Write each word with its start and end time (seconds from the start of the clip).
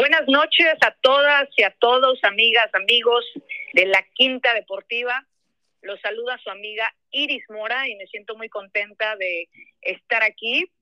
Buenas 0.00 0.26
noches 0.28 0.72
a 0.80 0.92
todas 1.02 1.46
y 1.58 1.62
a 1.62 1.76
todos, 1.78 2.18
amigas, 2.24 2.70
amigos 2.72 3.22
de 3.74 3.84
la 3.84 4.02
Quinta 4.14 4.54
Deportiva. 4.54 5.26
Los 5.82 6.00
saluda 6.00 6.40
su 6.42 6.48
amiga 6.48 6.90
Iris 7.10 7.44
Mora 7.50 7.86
y 7.86 7.96
me 7.96 8.06
siento 8.06 8.34
muy 8.34 8.48
contenta 8.48 9.14
de 9.16 9.50
estar 9.82 10.22
aquí. 10.22 10.72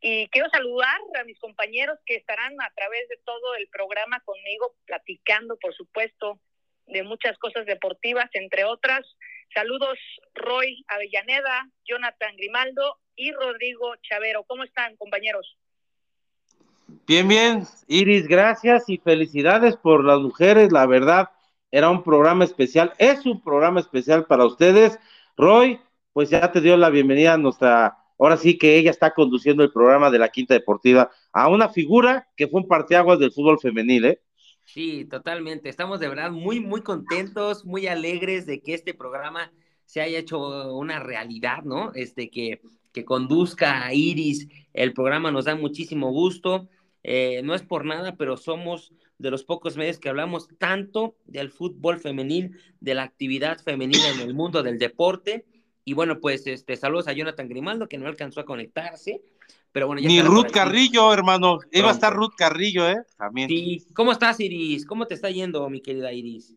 Y 0.00 0.26
quiero 0.30 0.50
saludar 0.50 0.98
a 1.20 1.22
mis 1.22 1.38
compañeros 1.38 1.96
que 2.04 2.16
estarán 2.16 2.60
a 2.60 2.72
través 2.74 3.08
de 3.08 3.18
todo 3.24 3.54
el 3.54 3.68
programa 3.68 4.18
conmigo, 4.24 4.74
platicando, 4.84 5.56
por 5.56 5.72
supuesto, 5.72 6.40
de 6.86 7.04
muchas 7.04 7.38
cosas 7.38 7.66
deportivas, 7.66 8.28
entre 8.32 8.64
otras. 8.64 9.06
Saludos 9.54 9.96
Roy 10.34 10.84
Avellaneda, 10.88 11.68
Jonathan 11.84 12.34
Grimaldo 12.34 12.98
y 13.14 13.30
Rodrigo 13.30 13.94
Chavero. 14.02 14.42
¿Cómo 14.42 14.64
están, 14.64 14.96
compañeros? 14.96 15.56
Bien, 17.10 17.26
bien, 17.26 17.64
Iris, 17.88 18.28
gracias 18.28 18.88
y 18.88 18.98
felicidades 18.98 19.76
por 19.76 20.04
las 20.04 20.20
mujeres, 20.20 20.70
la 20.70 20.86
verdad, 20.86 21.30
era 21.72 21.90
un 21.90 22.04
programa 22.04 22.44
especial, 22.44 22.92
es 22.98 23.26
un 23.26 23.42
programa 23.42 23.80
especial 23.80 24.26
para 24.26 24.46
ustedes. 24.46 24.96
Roy, 25.36 25.80
pues 26.12 26.30
ya 26.30 26.52
te 26.52 26.60
dio 26.60 26.76
la 26.76 26.88
bienvenida 26.88 27.34
a 27.34 27.36
nuestra, 27.36 27.98
ahora 28.16 28.36
sí 28.36 28.56
que 28.56 28.76
ella 28.76 28.92
está 28.92 29.12
conduciendo 29.12 29.64
el 29.64 29.72
programa 29.72 30.08
de 30.08 30.20
la 30.20 30.28
Quinta 30.28 30.54
Deportiva, 30.54 31.10
a 31.32 31.48
una 31.48 31.68
figura 31.68 32.28
que 32.36 32.46
fue 32.46 32.60
un 32.60 32.68
parteaguas 32.68 33.18
del 33.18 33.32
fútbol 33.32 33.58
femenil, 33.58 34.04
¿eh? 34.04 34.20
Sí, 34.64 35.04
totalmente, 35.04 35.68
estamos 35.68 35.98
de 35.98 36.06
verdad 36.06 36.30
muy, 36.30 36.60
muy 36.60 36.82
contentos, 36.82 37.64
muy 37.64 37.88
alegres 37.88 38.46
de 38.46 38.62
que 38.62 38.74
este 38.74 38.94
programa 38.94 39.50
se 39.84 40.00
haya 40.00 40.20
hecho 40.20 40.76
una 40.76 41.00
realidad, 41.00 41.64
¿no? 41.64 41.90
Este, 41.92 42.30
que, 42.30 42.60
que 42.92 43.04
conduzca 43.04 43.84
a 43.84 43.94
Iris, 43.94 44.46
el 44.72 44.92
programa 44.92 45.32
nos 45.32 45.46
da 45.46 45.56
muchísimo 45.56 46.12
gusto. 46.12 46.68
Eh, 47.02 47.40
no 47.42 47.54
es 47.54 47.62
por 47.62 47.84
nada, 47.84 48.16
pero 48.16 48.36
somos 48.36 48.92
de 49.18 49.30
los 49.30 49.44
pocos 49.44 49.76
medios 49.76 49.98
que 49.98 50.08
hablamos 50.08 50.48
tanto 50.58 51.16
del 51.24 51.50
fútbol 51.50 51.98
femenil, 51.98 52.58
de 52.80 52.94
la 52.94 53.02
actividad 53.02 53.58
femenina 53.58 54.08
en 54.10 54.20
el 54.20 54.34
mundo 54.34 54.62
del 54.62 54.78
deporte. 54.78 55.44
Y 55.84 55.94
bueno, 55.94 56.20
pues 56.20 56.46
este, 56.46 56.76
saludos 56.76 57.08
a 57.08 57.12
Jonathan 57.12 57.48
Grimaldo, 57.48 57.88
que 57.88 57.98
no 57.98 58.06
alcanzó 58.06 58.40
a 58.40 58.44
conectarse. 58.44 59.22
Pero 59.72 59.86
bueno, 59.86 60.02
Ni 60.02 60.20
Ruth 60.20 60.50
Carrillo, 60.52 61.12
hermano. 61.12 61.58
Iba 61.72 61.88
a 61.88 61.92
estar 61.92 62.12
Ruth 62.12 62.34
Carrillo, 62.36 62.88
¿eh? 62.88 62.96
También. 63.16 63.48
Sí. 63.48 63.86
¿Cómo 63.94 64.12
estás, 64.12 64.40
Iris? 64.40 64.84
¿Cómo 64.84 65.06
te 65.06 65.14
está 65.14 65.30
yendo, 65.30 65.68
mi 65.70 65.80
querida 65.80 66.12
Iris? 66.12 66.54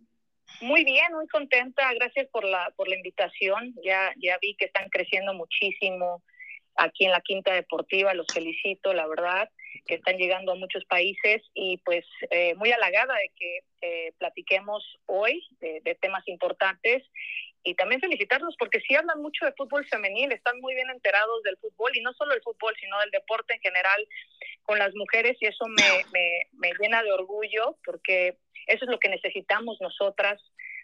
Muy 0.62 0.84
bien, 0.84 1.14
muy 1.14 1.28
contenta. 1.28 1.94
Gracias 1.94 2.28
por 2.32 2.44
la, 2.44 2.72
por 2.76 2.88
la 2.88 2.96
invitación. 2.96 3.76
Ya, 3.84 4.14
ya 4.18 4.38
vi 4.42 4.56
que 4.56 4.66
están 4.66 4.90
creciendo 4.90 5.34
muchísimo 5.34 6.24
aquí 6.76 7.06
en 7.06 7.12
la 7.12 7.22
Quinta 7.22 7.54
Deportiva. 7.54 8.14
Los 8.14 8.28
felicito, 8.34 8.94
la 8.94 9.08
verdad 9.08 9.50
que 9.86 9.96
están 9.96 10.18
llegando 10.18 10.52
a 10.52 10.56
muchos 10.56 10.86
países 10.86 11.42
y 11.54 11.78
pues 11.78 12.06
eh, 12.30 12.56
muy 12.56 12.72
halagada 12.72 13.16
de 13.16 13.32
que 13.36 13.60
eh, 13.82 14.14
platiquemos 14.18 14.84
hoy 15.06 15.44
de, 15.60 15.98
temas 16.02 16.28
importantes 16.28 17.04
y 17.64 17.76
también 17.76 18.02
felicitarlos 18.02 18.56
porque 18.58 18.82
sí 18.82 18.96
hablan 18.96 19.22
mucho 19.22 19.46
de 19.46 19.54
fútbol 19.54 19.86
femenil, 19.88 20.32
están 20.32 20.60
muy 20.60 20.76
bien 20.76 20.90
enterados 20.90 21.44
del 21.44 21.58
fútbol 21.58 21.92
y 21.96 22.02
no 22.02 22.14
solo 22.14 22.34
el 22.34 22.42
fútbol, 22.42 22.74
sino 22.80 23.00
del 23.00 23.12
deporte 23.12 23.54
en 23.54 23.62
general 23.62 24.08
con 24.64 24.80
las 24.80 24.94
mujeres 24.96 25.38
y 25.40 25.48
eso 25.48 25.66
me, 25.68 26.06
me, 26.12 26.48
me 26.54 26.74
llena 26.80 27.04
de 27.04 27.12
orgullo 27.12 27.78
porque 27.86 28.38
eso 28.68 28.86
es 28.86 28.92
lo 28.92 29.00
que 29.00 29.10
necesitamos 29.10 29.78
nosotras 29.82 30.42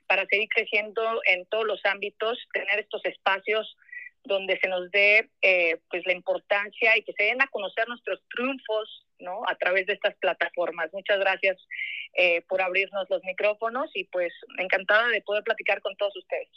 para 0.07 0.25
seguir 0.25 0.49
creciendo 0.49 1.21
en 1.25 1.45
todos 1.45 1.65
los 1.65 1.85
ámbitos, 1.85 2.39
tener 2.51 2.79
estos 2.79 3.05
espacios 3.05 3.77
donde 4.23 4.59
se 4.59 4.67
nos 4.67 4.89
dé 4.91 5.29
eh, 5.41 5.79
pues 5.89 6.05
la 6.05 6.13
importancia 6.13 6.97
y 6.97 7.03
que 7.03 7.13
se 7.13 7.23
den 7.23 7.41
a 7.41 7.47
conocer 7.47 7.87
nuestros 7.87 8.21
triunfos 8.29 9.05
no 9.19 9.41
a 9.47 9.55
través 9.55 9.85
de 9.85 9.93
estas 9.93 10.15
plataformas. 10.15 10.89
Muchas 10.93 11.19
gracias 11.19 11.57
eh, 12.13 12.41
por 12.47 12.61
abrirnos 12.61 13.09
los 13.09 13.23
micrófonos 13.23 13.89
y 13.93 14.05
pues 14.05 14.33
encantada 14.57 15.09
de 15.09 15.21
poder 15.21 15.43
platicar 15.43 15.81
con 15.81 15.95
todos 15.95 16.15
ustedes. 16.15 16.49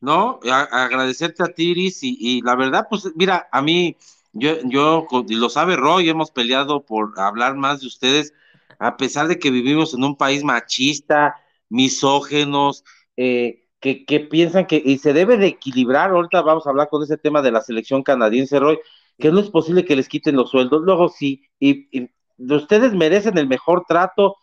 No 0.00 0.38
agradecerte 0.42 1.42
a 1.42 1.46
Tiris 1.46 2.02
y, 2.02 2.16
y 2.20 2.40
la 2.42 2.54
verdad 2.54 2.86
pues 2.88 3.08
mira 3.16 3.48
a 3.50 3.62
mí 3.62 3.96
yo 4.32 4.58
yo 4.64 5.06
lo 5.28 5.48
sabe 5.48 5.76
Roy 5.76 6.08
hemos 6.08 6.30
peleado 6.30 6.84
por 6.84 7.18
hablar 7.18 7.56
más 7.56 7.80
de 7.80 7.88
ustedes 7.88 8.32
a 8.78 8.96
pesar 8.96 9.26
de 9.26 9.38
que 9.38 9.50
vivimos 9.50 9.94
en 9.94 10.04
un 10.04 10.16
país 10.16 10.44
machista 10.44 11.34
misógenos 11.68 12.84
eh, 13.16 13.64
que, 13.80 14.04
que, 14.04 14.20
piensan 14.20 14.66
que, 14.66 14.82
y 14.84 14.98
se 14.98 15.12
debe 15.12 15.36
de 15.36 15.46
equilibrar, 15.46 16.10
ahorita 16.10 16.42
vamos 16.42 16.66
a 16.66 16.70
hablar 16.70 16.88
con 16.88 17.02
ese 17.02 17.16
tema 17.16 17.42
de 17.42 17.52
la 17.52 17.62
selección 17.62 18.02
canadiense, 18.02 18.58
Roy, 18.58 18.78
que 19.18 19.30
no 19.30 19.40
es 19.40 19.50
posible 19.50 19.84
que 19.84 19.96
les 19.96 20.08
quiten 20.08 20.36
los 20.36 20.50
sueldos, 20.50 20.82
luego 20.82 21.08
sí, 21.08 21.42
y, 21.60 22.10
ustedes 22.38 22.94
merecen 22.94 23.36
el 23.36 23.48
mejor 23.48 23.84
trato. 23.88 24.36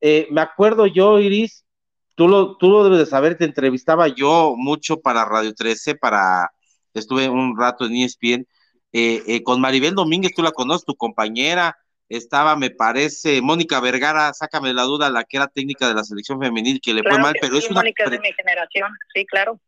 Eh, 0.00 0.28
me 0.30 0.40
acuerdo 0.40 0.86
yo, 0.86 1.18
Iris, 1.20 1.64
tú 2.14 2.28
lo, 2.28 2.56
tú 2.56 2.70
lo 2.70 2.84
debes 2.84 2.98
de 3.00 3.06
saber, 3.06 3.36
te 3.36 3.44
entrevistaba 3.44 4.08
yo 4.08 4.54
mucho 4.56 5.00
para 5.00 5.24
Radio 5.24 5.54
13, 5.54 5.96
para, 5.96 6.50
estuve 6.94 7.28
un 7.28 7.58
rato 7.58 7.86
en 7.86 7.96
ESPN, 7.96 8.46
eh, 8.92 9.22
eh, 9.26 9.42
con 9.42 9.60
Maribel 9.60 9.94
Domínguez, 9.94 10.32
tú 10.34 10.42
la 10.42 10.52
conoces, 10.52 10.84
tu 10.86 10.94
compañera, 10.94 11.76
estaba, 12.08 12.56
me 12.56 12.70
parece, 12.70 13.40
Mónica 13.40 13.80
Vergara, 13.80 14.32
sácame 14.34 14.72
la 14.72 14.82
duda, 14.82 15.10
la 15.10 15.24
que 15.24 15.36
era 15.38 15.46
técnica 15.48 15.88
de 15.88 15.94
la 15.94 16.04
selección 16.04 16.40
femenil, 16.40 16.80
que 16.80 16.94
le 16.94 17.02
fue 17.02 17.18
mal, 17.18 17.34
pero 17.40 17.56
es 17.56 17.70
una... 17.70 17.80
Mónica 17.80 18.08
de 18.08 18.18
mi 18.18 18.32
generación, 18.32 18.90
sí, 19.14 19.24
claro. 19.26 19.58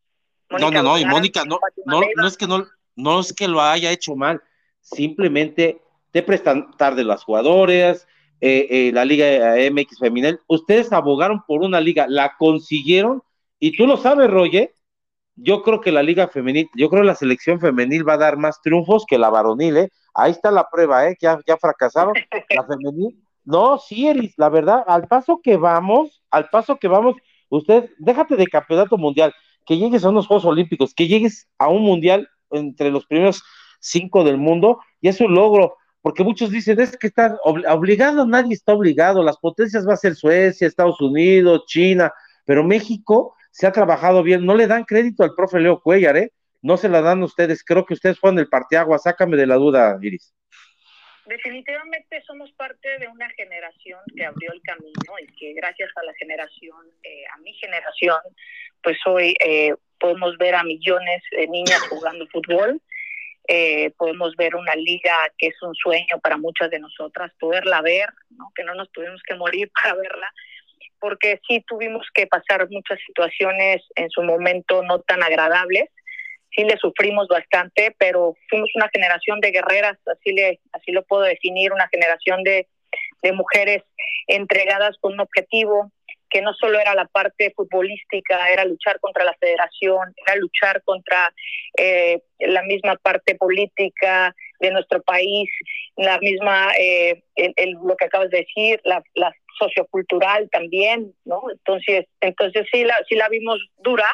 no, 0.51 0.71
no, 0.71 0.83
no, 0.83 0.99
y 0.99 1.05
Mónica, 1.05 1.45
no, 1.45 1.59
no, 1.87 2.01
no 2.15 2.27
es 2.27 2.37
que 2.37 2.47
no, 2.47 2.67
no 2.95 3.21
es 3.21 3.33
que 3.33 3.49
lo 3.49 3.61
haya 3.61 3.91
hecho 3.91 4.15
mal, 4.15 4.43
simplemente 4.81 5.81
te 6.13 6.23
prestan 6.23 6.77
tarde 6.77 7.05
las 7.05 7.25
jugadoras, 7.25 8.07
eh, 8.41 8.67
eh, 8.71 8.91
la 8.93 9.05
Liga 9.05 9.55
MX 9.71 9.99
femenil, 9.99 10.39
ustedes 10.47 10.93
abogaron 10.93 11.43
por 11.47 11.63
una 11.63 11.81
liga, 11.81 12.07
la 12.09 12.37
consiguieron, 12.39 13.23
y 13.59 13.77
tú 13.77 13.87
lo 13.87 13.97
sabes, 13.97 14.31
Roger, 14.31 14.75
yo 15.37 15.63
creo 15.63 15.81
que 15.81 15.93
la 15.93 16.03
liga 16.03 16.29
femenil, 16.29 16.69
yo 16.75 16.89
creo 16.89 17.03
que 17.03 17.09
la 17.09 17.15
selección 17.15 17.61
femenil 17.61 18.09
va 18.09 18.15
a 18.15 18.19
dar 18.19 18.37
más 18.37 18.61
triunfos 18.63 19.05
que 19.07 19.19
la 19.19 19.31
varonil, 19.31 19.77
¿eh? 19.77 19.91
Ahí 20.17 20.33
está 20.33 20.51
la 20.51 20.69
prueba, 20.69 21.07
¿eh? 21.09 21.17
Ya, 21.21 21.39
ya 21.47 21.57
fracasaron. 21.59 22.15
La 22.51 22.65
femenil. 22.65 23.23
No, 23.45 23.79
sí, 23.79 24.09
Eris, 24.09 24.35
la 24.39 24.49
verdad, 24.49 24.83
al 24.87 25.07
paso 25.07 25.41
que 25.43 25.57
vamos, 25.57 26.23
al 26.31 26.49
paso 26.49 26.77
que 26.77 26.89
vamos, 26.89 27.15
usted, 27.49 27.91
déjate 27.99 28.35
de 28.35 28.47
campeonato 28.47 28.97
mundial, 28.97 29.33
que 29.65 29.77
llegues 29.77 30.05
a 30.05 30.09
unos 30.09 30.27
Juegos 30.27 30.47
Olímpicos, 30.47 30.95
que 30.95 31.07
llegues 31.07 31.49
a 31.59 31.69
un 31.69 31.83
mundial 31.83 32.29
entre 32.51 32.91
los 32.91 33.07
primeros 33.07 33.45
cinco 33.79 34.25
del 34.25 34.39
mundo, 34.39 34.81
y 35.01 35.09
es 35.09 35.21
un 35.21 35.35
logro, 35.35 35.77
porque 36.03 36.25
muchos 36.25 36.51
dicen, 36.51 36.81
es 36.81 36.97
que 36.97 37.07
está 37.07 37.39
obligado, 37.45 38.27
nadie 38.27 38.55
está 38.55 38.73
obligado, 38.73 39.23
las 39.23 39.37
potencias 39.37 39.87
va 39.87 39.95
a 39.95 39.99
ser 39.99 40.17
Suecia, 40.17 40.67
Estados 40.67 41.01
Unidos, 41.01 41.65
China, 41.67 42.13
pero 42.45 42.65
México 42.65 43.37
se 43.53 43.67
ha 43.67 43.73
trabajado 43.73 44.23
bien, 44.23 44.45
no 44.45 44.55
le 44.55 44.67
dan 44.67 44.85
crédito 44.85 45.23
al 45.23 45.35
profe 45.35 45.61
Leo 45.61 45.81
Cuellar, 45.81 46.17
¿eh? 46.17 46.33
No 46.67 46.77
se 46.77 46.89
la 46.89 47.01
dan 47.01 47.23
ustedes. 47.23 47.63
Creo 47.63 47.87
que 47.87 47.95
ustedes 47.95 48.19
fueron 48.19 48.41
el 48.41 48.49
partiagua. 48.49 48.99
Sácame 48.99 49.37
de 49.37 49.47
la 49.47 49.55
duda, 49.55 49.97
Iris. 50.03 50.35
Definitivamente 51.25 52.23
somos 52.27 52.51
parte 52.53 52.99
de 52.99 53.07
una 53.07 53.29
generación 53.31 54.01
que 54.17 54.25
abrió 54.25 54.53
el 54.53 54.61
camino 54.63 55.13
y 55.23 55.27
que 55.37 55.53
gracias 55.55 55.91
a 55.95 56.03
la 56.03 56.13
generación, 56.15 56.87
eh, 57.05 57.25
a 57.35 57.39
mi 57.39 57.53
generación, 57.55 58.19
pues 58.83 58.99
hoy 59.07 59.37
eh, 59.45 59.75
podemos 60.01 60.37
ver 60.39 60.57
a 60.57 60.65
millones 60.65 61.23
de 61.31 61.47
niñas 61.47 61.81
jugando 61.89 62.27
fútbol. 62.29 62.81
Eh, 63.47 63.93
podemos 63.97 64.35
ver 64.35 64.57
una 64.57 64.75
liga 64.75 65.15
que 65.39 65.49
es 65.49 65.63
un 65.63 65.75
sueño 65.77 66.19
para 66.21 66.37
muchas 66.37 66.69
de 66.71 66.81
nosotras, 66.81 67.31
poderla 67.39 67.81
ver, 67.81 68.09
¿no? 68.31 68.51
que 68.57 68.65
no 68.65 68.75
nos 68.75 68.91
tuvimos 68.91 69.23
que 69.23 69.37
morir 69.37 69.71
para 69.81 69.95
verla, 69.95 70.33
porque 70.99 71.41
sí 71.47 71.65
tuvimos 71.69 72.09
que 72.13 72.27
pasar 72.27 72.69
muchas 72.71 72.99
situaciones 73.07 73.83
en 73.95 74.11
su 74.11 74.23
momento 74.25 74.83
no 74.83 74.99
tan 75.01 75.23
agradables, 75.23 75.91
sí 76.57 76.65
le 76.65 76.77
sufrimos 76.79 77.29
bastante, 77.29 77.95
pero 77.99 78.35
fuimos 78.49 78.71
una 78.75 78.89
generación 78.89 79.41
de 79.41 79.53
guerreras, 79.53 79.99
así 80.07 80.33
le 80.33 80.59
así 80.73 80.91
lo 80.93 81.05
puedo 81.05 81.23
definir, 81.23 81.73
una 81.73 81.89
generación 81.89 82.43
de, 82.43 82.67
de 83.23 83.33
mujeres 83.33 83.83
entregadas 84.27 84.97
con 85.01 85.13
un 85.13 85.21
objetivo 85.21 85.93
que 86.29 86.43
no 86.43 86.53
solo 86.55 86.81
era 86.81 86.95
la 86.95 87.07
parte 87.07 87.53
futbolística, 87.55 88.49
era 88.51 88.65
luchar 88.65 88.99
contra 89.01 89.25
la 89.25 89.35
federación, 89.35 90.13
era 90.27 90.37
luchar 90.37 90.83
contra 90.83 91.33
eh, 91.77 92.21
la 92.41 92.63
misma 92.63 92.97
parte 92.97 93.37
política 93.37 94.35
de 94.59 94.71
nuestro 94.71 95.03
país, 95.03 95.49
la 95.97 96.19
misma, 96.19 96.73
eh, 96.79 97.23
el, 97.37 97.73
lo 97.85 97.97
que 97.97 98.07
acabas 98.07 98.31
de 98.31 98.39
decir, 98.39 98.81
la, 98.85 99.03
la 99.15 99.33
sociocultural 99.59 100.49
también, 100.51 101.15
¿no? 101.25 101.43
Entonces, 101.51 102.07
entonces 102.21 102.67
sí 102.73 102.85
la, 102.85 102.99
sí 103.09 103.15
la 103.15 103.29
vimos 103.29 103.59
dura, 103.79 104.09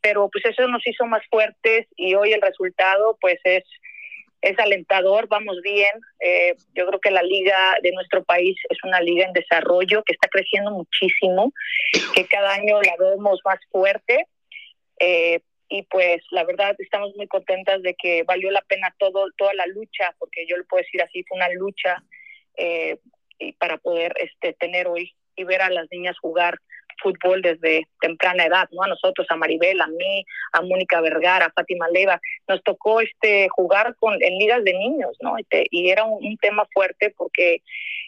pero 0.00 0.28
pues 0.30 0.44
eso 0.44 0.66
nos 0.68 0.86
hizo 0.86 1.06
más 1.06 1.22
fuertes 1.30 1.86
y 1.96 2.14
hoy 2.14 2.32
el 2.32 2.40
resultado 2.40 3.16
pues 3.20 3.38
es 3.44 3.64
es 4.42 4.58
alentador, 4.58 5.28
vamos 5.28 5.60
bien. 5.62 5.92
Eh, 6.18 6.54
yo 6.74 6.86
creo 6.86 7.00
que 7.00 7.10
la 7.10 7.22
liga 7.22 7.76
de 7.82 7.92
nuestro 7.92 8.24
país 8.24 8.56
es 8.68 8.78
una 8.84 9.00
liga 9.00 9.26
en 9.26 9.32
desarrollo 9.32 10.02
que 10.02 10.14
está 10.14 10.28
creciendo 10.28 10.70
muchísimo, 10.70 11.52
que 12.14 12.26
cada 12.26 12.54
año 12.54 12.80
la 12.80 12.94
vemos 12.98 13.40
más 13.44 13.58
fuerte. 13.70 14.24
Eh, 14.98 15.40
y 15.68 15.82
pues 15.82 16.22
la 16.30 16.44
verdad 16.44 16.74
estamos 16.78 17.14
muy 17.16 17.28
contentas 17.28 17.80
de 17.82 17.94
que 17.94 18.24
valió 18.24 18.50
la 18.50 18.62
pena 18.62 18.94
todo 18.98 19.26
toda 19.36 19.54
la 19.54 19.66
lucha, 19.66 20.14
porque 20.18 20.46
yo 20.48 20.56
le 20.56 20.64
puedo 20.64 20.82
decir 20.82 21.00
así, 21.00 21.22
fue 21.28 21.36
una 21.36 21.48
lucha 21.50 22.02
eh, 22.56 22.98
y 23.38 23.52
para 23.52 23.78
poder 23.78 24.12
este, 24.16 24.52
tener 24.54 24.88
hoy 24.88 25.14
y 25.36 25.44
ver 25.44 25.62
a 25.62 25.70
las 25.70 25.86
niñas 25.90 26.18
jugar 26.18 26.58
fútbol 27.02 27.42
desde 27.42 27.86
temprana 28.00 28.44
edad, 28.44 28.68
¿no? 28.72 28.82
A 28.82 28.88
nosotros, 28.88 29.26
a 29.30 29.36
Maribel, 29.36 29.80
a 29.80 29.86
mí, 29.86 30.24
a 30.52 30.62
Mónica 30.62 31.00
Vergara, 31.00 31.46
a 31.46 31.52
Fátima 31.52 31.88
Leva, 31.88 32.20
nos 32.48 32.62
tocó 32.62 33.00
este 33.00 33.48
jugar 33.50 33.94
con 33.98 34.14
en 34.22 34.38
ligas 34.38 34.62
de 34.64 34.72
niños, 34.72 35.16
¿no? 35.20 35.36
Y, 35.70 35.90
era 35.90 36.04
un, 36.04 36.36
tema 36.38 36.66
fuerte 36.72 37.12
porque 37.16 37.62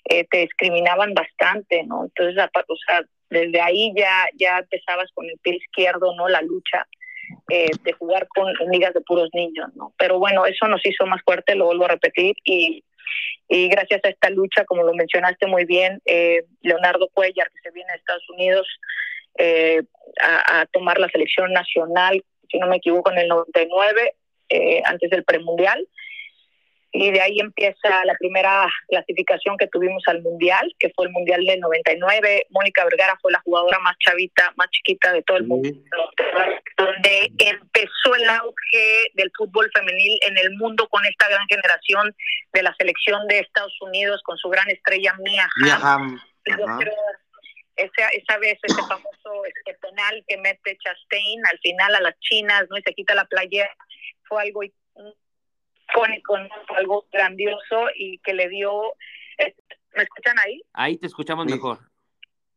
eh, 0.09 0.25
te 0.31 0.39
discriminaban 0.39 1.15
bastante, 1.15 1.85
¿no? 1.85 2.05
Entonces, 2.05 2.37
o 2.69 2.77
sea, 2.87 3.03
desde 3.31 3.61
ahí 3.61 3.93
ya 3.97 4.27
ya 4.35 4.59
empezabas 4.59 5.11
con 5.15 5.27
el 5.27 5.39
pie 5.43 5.57
izquierdo, 5.57 6.15
¿no? 6.15 6.29
La 6.29 6.43
lucha 6.43 6.87
eh, 7.49 7.71
de 7.83 7.93
jugar 7.93 8.29
con 8.29 8.53
ligas 8.71 8.95
de 8.95 9.01
puros 9.01 9.29
niños, 9.33 9.71
¿no? 9.75 9.93
Pero 9.99 10.19
bueno, 10.19 10.47
eso 10.47 10.67
nos 10.69 10.85
hizo 10.85 11.07
más 11.07 11.23
fuerte, 11.23 11.55
lo 11.55 11.67
vuelvo 11.67 11.85
a 11.85 11.89
repetir 11.89 12.35
y 12.45 12.85
y 13.49 13.69
gracias 13.69 14.01
a 14.05 14.09
esta 14.09 14.31
lucha, 14.31 14.65
como 14.65 14.83
lo 14.83 14.95
mencionaste 14.95 15.47
muy 15.47 15.65
bien, 15.65 16.01
eh, 16.07 16.45
Leonardo 16.63 17.09
Cuellar, 17.13 17.49
que 17.51 17.61
se 17.63 17.71
viene 17.71 17.91
a 17.93 17.97
Estados 17.97 18.29
Unidos 18.31 18.67
eh, 19.39 19.83
a, 20.23 20.67
tomar 20.73 20.99
la 20.99 21.09
selección 21.09 21.53
nacional, 21.53 22.23
si 22.51 22.59
no 22.59 22.67
me 22.67 22.77
equivoco, 22.77 23.11
en 23.11 23.19
el 23.19 23.29
99, 23.29 24.15
eh, 24.49 24.83
antes 24.85 25.11
del 25.11 25.25
premundial, 25.25 25.87
y 26.93 27.11
de 27.11 27.21
ahí 27.23 27.41
empieza 27.41 28.05
la 28.05 28.15
primera 28.19 28.67
clasificación 28.89 29.57
que 29.57 29.67
tuvimos 29.67 30.03
al 30.07 30.21
Mundial, 30.21 30.75
que 30.79 30.93
fue 30.95 31.07
el 31.07 31.13
Mundial 31.13 31.43
del 31.45 31.61
99. 31.61 32.47
Mónica 32.51 32.85
Vergara 32.85 33.19
fue 33.23 33.33
la 33.33 33.41
jugadora 33.41 33.79
más 33.79 33.97
chavita, 33.99 34.53
más 34.57 34.69
chiquita 34.71 35.11
de 35.13 35.23
todo 35.23 35.39
el 35.39 35.45
mundo, 35.45 35.71
donde 36.77 37.33
empezó 37.39 38.15
el 38.15 38.29
auge 38.29 39.11
del 39.15 39.33
fútbol 39.37 39.71
femenil 39.75 40.19
en 40.21 40.37
el 40.37 40.55
mundo 40.57 40.87
con 40.89 41.03
esta 41.07 41.29
gran 41.29 41.47
generación 41.49 42.15
de 42.53 42.63
la 42.63 42.75
selección 42.79 43.27
de 43.27 43.39
Estados 43.39 43.77
Unidos, 43.81 44.21
con 44.25 44.37
su 44.37 44.51
gran 44.51 44.69
estrella 44.69 45.15
Mia 45.19 45.49
Hamm. 45.83 46.21
esa, 47.77 48.09
esa 48.09 48.39
vez 48.39 48.59
ese 48.63 48.83
famoso 48.83 49.45
este 49.47 49.75
penal 49.81 50.23
que 50.29 50.37
mete 50.37 50.77
Chastain 50.77 51.41
al 51.51 51.59
final 51.61 51.95
a 51.95 52.01
las 52.03 52.21
chinas, 52.21 52.67
¿no? 52.69 52.77
Y 52.77 52.83
se 52.83 52.93
quita 52.93 53.15
la 53.15 53.25
playera, 53.25 53.75
fue 54.25 54.43
algo 54.43 54.63
con 55.93 56.49
algo 56.77 57.07
grandioso 57.13 57.89
y 57.95 58.19
que 58.19 58.35
le 58.35 58.49
dio... 58.49 58.95
Eh, 59.39 59.55
¿Me 59.95 60.05
escuchan 60.05 60.39
ahí? 60.39 60.63
Ahí 60.73 60.97
te 60.97 61.07
escuchamos 61.07 61.47
mejor. 61.47 61.79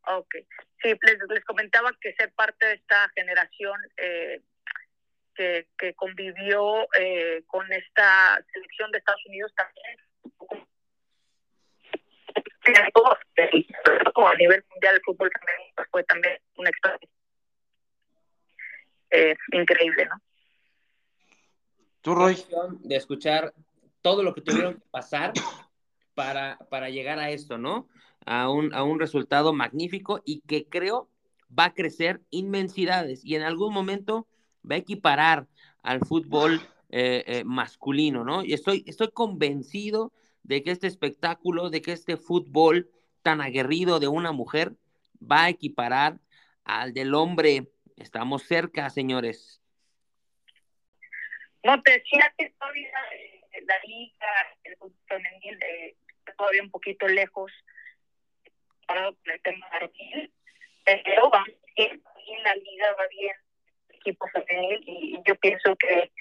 Ok. 0.08 0.36
Sí, 0.82 0.94
les, 1.02 1.46
comentaba 1.46 1.92
que 2.00 2.14
ser 2.14 2.32
parte 2.34 2.66
de 2.66 2.74
esta 2.76 3.10
generación 3.16 3.80
eh, 3.98 4.42
que, 5.34 5.68
que, 5.78 5.94
convivió 5.96 6.88
eh, 6.98 7.44
con 7.48 7.72
esta 7.74 8.42
selección 8.54 8.92
de 8.92 9.00
Estados 9.00 9.26
Unidos 9.26 9.54
también 9.56 9.98
a 14.28 14.36
nivel 14.36 14.64
mundial 14.70 14.96
el 14.96 15.02
fútbol 15.02 15.30
también 15.32 15.60
fue 15.92 16.04
también 16.04 16.38
una 16.56 16.70
experiencia 16.70 17.10
increíble, 19.52 20.06
¿no? 20.06 20.22
De 22.82 22.96
escuchar 22.96 23.54
todo 24.02 24.24
lo 24.24 24.34
que 24.34 24.42
tuvieron 24.42 24.76
que 24.76 24.86
pasar 24.92 25.34
para, 26.14 26.60
para 26.70 26.90
llegar 26.90 27.20
a 27.20 27.32
esto, 27.32 27.58
¿no? 27.58 27.88
A 28.26 28.50
un, 28.50 28.74
a 28.74 28.84
un 28.84 29.00
resultado 29.00 29.54
magnífico 29.54 30.22
y 30.26 30.42
que 30.42 30.68
creo 30.68 31.10
va 31.58 31.66
a 31.66 31.74
crecer 31.74 32.22
inmensidades 32.30 33.24
y 33.24 33.36
en 33.36 33.44
algún 33.44 33.74
momento 33.74 34.28
va 34.70 34.76
a 34.76 34.80
equiparar 34.80 35.48
al 35.84 36.00
fútbol 36.00 36.62
eh, 36.90 37.24
eh, 37.28 37.44
masculino, 37.44 38.24
¿no? 38.24 38.44
Y 38.44 38.54
estoy, 38.54 38.84
estoy 38.88 39.10
convencido 39.12 40.12
de 40.44 40.64
que 40.64 40.72
este 40.72 40.88
espectáculo, 40.88 41.70
de 41.70 41.82
que 41.82 41.92
este 41.92 42.18
fútbol 42.18 42.90
tan 43.22 43.42
aguerrido 43.42 44.00
de 44.00 44.08
una 44.08 44.32
mujer 44.32 44.76
va 45.20 45.46
a 45.46 45.50
equiparar 45.50 46.20
al 46.64 46.94
del 46.94 47.16
hombre. 47.16 47.72
Estamos 47.98 48.44
cerca, 48.44 48.90
señores. 48.90 49.62
No, 51.66 51.82
te 51.82 51.94
decía 51.94 52.32
que 52.38 52.52
todavía 52.60 52.92
eh, 53.14 53.42
la 53.66 53.80
liga, 53.88 54.28
el 54.66 54.78
fútbol 54.78 54.96
femenil, 55.08 55.58
eh, 55.64 55.96
todavía 56.38 56.62
un 56.62 56.70
poquito 56.70 57.08
lejos 57.08 57.52
para 58.86 59.08
el 59.08 59.42
tema 59.42 59.68
de 59.80 60.30
pero 60.86 61.32
va 61.32 61.44
bien, 61.76 62.04
la 62.44 62.56
liga 62.56 62.94
va 63.00 63.08
bien, 63.08 63.36
el 63.90 63.96
equipo 63.96 64.28
femenil, 64.28 64.84
y 64.86 65.20
yo 65.26 65.36
pienso 65.38 65.76
que, 65.76 66.12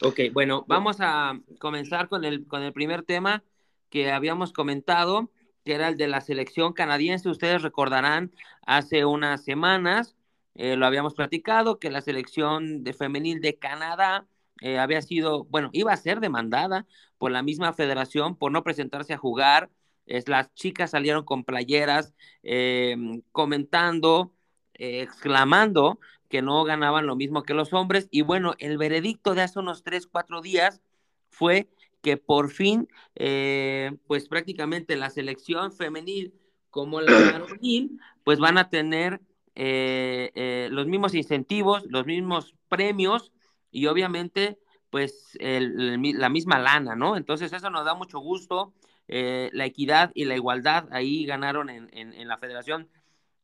Ok, 0.00 0.20
bueno, 0.32 0.64
vamos 0.66 0.96
a 1.00 1.38
comenzar 1.60 2.08
con 2.08 2.24
el, 2.24 2.48
con 2.48 2.64
el 2.64 2.72
primer 2.72 3.04
tema 3.04 3.44
que 3.90 4.10
habíamos 4.10 4.52
comentado 4.52 5.30
que 5.68 5.74
era 5.74 5.88
el 5.88 5.98
de 5.98 6.08
la 6.08 6.22
selección 6.22 6.72
canadiense. 6.72 7.28
Ustedes 7.28 7.60
recordarán 7.60 8.32
hace 8.66 9.04
unas 9.04 9.44
semanas, 9.44 10.16
eh, 10.54 10.76
lo 10.76 10.86
habíamos 10.86 11.12
platicado, 11.12 11.78
que 11.78 11.90
la 11.90 12.00
selección 12.00 12.84
de 12.84 12.94
femenil 12.94 13.42
de 13.42 13.58
Canadá 13.58 14.26
eh, 14.62 14.78
había 14.78 15.02
sido, 15.02 15.44
bueno, 15.44 15.68
iba 15.74 15.92
a 15.92 15.96
ser 15.98 16.20
demandada 16.20 16.86
por 17.18 17.32
la 17.32 17.42
misma 17.42 17.74
federación 17.74 18.34
por 18.34 18.50
no 18.50 18.64
presentarse 18.64 19.12
a 19.12 19.18
jugar. 19.18 19.70
Es, 20.06 20.26
las 20.26 20.54
chicas 20.54 20.92
salieron 20.92 21.26
con 21.26 21.44
playeras 21.44 22.14
em, 22.42 23.20
comentando, 23.30 24.32
exclamando 24.72 26.00
que 26.30 26.40
no 26.40 26.64
ganaban 26.64 27.06
lo 27.06 27.14
mismo 27.14 27.42
que 27.42 27.52
los 27.52 27.74
hombres. 27.74 28.08
Y 28.10 28.22
bueno, 28.22 28.54
el 28.58 28.78
veredicto 28.78 29.34
de 29.34 29.42
hace 29.42 29.58
unos 29.58 29.82
tres, 29.82 30.06
cuatro 30.06 30.40
días 30.40 30.80
fue 31.28 31.68
que 32.08 32.16
por 32.16 32.48
fin, 32.48 32.88
eh, 33.16 33.92
pues 34.06 34.28
prácticamente 34.28 34.96
la 34.96 35.10
selección 35.10 35.72
femenil 35.72 36.32
como 36.70 37.02
la 37.02 37.12
varonil, 37.32 38.00
pues 38.24 38.38
van 38.38 38.56
a 38.56 38.70
tener 38.70 39.20
eh, 39.54 40.30
eh, 40.34 40.68
los 40.70 40.86
mismos 40.86 41.14
incentivos, 41.14 41.84
los 41.90 42.06
mismos 42.06 42.54
premios 42.70 43.30
y 43.70 43.88
obviamente 43.88 44.58
pues 44.88 45.36
la 45.38 46.30
misma 46.30 46.58
lana, 46.58 46.96
¿no? 46.96 47.18
Entonces 47.18 47.52
eso 47.52 47.68
nos 47.68 47.84
da 47.84 47.92
mucho 47.92 48.20
gusto, 48.20 48.72
la 49.06 49.66
equidad 49.66 50.10
y 50.14 50.24
la 50.24 50.34
igualdad 50.34 50.88
ahí 50.92 51.26
ganaron 51.26 51.68
en, 51.68 51.90
en 51.92 52.26
la 52.26 52.38
Federación 52.38 52.88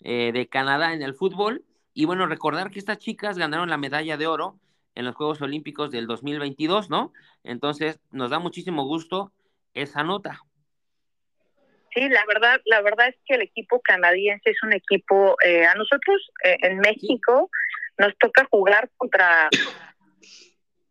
de 0.01 0.49
Canadá 0.51 0.95
en 0.95 1.03
el 1.03 1.13
fútbol. 1.13 1.67
Y 1.93 2.07
bueno, 2.07 2.27
recordar 2.27 2.71
que 2.71 2.79
estas 2.79 2.97
chicas 2.97 3.37
ganaron 3.37 3.69
la 3.69 3.77
medalla 3.77 4.17
de 4.17 4.27
oro 4.27 4.59
en 4.95 5.05
los 5.05 5.15
Juegos 5.15 5.41
Olímpicos 5.43 5.91
del 5.91 6.07
2022, 6.07 6.91
¿no? 6.91 7.13
Entonces, 7.43 8.01
nos 8.11 8.31
da 8.31 8.39
muchísimo 8.39 8.85
gusto 8.85 9.33
esa 9.75 10.03
nota. 10.03 10.41
Sí, 11.93 12.09
la 12.09 12.25
verdad, 12.27 12.61
la 12.65 12.81
verdad 12.83 13.09
es 13.09 13.17
que 13.25 13.35
el 13.35 13.43
equipo 13.43 13.81
canadiense 13.81 14.51
es 14.51 14.63
un 14.63 14.73
equipo, 14.73 15.37
eh, 15.45 15.65
a 15.65 15.75
nosotros 15.75 16.31
eh, 16.45 16.57
en 16.63 16.79
México 16.79 17.51
nos 17.99 18.17
toca 18.19 18.47
jugar 18.51 18.91
contra 18.97 19.49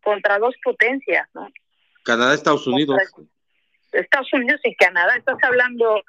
contra 0.01 0.37
dos 0.37 0.55
potencias, 0.63 1.27
¿no? 1.33 1.47
Canadá, 2.03 2.33
Estados 2.33 2.67
Unidos. 2.67 2.97
Estados 3.91 4.31
Unidos 4.33 4.59
y 4.63 4.75
Canadá. 4.75 5.15
Estás 5.15 5.37
hablando 5.43 6.03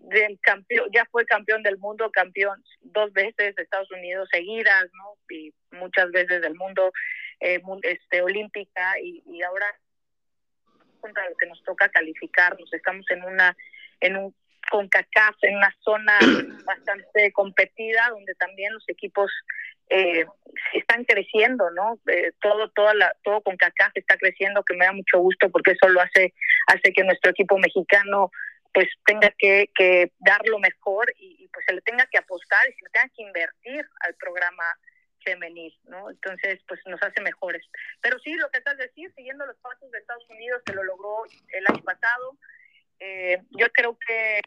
del 0.00 0.38
campeón, 0.40 0.88
ya 0.92 1.04
fue 1.10 1.24
campeón 1.24 1.62
del 1.62 1.78
mundo, 1.78 2.10
campeón 2.10 2.62
dos 2.80 3.12
veces 3.12 3.54
de 3.54 3.62
Estados 3.62 3.90
Unidos 3.90 4.28
seguidas, 4.30 4.86
¿no? 4.94 5.14
Y 5.28 5.52
muchas 5.72 6.10
veces 6.10 6.40
del 6.40 6.54
mundo 6.54 6.92
eh, 7.40 7.60
este, 7.82 8.22
olímpica 8.22 8.98
y, 9.00 9.22
y 9.26 9.42
ahora 9.42 9.66
contra 11.00 11.28
lo 11.28 11.36
que 11.36 11.46
nos 11.46 11.62
toca 11.64 11.88
calificarnos. 11.88 12.72
Estamos 12.72 13.06
en 13.10 13.24
una, 13.24 13.56
en 14.00 14.16
un 14.16 14.34
CONCACAF, 14.70 15.36
en 15.42 15.56
una 15.56 15.74
zona 15.80 16.18
bastante 16.64 17.32
competida, 17.32 18.08
donde 18.10 18.34
también 18.34 18.72
los 18.72 18.84
equipos 18.88 19.30
eh, 19.88 20.24
están 20.74 21.04
creciendo, 21.04 21.70
¿no? 21.70 21.98
Eh, 22.06 22.32
todo, 22.40 22.70
toda 22.70 22.94
la, 22.94 23.12
todo 23.24 23.40
CONCACAF 23.42 23.92
está 23.94 24.16
creciendo, 24.16 24.62
que 24.62 24.76
me 24.76 24.84
da 24.84 24.92
mucho 24.92 25.18
gusto 25.18 25.50
porque 25.50 25.72
eso 25.72 25.88
lo 25.88 26.00
hace, 26.00 26.32
hace 26.66 26.92
que 26.92 27.04
nuestro 27.04 27.30
equipo 27.30 27.58
mexicano 27.58 28.30
pues 28.72 28.88
tenga 29.04 29.32
que, 29.36 29.70
que 29.74 30.12
dar 30.18 30.46
lo 30.46 30.58
mejor 30.58 31.12
y, 31.16 31.44
y, 31.44 31.48
pues 31.48 31.66
se 31.66 31.72
le 31.72 31.80
tenga 31.80 32.06
que 32.06 32.18
apostar 32.18 32.68
y 32.68 32.72
se 32.74 32.84
le 32.84 32.90
tenga 32.90 33.08
que 33.14 33.22
invertir 33.22 33.86
al 34.00 34.14
programa 34.14 34.64
femenil, 35.24 35.76
¿no? 35.84 36.10
Entonces, 36.10 36.60
pues 36.66 36.80
nos 36.86 37.02
hace 37.02 37.20
mejores. 37.20 37.62
Pero 38.00 38.18
sí, 38.20 38.32
lo 38.34 38.50
que 38.50 38.58
estás 38.58 38.76
decir, 38.78 39.12
siguiendo 39.14 39.46
los 39.46 39.56
pasos 39.58 39.90
de 39.90 39.98
Estados 39.98 40.28
Unidos, 40.28 40.62
que 40.64 40.72
lo 40.72 40.82
logró 40.82 41.24
el 41.48 41.64
año 41.68 41.82
pasado, 41.82 42.38
eh, 43.00 43.42
yo 43.50 43.66
creo 43.72 43.98
que 43.98 44.40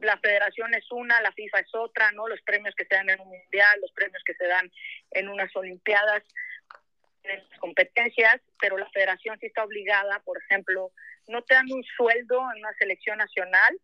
la 0.00 0.16
federación 0.18 0.74
es 0.74 0.90
una, 0.92 1.20
la 1.20 1.32
FIFA 1.32 1.60
es 1.60 1.74
otra, 1.74 2.12
¿no? 2.12 2.28
Los 2.28 2.40
premios 2.42 2.74
que 2.76 2.84
se 2.84 2.94
dan 2.94 3.10
en 3.10 3.20
un 3.20 3.28
mundial, 3.28 3.80
los 3.80 3.92
premios 3.92 4.22
que 4.24 4.34
se 4.34 4.46
dan 4.46 4.70
en 5.10 5.28
unas 5.28 5.54
olimpiadas, 5.56 6.22
en 7.24 7.38
las 7.38 7.58
competencias, 7.58 8.40
pero 8.60 8.78
la 8.78 8.88
federación 8.90 9.38
sí 9.40 9.46
está 9.46 9.64
obligada, 9.64 10.20
por 10.20 10.38
ejemplo, 10.38 10.92
no 11.28 11.42
te 11.42 11.54
dan 11.54 11.70
un 11.70 11.84
sueldo 11.96 12.40
en 12.54 12.60
una 12.60 12.74
selección 12.78 13.18
nacional, 13.18 13.78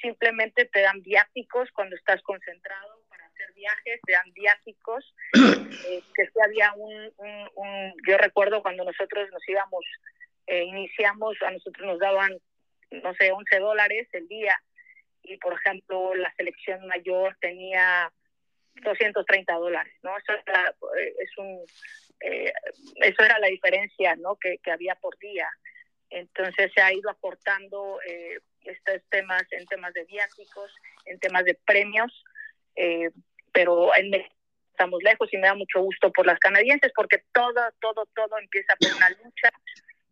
simplemente 0.00 0.66
te 0.66 0.80
dan 0.80 1.00
viáticos 1.02 1.70
cuando 1.72 1.96
estás 1.96 2.20
concentrado 2.22 3.04
hacer 3.34 3.52
viajes, 3.54 4.00
eran 4.06 4.32
viáticos, 4.32 5.14
eh, 5.34 6.02
que 6.14 6.26
sí 6.26 6.38
había 6.42 6.72
un, 6.74 7.12
un, 7.54 7.94
yo 8.06 8.16
recuerdo 8.18 8.62
cuando 8.62 8.84
nosotros 8.84 9.28
nos 9.30 9.48
íbamos, 9.48 9.84
eh, 10.46 10.64
iniciamos, 10.64 11.36
a 11.42 11.50
nosotros 11.50 11.86
nos 11.86 11.98
daban, 11.98 12.32
no 12.90 13.14
sé, 13.14 13.32
11 13.32 13.58
dólares 13.58 14.08
el 14.12 14.28
día, 14.28 14.56
y 15.22 15.36
por 15.38 15.54
ejemplo 15.54 16.14
la 16.14 16.32
selección 16.34 16.86
mayor 16.86 17.36
tenía 17.40 18.10
230 18.74 19.54
dólares, 19.54 19.94
¿no? 20.02 20.16
Eso 20.18 20.32
era, 20.46 20.74
eh, 20.98 21.14
es 21.18 21.38
un, 21.38 21.64
eso 22.20 23.22
era 23.22 23.38
la 23.38 23.48
diferencia, 23.48 24.16
¿no? 24.16 24.36
Que, 24.36 24.58
que 24.58 24.70
había 24.70 24.94
por 24.96 25.18
día. 25.18 25.48
Entonces 26.14 26.70
se 26.72 26.80
ha 26.80 26.92
ido 26.92 27.10
aportando 27.10 27.98
eh, 28.06 28.38
estos 28.62 29.02
temas 29.10 29.42
en 29.50 29.66
temas 29.66 29.92
de 29.94 30.04
viáticos, 30.04 30.72
en 31.06 31.18
temas 31.18 31.44
de 31.44 31.58
premios, 31.66 32.24
eh, 32.76 33.10
pero 33.52 33.94
en 33.96 34.24
estamos 34.70 35.02
lejos 35.02 35.28
y 35.32 35.38
me 35.38 35.46
da 35.46 35.54
mucho 35.54 35.80
gusto 35.80 36.12
por 36.12 36.26
las 36.26 36.38
canadienses 36.38 36.92
porque 36.94 37.22
todo, 37.32 37.60
todo, 37.80 38.06
todo 38.14 38.38
empieza 38.40 38.74
por 38.76 38.92
una 38.96 39.10
lucha 39.10 39.50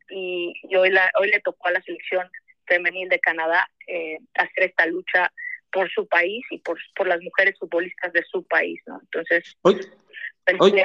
y, 0.09 0.53
hoy, 0.77 0.91
la, 0.91 1.11
hoy 1.21 1.31
le 1.31 1.41
tocó 1.41 1.69
a 1.69 1.73
la 1.73 1.83
selección 1.83 2.29
femenil 2.67 3.09
de 3.09 3.19
Canadá 3.21 3.69
eh, 3.87 4.19
hacer 4.35 4.65
esta 4.65 4.87
lucha 4.87 5.33
por 5.73 5.91
su 5.91 6.07
país 6.07 6.45
y 6.51 6.59
por, 6.59 6.79
por 6.97 7.07
las 7.07 7.21
mujeres 7.23 7.59
futbolistas 7.59 8.13
de 8.13 8.25
su 8.25 8.45
país, 8.45 8.81
¿no? 8.87 9.01
Entonces, 9.01 9.57
oye, 9.63 10.85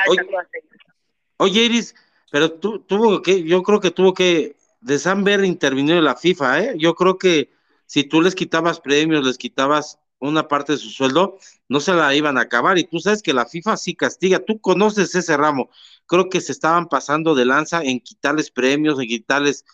oye, 1.38 1.62
Iris, 1.62 1.94
pero 2.32 2.52
tú, 2.54 2.80
tuvo 2.80 3.22
que, 3.22 3.44
yo 3.44 3.62
creo 3.64 3.80
que 3.80 3.92
tuvo 3.92 4.14
que 4.14 4.56
de 4.88 5.00
San 5.00 5.26
Ver 5.26 5.44
intervino 5.44 6.00
la 6.02 6.16
FIFA, 6.16 6.64
¿eh? 6.64 6.76
Yo 6.78 6.96
creo 6.96 7.18
que 7.18 7.52
si 7.86 8.06
tú 8.06 8.22
les 8.22 8.36
quitabas 8.36 8.80
premios, 8.80 9.26
les 9.26 9.38
quitabas 9.38 10.00
una 10.20 10.48
parte 10.48 10.72
de 10.72 10.78
su 10.78 10.90
sueldo, 10.90 11.38
no 11.68 11.82
se 11.82 11.94
la 11.94 12.16
iban 12.16 12.38
a 12.38 12.42
acabar. 12.42 12.78
Y 12.78 12.86
tú 12.86 13.00
sabes 13.00 13.22
que 13.22 13.34
la 13.34 13.46
FIFA 13.46 13.76
sí 13.76 13.96
castiga. 13.96 14.40
Tú 14.40 14.62
conoces 14.62 15.14
ese 15.14 15.36
ramo. 15.36 15.70
Creo 16.06 16.30
que 16.30 16.40
se 16.40 16.54
estaban 16.54 16.88
pasando 16.88 17.36
de 17.36 17.44
lanza 17.44 17.84
en 17.84 18.00
quitarles 18.00 18.50
premios, 18.50 18.98
en 19.00 19.08
quitarles 19.08 19.66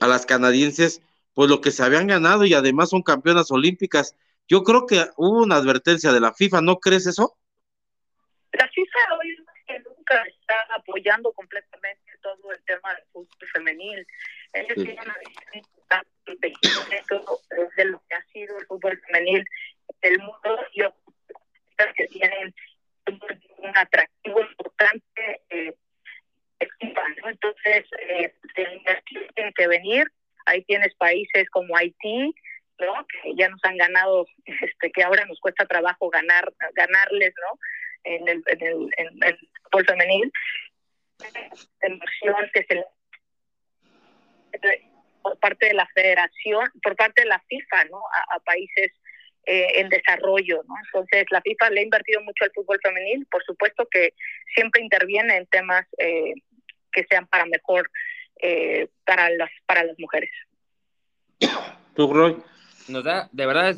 a 0.00 0.08
las 0.08 0.26
canadienses, 0.26 1.00
pues 1.32 1.48
lo 1.48 1.60
que 1.60 1.70
se 1.70 1.84
habían 1.84 2.08
ganado 2.08 2.44
y 2.44 2.54
además 2.54 2.90
son 2.90 3.02
campeonas 3.02 3.52
olímpicas. 3.52 4.16
Yo 4.48 4.64
creo 4.64 4.84
que 4.86 5.06
hubo 5.16 5.44
una 5.44 5.56
advertencia 5.56 6.12
de 6.12 6.20
la 6.20 6.34
FIFA, 6.34 6.60
¿no 6.60 6.80
crees 6.80 7.06
eso? 7.06 7.36
La 8.52 8.68
FIFA 8.68 8.98
hoy 9.20 9.36
nunca 9.84 10.22
está 10.26 10.54
apoyando 10.76 11.32
completamente 11.32 12.13
todo 12.24 12.52
el 12.52 12.64
tema 12.64 12.94
del 12.94 13.04
fútbol 13.12 13.48
femenil. 13.52 14.06
Ellos 14.54 14.74
tienen 14.74 14.98
una 14.98 16.02
de 17.76 17.84
lo 17.84 18.02
que 18.08 18.14
ha 18.14 18.24
sido 18.32 18.58
el 18.58 18.66
fútbol 18.66 18.98
femenil 19.06 19.44
del 20.00 20.18
mundo 20.18 20.58
y 20.72 20.82
que 21.96 22.06
tienen 22.08 22.54
un 23.06 23.76
atractivo 23.76 24.40
importante 24.40 25.42
eh, 25.50 25.74
entonces 27.24 27.84
eh, 28.08 28.32
tienen 29.34 29.52
que 29.54 29.66
venir. 29.66 30.06
Ahí 30.46 30.62
tienes 30.64 30.94
países 30.94 31.48
como 31.50 31.76
Haití 31.76 32.34
no 32.78 33.06
que 33.06 33.34
ya 33.36 33.48
nos 33.48 33.60
han 33.64 33.76
ganado 33.76 34.26
este 34.44 34.90
que 34.90 35.02
ahora 35.02 35.24
nos 35.26 35.38
cuesta 35.40 35.64
trabajo 35.64 36.10
ganar 36.10 36.52
ganarles 36.72 37.32
no 37.40 37.58
en 38.02 38.28
el 38.28 38.42
en 38.46 38.62
el, 38.62 38.90
en 38.96 39.24
el 39.24 39.38
fútbol 39.64 39.84
femenil 39.86 40.32
que 42.52 42.64
se 42.64 42.84
por 45.22 45.38
parte 45.38 45.66
de 45.66 45.74
la 45.74 45.86
federación, 45.94 46.70
por 46.82 46.96
parte 46.96 47.22
de 47.22 47.28
la 47.28 47.42
FIFA, 47.48 47.84
¿no? 47.86 47.98
A, 48.30 48.38
países 48.40 48.92
eh, 49.46 49.80
en 49.80 49.88
desarrollo, 49.88 50.62
¿no? 50.68 50.74
Entonces, 50.84 51.24
la 51.30 51.40
FIFA 51.40 51.70
le 51.70 51.80
ha 51.80 51.84
invertido 51.84 52.20
mucho 52.20 52.44
al 52.44 52.52
fútbol 52.54 52.78
femenil, 52.82 53.26
por 53.30 53.42
supuesto 53.42 53.88
que 53.90 54.12
siempre 54.54 54.82
interviene 54.82 55.38
en 55.38 55.46
temas 55.46 55.86
eh, 55.96 56.34
que 56.92 57.06
sean 57.08 57.26
para 57.26 57.46
mejor 57.46 57.90
eh, 58.40 58.88
para 59.06 59.30
las 59.30 59.50
para 59.64 59.82
las 59.84 59.98
mujeres. 59.98 60.30
¿Tú, 61.94 62.12
Roy? 62.12 62.36
Nos 62.88 63.02
da, 63.02 63.30
de 63.32 63.46
verdad, 63.46 63.74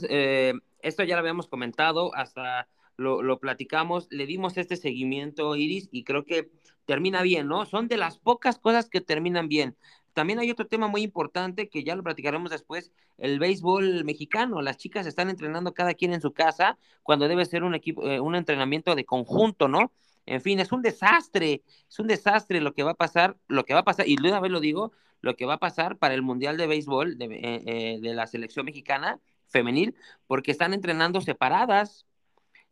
esto 0.82 1.04
ya 1.04 1.14
lo 1.14 1.20
habíamos 1.20 1.46
comentado, 1.46 2.12
hasta 2.14 2.66
lo, 2.96 3.22
lo 3.22 3.38
platicamos, 3.40 4.08
le 4.10 4.26
dimos 4.26 4.56
este 4.56 4.76
seguimiento, 4.76 5.56
Iris, 5.56 5.88
y 5.92 6.04
creo 6.04 6.24
que 6.24 6.50
termina 6.86 7.22
bien, 7.22 7.48
¿no? 7.48 7.66
Son 7.66 7.88
de 7.88 7.96
las 7.96 8.18
pocas 8.18 8.58
cosas 8.58 8.88
que 8.88 9.00
terminan 9.00 9.48
bien. 9.48 9.76
También 10.14 10.38
hay 10.38 10.50
otro 10.50 10.66
tema 10.66 10.88
muy 10.88 11.02
importante 11.02 11.68
que 11.68 11.84
ya 11.84 11.94
lo 11.94 12.02
platicaremos 12.02 12.50
después, 12.50 12.90
el 13.18 13.38
béisbol 13.38 14.04
mexicano. 14.04 14.62
Las 14.62 14.78
chicas 14.78 15.06
están 15.06 15.28
entrenando 15.28 15.74
cada 15.74 15.92
quien 15.92 16.14
en 16.14 16.22
su 16.22 16.32
casa 16.32 16.78
cuando 17.02 17.28
debe 17.28 17.44
ser 17.44 17.64
un 17.64 17.74
equipo, 17.74 18.08
eh, 18.08 18.20
un 18.20 18.34
entrenamiento 18.34 18.94
de 18.94 19.04
conjunto, 19.04 19.68
¿no? 19.68 19.92
En 20.24 20.40
fin, 20.40 20.58
es 20.58 20.72
un 20.72 20.82
desastre, 20.82 21.62
es 21.88 21.98
un 21.98 22.06
desastre 22.06 22.60
lo 22.60 22.72
que 22.72 22.82
va 22.82 22.92
a 22.92 22.94
pasar, 22.94 23.36
lo 23.46 23.64
que 23.64 23.74
va 23.74 23.80
a 23.80 23.84
pasar, 23.84 24.08
y 24.08 24.16
una 24.18 24.40
vez 24.40 24.50
lo 24.50 24.60
digo, 24.60 24.92
lo 25.20 25.36
que 25.36 25.44
va 25.44 25.54
a 25.54 25.58
pasar 25.58 25.98
para 25.98 26.14
el 26.14 26.22
Mundial 26.22 26.56
de 26.56 26.66
Béisbol 26.66 27.18
de, 27.18 27.26
eh, 27.26 27.62
eh, 27.66 27.98
de 28.00 28.14
la 28.14 28.26
selección 28.26 28.64
mexicana 28.64 29.20
femenil, 29.48 29.94
porque 30.26 30.50
están 30.50 30.72
entrenando 30.74 31.20
separadas, 31.20 32.06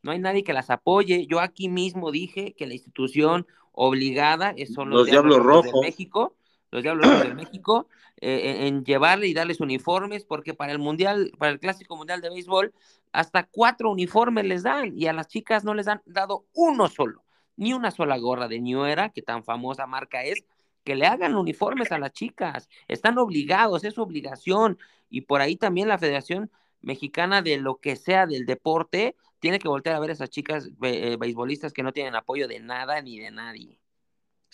no 0.05 0.13
hay 0.13 0.19
nadie 0.19 0.45
que 0.45 0.53
las 0.53 0.69
apoye. 0.69 1.27
Yo 1.27 1.41
aquí 1.41 1.71
mismo 1.71 2.13
dije 2.13 2.53
que 2.53 2.67
la 2.67 2.75
institución 2.75 3.47
obligada 3.73 4.55
son 4.73 4.91
los, 4.91 5.07
Diablos 5.07 5.43
Rojos 5.43 5.73
de 5.73 5.81
México, 5.89 6.37
los 6.71 6.83
Diablos 6.83 7.23
de 7.23 7.35
México, 7.35 7.89
eh, 8.21 8.67
en 8.67 8.85
llevarle 8.85 9.29
y 9.29 9.35
darles 9.35 9.61
uniformes, 9.61 10.27
porque 10.27 10.53
para 10.53 10.73
el 10.73 10.79
Mundial, 10.79 11.33
para 11.39 11.53
el 11.53 11.59
Clásico 11.59 11.97
Mundial 11.97 12.21
de 12.21 12.29
Béisbol, 12.29 12.75
hasta 13.13 13.45
cuatro 13.45 13.91
uniformes 13.91 14.45
les 14.45 14.63
dan 14.63 14.93
y 14.95 15.07
a 15.07 15.15
las 15.15 15.27
chicas 15.27 15.65
no 15.65 15.73
les 15.73 15.89
han 15.89 16.03
dado 16.05 16.45
uno 16.53 16.89
solo, 16.89 17.25
ni 17.57 17.73
una 17.73 17.91
sola 17.91 18.19
gorra 18.19 18.47
de 18.47 18.61
New 18.61 18.85
Era, 18.85 19.09
que 19.09 19.23
tan 19.23 19.43
famosa 19.43 19.87
marca 19.87 20.23
es, 20.23 20.45
que 20.85 20.97
le 20.97 21.07
hagan 21.07 21.35
uniformes 21.35 21.93
a 21.93 21.99
las 21.99 22.13
chicas, 22.13 22.69
están 22.89 23.17
obligados, 23.17 23.85
es 23.85 23.95
su 23.95 24.03
obligación, 24.03 24.79
y 25.09 25.23
por 25.23 25.41
ahí 25.41 25.57
también 25.57 25.89
la 25.89 25.97
Federación 25.97 26.51
Mexicana 26.83 27.41
de 27.41 27.57
lo 27.57 27.77
que 27.77 27.97
sea 27.97 28.27
del 28.27 28.45
deporte 28.45 29.17
tiene 29.45 29.59
que 29.59 29.69
voltear 29.69 29.95
a 29.95 30.01
ver 30.01 30.09
a 30.09 30.15
esas 30.15 30.31
chicas 30.31 30.71
eh, 30.85 31.19
beisbolistas 31.19 31.75
que 31.75 31.83
no 31.83 31.93
tienen 31.93 32.15
apoyo 32.15 32.49
de 32.49 32.61
nada 32.61 33.03
ni 33.03 33.21
de 33.21 33.31
nadie. 33.31 33.79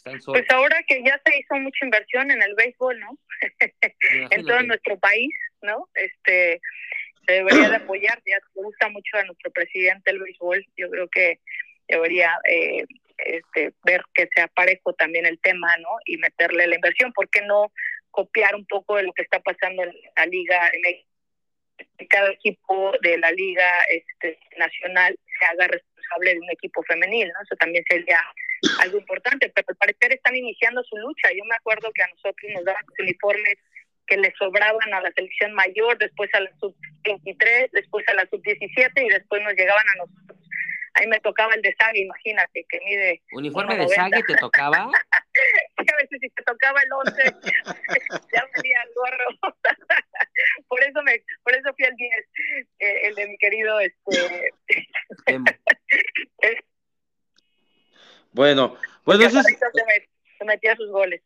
Pues 0.02 0.50
ahora 0.50 0.82
que 0.88 1.00
ya 1.04 1.16
se 1.24 1.38
hizo 1.38 1.54
mucha 1.60 1.84
inversión 1.84 2.28
en 2.32 2.42
el 2.42 2.56
béisbol, 2.56 2.98
¿no? 2.98 3.16
en 4.32 4.44
todo 4.44 4.60
nuestro 4.64 4.98
país, 4.98 5.30
¿no? 5.62 5.88
Este 5.94 6.60
se 7.24 7.34
debería 7.34 7.68
de 7.68 7.76
apoyar, 7.76 8.20
ya 8.26 8.38
gusta 8.52 8.88
mucho 8.88 9.16
a 9.16 9.22
nuestro 9.22 9.52
presidente 9.52 10.10
el 10.10 10.18
béisbol, 10.18 10.66
yo 10.76 10.90
creo 10.90 11.06
que 11.06 11.38
debería 11.86 12.32
eh, 12.48 12.84
este, 13.18 13.72
ver 13.84 14.02
que 14.12 14.28
sea 14.34 14.48
parejo 14.48 14.92
también 14.94 15.24
el 15.24 15.38
tema, 15.38 15.68
¿no? 15.76 15.90
Y 16.04 16.18
meterle 16.18 16.66
la 16.66 16.74
inversión, 16.74 17.12
¿por 17.12 17.30
qué 17.30 17.42
no 17.42 17.70
copiar 18.10 18.56
un 18.56 18.66
poco 18.66 18.96
de 18.96 19.04
lo 19.04 19.12
que 19.12 19.22
está 19.22 19.38
pasando 19.38 19.84
en 19.84 19.92
la 20.16 20.26
liga 20.26 20.68
en 20.72 20.84
cada 22.08 22.30
equipo 22.30 22.92
de 23.02 23.18
la 23.18 23.30
liga 23.32 23.70
este, 23.90 24.38
nacional 24.58 25.18
se 25.38 25.46
haga 25.46 25.68
responsable 25.68 26.34
de 26.34 26.40
un 26.40 26.50
equipo 26.50 26.82
femenil, 26.82 27.28
¿no? 27.28 27.42
Eso 27.42 27.56
también 27.56 27.84
sería 27.88 28.20
algo 28.80 28.98
importante, 28.98 29.50
pero 29.54 29.66
al 29.68 29.76
parecer 29.76 30.12
están 30.12 30.36
iniciando 30.36 30.82
su 30.84 30.96
lucha. 30.96 31.30
Yo 31.30 31.44
me 31.44 31.56
acuerdo 31.56 31.90
que 31.92 32.02
a 32.02 32.08
nosotros 32.08 32.50
nos 32.54 32.64
daban 32.64 32.84
uniformes 32.98 33.56
que 34.06 34.16
le 34.16 34.34
sobraban 34.36 34.92
a 34.92 35.00
la 35.00 35.12
selección 35.12 35.52
mayor, 35.54 35.96
después 35.98 36.28
a 36.34 36.40
la 36.40 36.50
sub-23, 36.58 37.70
después 37.72 38.06
a 38.08 38.14
la 38.14 38.26
sub-17 38.26 38.90
y 38.96 39.08
después 39.08 39.42
nos 39.42 39.54
llegaban 39.54 39.88
a 39.88 39.96
nosotros. 39.98 40.38
Ahí 40.94 41.06
me 41.06 41.20
tocaba 41.20 41.54
el 41.54 41.62
de 41.62 41.74
Sague, 41.78 42.00
imagínate, 42.00 42.66
que 42.68 42.80
mide... 42.84 43.22
¿Uniforme 43.32 43.76
de 43.76 43.88
Sague 43.88 44.22
te 44.26 44.34
tocaba? 44.34 44.90
a 45.78 45.96
veces 45.96 46.18
si 46.20 46.28
te 46.30 46.42
tocaba 46.42 46.82
el 46.82 46.92
11, 46.92 47.22
ya 48.34 48.48
venía 48.56 48.82
el 48.82 48.90
gorro. 48.94 49.54
por 50.92 51.02
eso 51.02 51.02
me 51.02 51.24
por 51.42 51.54
eso 51.54 51.70
fui 51.76 51.86
al 51.86 51.96
10, 51.96 52.10
eh, 52.78 53.08
el 53.08 53.14
de 53.14 53.28
mi 53.28 53.38
querido... 53.38 53.78
este 53.80 54.50
Bueno, 58.32 58.76
bueno, 59.04 59.24
eso 59.24 59.40
es... 59.40 59.46
se, 59.46 60.44
metía 60.44 60.76
sus 60.76 60.88
goles. 60.90 61.20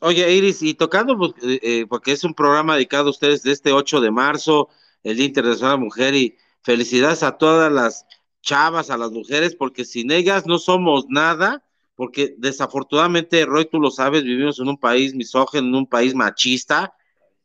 Oye, 0.00 0.30
Iris, 0.32 0.62
y 0.62 0.74
tocando, 0.74 1.18
pues, 1.18 1.32
eh, 1.42 1.58
eh, 1.62 1.86
porque 1.88 2.12
es 2.12 2.22
un 2.22 2.34
programa 2.34 2.74
dedicado 2.74 3.08
a 3.08 3.10
ustedes 3.10 3.42
de 3.42 3.50
este 3.50 3.72
8 3.72 4.00
de 4.00 4.12
marzo, 4.12 4.68
el 5.02 5.16
Día 5.16 5.26
Internacional 5.26 5.72
de 5.72 5.78
la 5.78 5.84
Mujer, 5.84 6.14
y 6.14 6.38
felicidades 6.62 7.24
a 7.24 7.36
todas 7.36 7.72
las 7.72 8.06
chavas, 8.42 8.90
a 8.90 8.96
las 8.96 9.10
mujeres, 9.10 9.56
porque 9.56 9.84
sin 9.84 10.12
ellas 10.12 10.46
no 10.46 10.58
somos 10.58 11.06
nada, 11.08 11.64
porque 11.96 12.34
desafortunadamente, 12.38 13.44
Roy, 13.44 13.64
tú 13.66 13.80
lo 13.80 13.90
sabes, 13.90 14.22
vivimos 14.22 14.60
en 14.60 14.68
un 14.68 14.78
país 14.78 15.14
misógeno, 15.14 15.66
en 15.66 15.74
un 15.74 15.86
país 15.86 16.14
machista, 16.14 16.94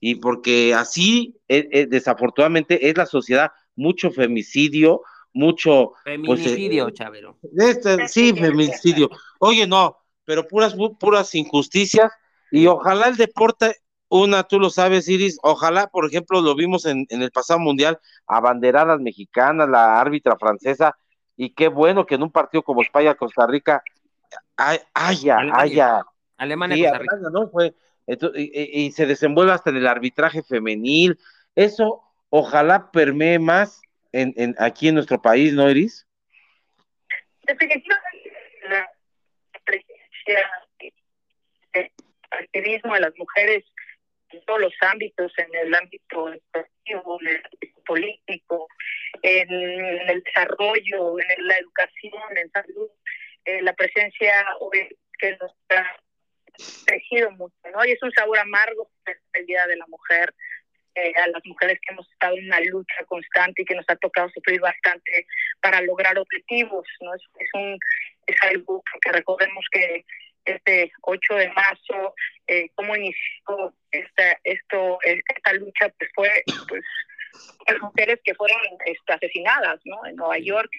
y 0.07 0.13
porque 0.13 0.71
así, 0.75 1.35
eh, 1.47 1.87
desafortunadamente, 1.89 2.89
es 2.89 2.95
la 2.95 3.07
sociedad, 3.07 3.51
mucho 3.75 4.11
femicidio, 4.11 5.01
mucho... 5.33 5.93
Pues, 6.03 6.41
eh, 6.41 6.43
feminicidio, 6.43 6.91
Chavero. 6.91 7.39
Este, 7.57 8.07
sí, 8.07 8.31
feminicidio. 8.33 9.09
Oye, 9.39 9.65
no, 9.65 9.97
pero 10.23 10.47
puras, 10.47 10.75
puras 10.99 11.33
injusticias 11.33 12.11
y 12.51 12.67
ojalá 12.67 13.07
el 13.07 13.15
deporte, 13.15 13.77
una, 14.07 14.43
tú 14.43 14.59
lo 14.59 14.69
sabes, 14.69 15.09
Iris, 15.09 15.39
ojalá, 15.41 15.87
por 15.87 16.05
ejemplo, 16.05 16.39
lo 16.39 16.53
vimos 16.53 16.85
en, 16.85 17.07
en 17.09 17.23
el 17.23 17.31
pasado 17.31 17.59
mundial, 17.59 17.97
abanderadas 18.27 18.99
mexicanas, 18.99 19.67
la 19.67 19.99
árbitra 19.99 20.37
francesa, 20.37 20.95
y 21.35 21.55
qué 21.55 21.67
bueno 21.67 22.05
que 22.05 22.13
en 22.13 22.21
un 22.21 22.31
partido 22.31 22.61
como 22.61 22.83
España-Costa 22.83 23.47
Rica 23.47 23.81
haya, 24.55 25.39
haya. 25.51 26.05
Alemania, 26.37 26.91
Costa 26.91 26.99
Rica. 26.99 27.29
¿no? 27.31 27.49
Fue, 27.49 27.73
y, 28.07 28.91
se 28.91 29.05
desenvuelve 29.05 29.53
hasta 29.53 29.69
en 29.69 29.77
el 29.77 29.87
arbitraje 29.87 30.43
femenil. 30.43 31.17
Eso 31.55 32.03
ojalá 32.29 32.91
permee 32.91 33.39
más 33.39 33.81
en, 34.11 34.33
en, 34.37 34.55
aquí 34.59 34.87
en 34.87 34.95
nuestro 34.95 35.21
país, 35.21 35.53
¿no, 35.53 35.69
Iris? 35.69 36.07
Definitivamente 37.43 38.31
la 38.69 38.89
presencia 39.63 40.51
del 41.73 41.91
activismo 42.31 42.93
de 42.93 42.99
las 43.01 43.17
mujeres 43.17 43.63
en 44.31 44.43
todos 44.45 44.61
los 44.61 44.73
ámbitos, 44.81 45.31
en 45.37 45.55
el 45.55 45.73
ámbito 45.73 46.33
educativo, 46.33 47.19
en 47.21 47.27
el 47.27 47.35
ámbito 47.37 47.83
político, 47.85 48.67
en 49.21 49.51
el 49.51 50.23
desarrollo, 50.23 51.19
en 51.19 51.47
la 51.47 51.57
educación, 51.57 52.37
en 52.37 52.51
salud, 52.51 52.89
eh, 53.45 53.61
la 53.61 53.73
presencia 53.73 54.45
que 55.19 55.37
nos 55.37 55.51
ha 56.55 56.85
tejido 56.85 57.31
mucho, 57.31 57.55
¿no? 57.73 57.85
Y 57.85 57.91
es 57.91 58.01
un 58.03 58.11
sabor 58.11 58.39
amargo 58.39 58.89
el 59.33 59.45
Día 59.45 59.67
de 59.67 59.77
la 59.77 59.85
Mujer, 59.87 60.33
eh, 60.95 61.13
a 61.17 61.27
las 61.27 61.45
mujeres 61.45 61.77
que 61.81 61.93
hemos 61.93 62.09
estado 62.09 62.37
en 62.37 62.45
una 62.45 62.59
lucha 62.61 63.03
constante 63.07 63.61
y 63.61 63.65
que 63.65 63.75
nos 63.75 63.85
ha 63.89 63.97
tocado 63.97 64.29
sufrir 64.29 64.61
bastante 64.61 65.27
para 65.59 65.81
lograr 65.81 66.17
objetivos, 66.17 66.87
¿no? 67.01 67.13
Es, 67.13 67.21
es 67.37 67.49
un 67.53 67.77
es 68.27 68.35
algo 68.41 68.81
que 69.01 69.11
recordemos 69.11 69.65
que 69.71 70.05
este 70.45 70.91
8 71.01 71.35
de 71.35 71.49
marzo, 71.49 72.15
eh, 72.47 72.69
cómo 72.75 72.95
inició 72.95 73.73
esta, 73.91 74.39
esto, 74.43 74.99
esta 75.03 75.53
lucha, 75.53 75.89
pues 75.97 76.09
fue 76.13 76.43
pues 76.69 76.83
las 77.67 77.81
mujeres 77.81 78.19
que 78.23 78.35
fueron 78.35 78.59
este, 78.85 79.13
asesinadas, 79.13 79.79
¿no? 79.85 80.05
En 80.05 80.15
Nueva 80.15 80.37
York, 80.37 80.71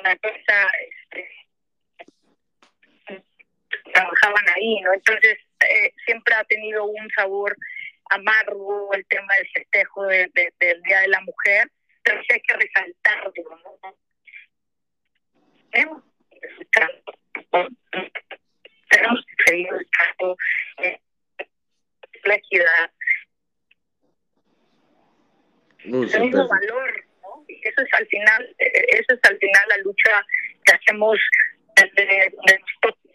una 0.00 0.12
empresa 0.12 0.68
este, 0.88 1.28
trabajaban 3.92 4.44
ahí, 4.56 4.80
¿no? 4.80 4.92
Entonces 4.94 5.38
eh, 5.60 5.92
siempre 6.04 6.34
ha 6.34 6.44
tenido 6.44 6.84
un 6.84 7.10
sabor 7.10 7.56
amargo 8.10 8.92
el 8.92 9.06
tema 9.06 9.34
del 9.36 9.48
festejo 9.48 10.04
del 10.06 10.82
Día 10.82 11.00
de 11.00 11.08
la 11.08 11.20
Mujer, 11.20 11.70
pero 12.02 12.20
sí 12.22 12.34
hay 12.34 12.40
que 12.40 12.54
resaltarlo, 12.54 13.32
¿no? 13.82 13.96
tenemos 18.90 19.24
que 19.26 19.44
seguir 19.50 19.68
buscando 19.72 20.36
eh, 20.78 21.00
la 22.24 22.34
equidad. 22.34 22.90
el 25.84 26.20
mismo 26.20 26.48
valor, 26.48 27.04
¿no? 27.22 27.44
Y 27.48 27.60
eso 27.66 27.82
es 27.82 27.92
al 27.92 28.06
final, 28.06 28.56
eh, 28.58 28.86
eso 28.88 29.14
es 29.14 29.20
al 29.30 29.38
final 29.38 29.68
la 29.68 29.78
lucha 29.78 30.26
que 30.64 30.72
hacemos 30.74 31.18
desde, 31.74 32.34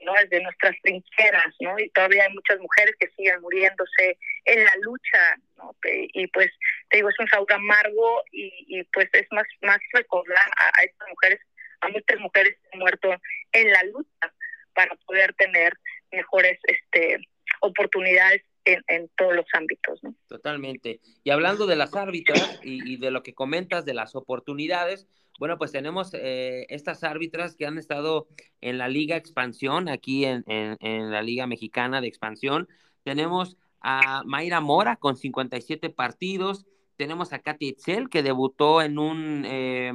¿no? 0.10 0.22
desde 0.22 0.44
nuestras 0.44 0.76
trincheras, 0.82 1.56
¿no? 1.60 1.78
Y 1.80 1.90
todavía 1.90 2.24
hay 2.24 2.34
muchas 2.34 2.60
mujeres 2.60 2.96
que 3.00 3.10
siguen 3.16 3.42
muriéndose 3.42 4.18
en 4.46 4.64
la 4.64 4.74
lucha, 4.82 5.36
¿no? 5.58 5.76
Y 5.84 6.28
pues, 6.28 6.50
te 6.90 6.98
digo, 6.98 7.10
es 7.10 7.20
un 7.20 7.28
sabor 7.28 7.54
amargo 7.54 8.24
y, 8.32 8.52
y 8.68 8.84
pues 8.86 9.10
es 9.14 9.28
más, 9.32 9.46
más 9.62 9.80
recordar 9.94 10.50
a, 10.58 10.84
estas 10.84 11.08
mujeres, 11.10 11.40
a 11.82 11.90
muchas 11.90 12.20
mujeres 12.20 12.58
que 12.58 12.70
han 12.74 12.80
muerto 12.80 13.16
en 13.52 13.72
la 13.72 13.84
lucha 13.84 14.34
para 14.74 14.96
poder 15.06 15.34
tener 15.34 15.74
mejores 16.12 16.60
este, 16.64 17.20
oportunidades 17.62 18.44
en, 18.66 19.10
todos 19.18 19.36
los 19.36 19.46
ámbitos. 19.54 20.00
Totalmente. 20.28 21.00
Y 21.24 21.32
hablando 21.32 21.66
de 21.66 21.76
las 21.76 21.96
árbitras 21.96 22.60
y, 22.64 22.98
de 22.98 23.12
lo 23.12 23.24
que 23.24 23.34
comentas 23.34 23.86
de 23.86 23.94
las 23.94 24.16
oportunidades, 24.16 25.08
bueno, 25.40 25.58
pues 25.58 25.72
tenemos 25.72 26.12
eh, 26.14 26.68
estas 26.70 27.04
árbitras 27.06 27.56
que 27.56 27.66
han 27.66 27.78
estado 27.78 28.28
en 28.60 28.78
la 28.78 28.90
Liga 28.90 29.16
Expansión, 29.16 29.88
aquí 29.88 30.26
en, 30.26 30.44
en, 30.48 31.12
la 31.12 31.22
Liga 31.22 31.48
Mexicana 31.48 32.02
de 32.02 32.08
Expansión. 32.08 32.68
Tenemos 33.04 33.56
a 33.80 34.24
Mayra 34.26 34.60
Mora 34.60 34.98
con 34.98 35.16
57 35.16 35.92
partidos. 35.92 36.66
Tenemos 36.98 37.32
a 37.32 37.40
Katy 37.40 37.70
Etzel, 37.70 38.10
que 38.10 38.22
debutó 38.22 38.82
en 38.82 39.00
un 39.00 39.46
eh, 39.46 39.94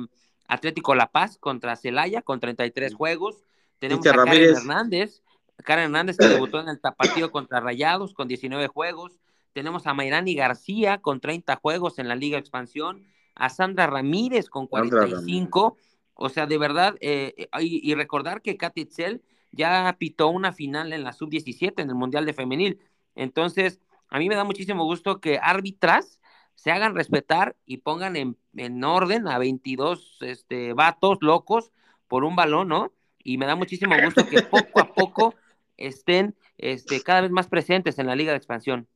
Atlético 0.49 0.95
La 0.95 1.13
Paz 1.13 1.37
contra 1.37 1.77
Celaya 1.77 2.23
con 2.23 2.41
33 2.41 2.95
juegos. 2.95 3.45
Tenemos 3.79 4.07
a 4.07 4.15
Karen 4.15 4.57
Hernández, 4.57 5.23
Karen 5.59 5.85
Hernández 5.85 6.17
que 6.17 6.27
debutó 6.27 6.59
en 6.59 6.71
el 6.71 6.81
tapatío 6.81 7.31
contra 7.31 7.61
Rayados 7.61 8.15
con 8.15 8.29
19 8.29 8.69
juegos. 8.69 9.21
Tenemos 9.53 9.87
a 9.87 9.93
Mayrani 9.93 10.35
García 10.35 11.03
con 11.03 11.21
30 11.21 11.57
juegos 11.57 11.99
en 11.99 12.09
la 12.09 12.17
Liga 12.17 12.39
Expansión. 12.39 13.07
A 13.35 13.49
Sandra 13.49 13.87
Ramírez 13.87 14.49
con 14.49 14.67
45. 14.67 15.77
O 16.15 16.29
sea, 16.29 16.47
de 16.47 16.59
verdad, 16.59 16.97
eh, 17.01 17.49
y, 17.61 17.95
recordar 17.95 18.41
que 18.41 18.57
Katy 18.57 18.83
Itzel 18.83 19.23
ya 19.51 19.97
pitó 19.99 20.29
una 20.29 20.53
final 20.53 20.93
en 20.93 21.03
la 21.03 21.13
sub-17 21.13 21.83
en 21.83 21.89
el 21.89 21.95
Mundial 21.95 22.25
de 22.25 22.33
Femenil. 22.33 22.81
Entonces, 23.15 23.81
a 24.09 24.19
mí 24.19 24.29
me 24.29 24.37
da 24.37 24.45
muchísimo 24.45 24.85
gusto 24.85 25.21
que 25.21 25.39
árbitras 25.43 26.21
se 26.55 26.71
hagan 26.71 26.95
respetar 26.95 27.57
y 27.67 27.79
pongan 27.79 28.15
en, 28.15 28.37
en 28.57 28.83
orden 28.85 29.27
a 29.27 29.39
22 29.39 30.19
este, 30.21 30.73
vatos 30.73 31.19
locos 31.21 31.73
por 32.07 32.23
un 32.25 32.37
balón, 32.37 32.69
¿no? 32.69 32.93
y 33.25 33.39
me 33.39 33.47
da 33.47 33.57
muchísimo 33.57 33.97
gusto 34.01 34.29
que 34.29 34.43
poco 34.43 34.81
a 34.81 34.95
poco 34.95 35.35
estén 35.77 36.37
este, 36.59 37.03
cada 37.03 37.23
vez 37.23 37.31
más 37.31 37.49
presentes 37.49 37.99
en 37.99 38.07
la 38.07 38.15
Liga 38.15 38.31
de 38.31 38.37
Expansión. 38.37 38.87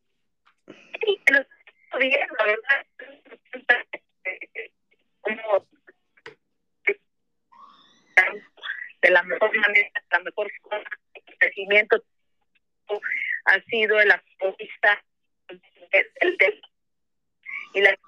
Sí, 0.66 1.18
de 9.02 9.10
la 9.10 9.22
mejor 9.22 9.56
manera, 9.56 9.90
la 10.10 10.20
mejor 10.20 10.50
forma 10.62 10.90
de 11.14 11.36
crecimiento 11.38 12.02
ha 13.44 13.60
sido 13.62 14.00
el 14.00 14.10
apoyista 14.10 15.02
la, 17.74 17.98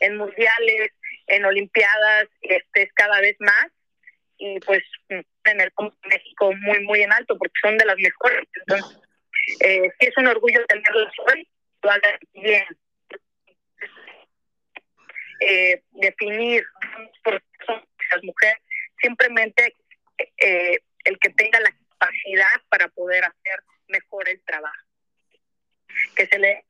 en 0.00 0.16
mundiales, 0.16 0.92
en 1.26 1.44
olimpiadas, 1.44 2.28
este 2.42 2.82
es 2.82 2.92
cada 2.94 3.20
vez 3.20 3.36
más 3.40 3.66
y 4.38 4.60
pues 4.60 4.82
tener 5.42 5.72
México 6.04 6.52
muy, 6.54 6.80
muy 6.84 7.02
en 7.02 7.12
alto 7.12 7.36
porque 7.38 7.54
son 7.62 7.78
de 7.78 7.84
las 7.84 7.96
mejores. 7.96 8.48
Entonces, 8.54 8.98
eh, 9.60 9.90
sí 9.98 10.06
es 10.06 10.16
un 10.16 10.26
orgullo 10.26 10.64
tenerlas 10.66 11.12
hoy, 11.26 11.48
lo 11.82 11.90
hagan 11.90 12.18
bien. 12.32 12.64
Eh, 15.40 15.82
definir 15.92 16.64
por 17.22 17.42
esas 17.60 18.22
mujeres, 18.22 18.58
simplemente 19.00 19.74
eh, 20.38 20.78
el 21.04 21.18
que 21.18 21.30
tenga 21.30 21.60
la 21.60 21.70
capacidad 21.70 22.60
para 22.68 22.88
poder 22.88 23.24
hacer 23.24 23.60
mejor 23.88 24.28
el 24.28 24.40
trabajo. 24.42 24.84
Que 26.16 26.26
se 26.26 26.38
le 26.38 26.64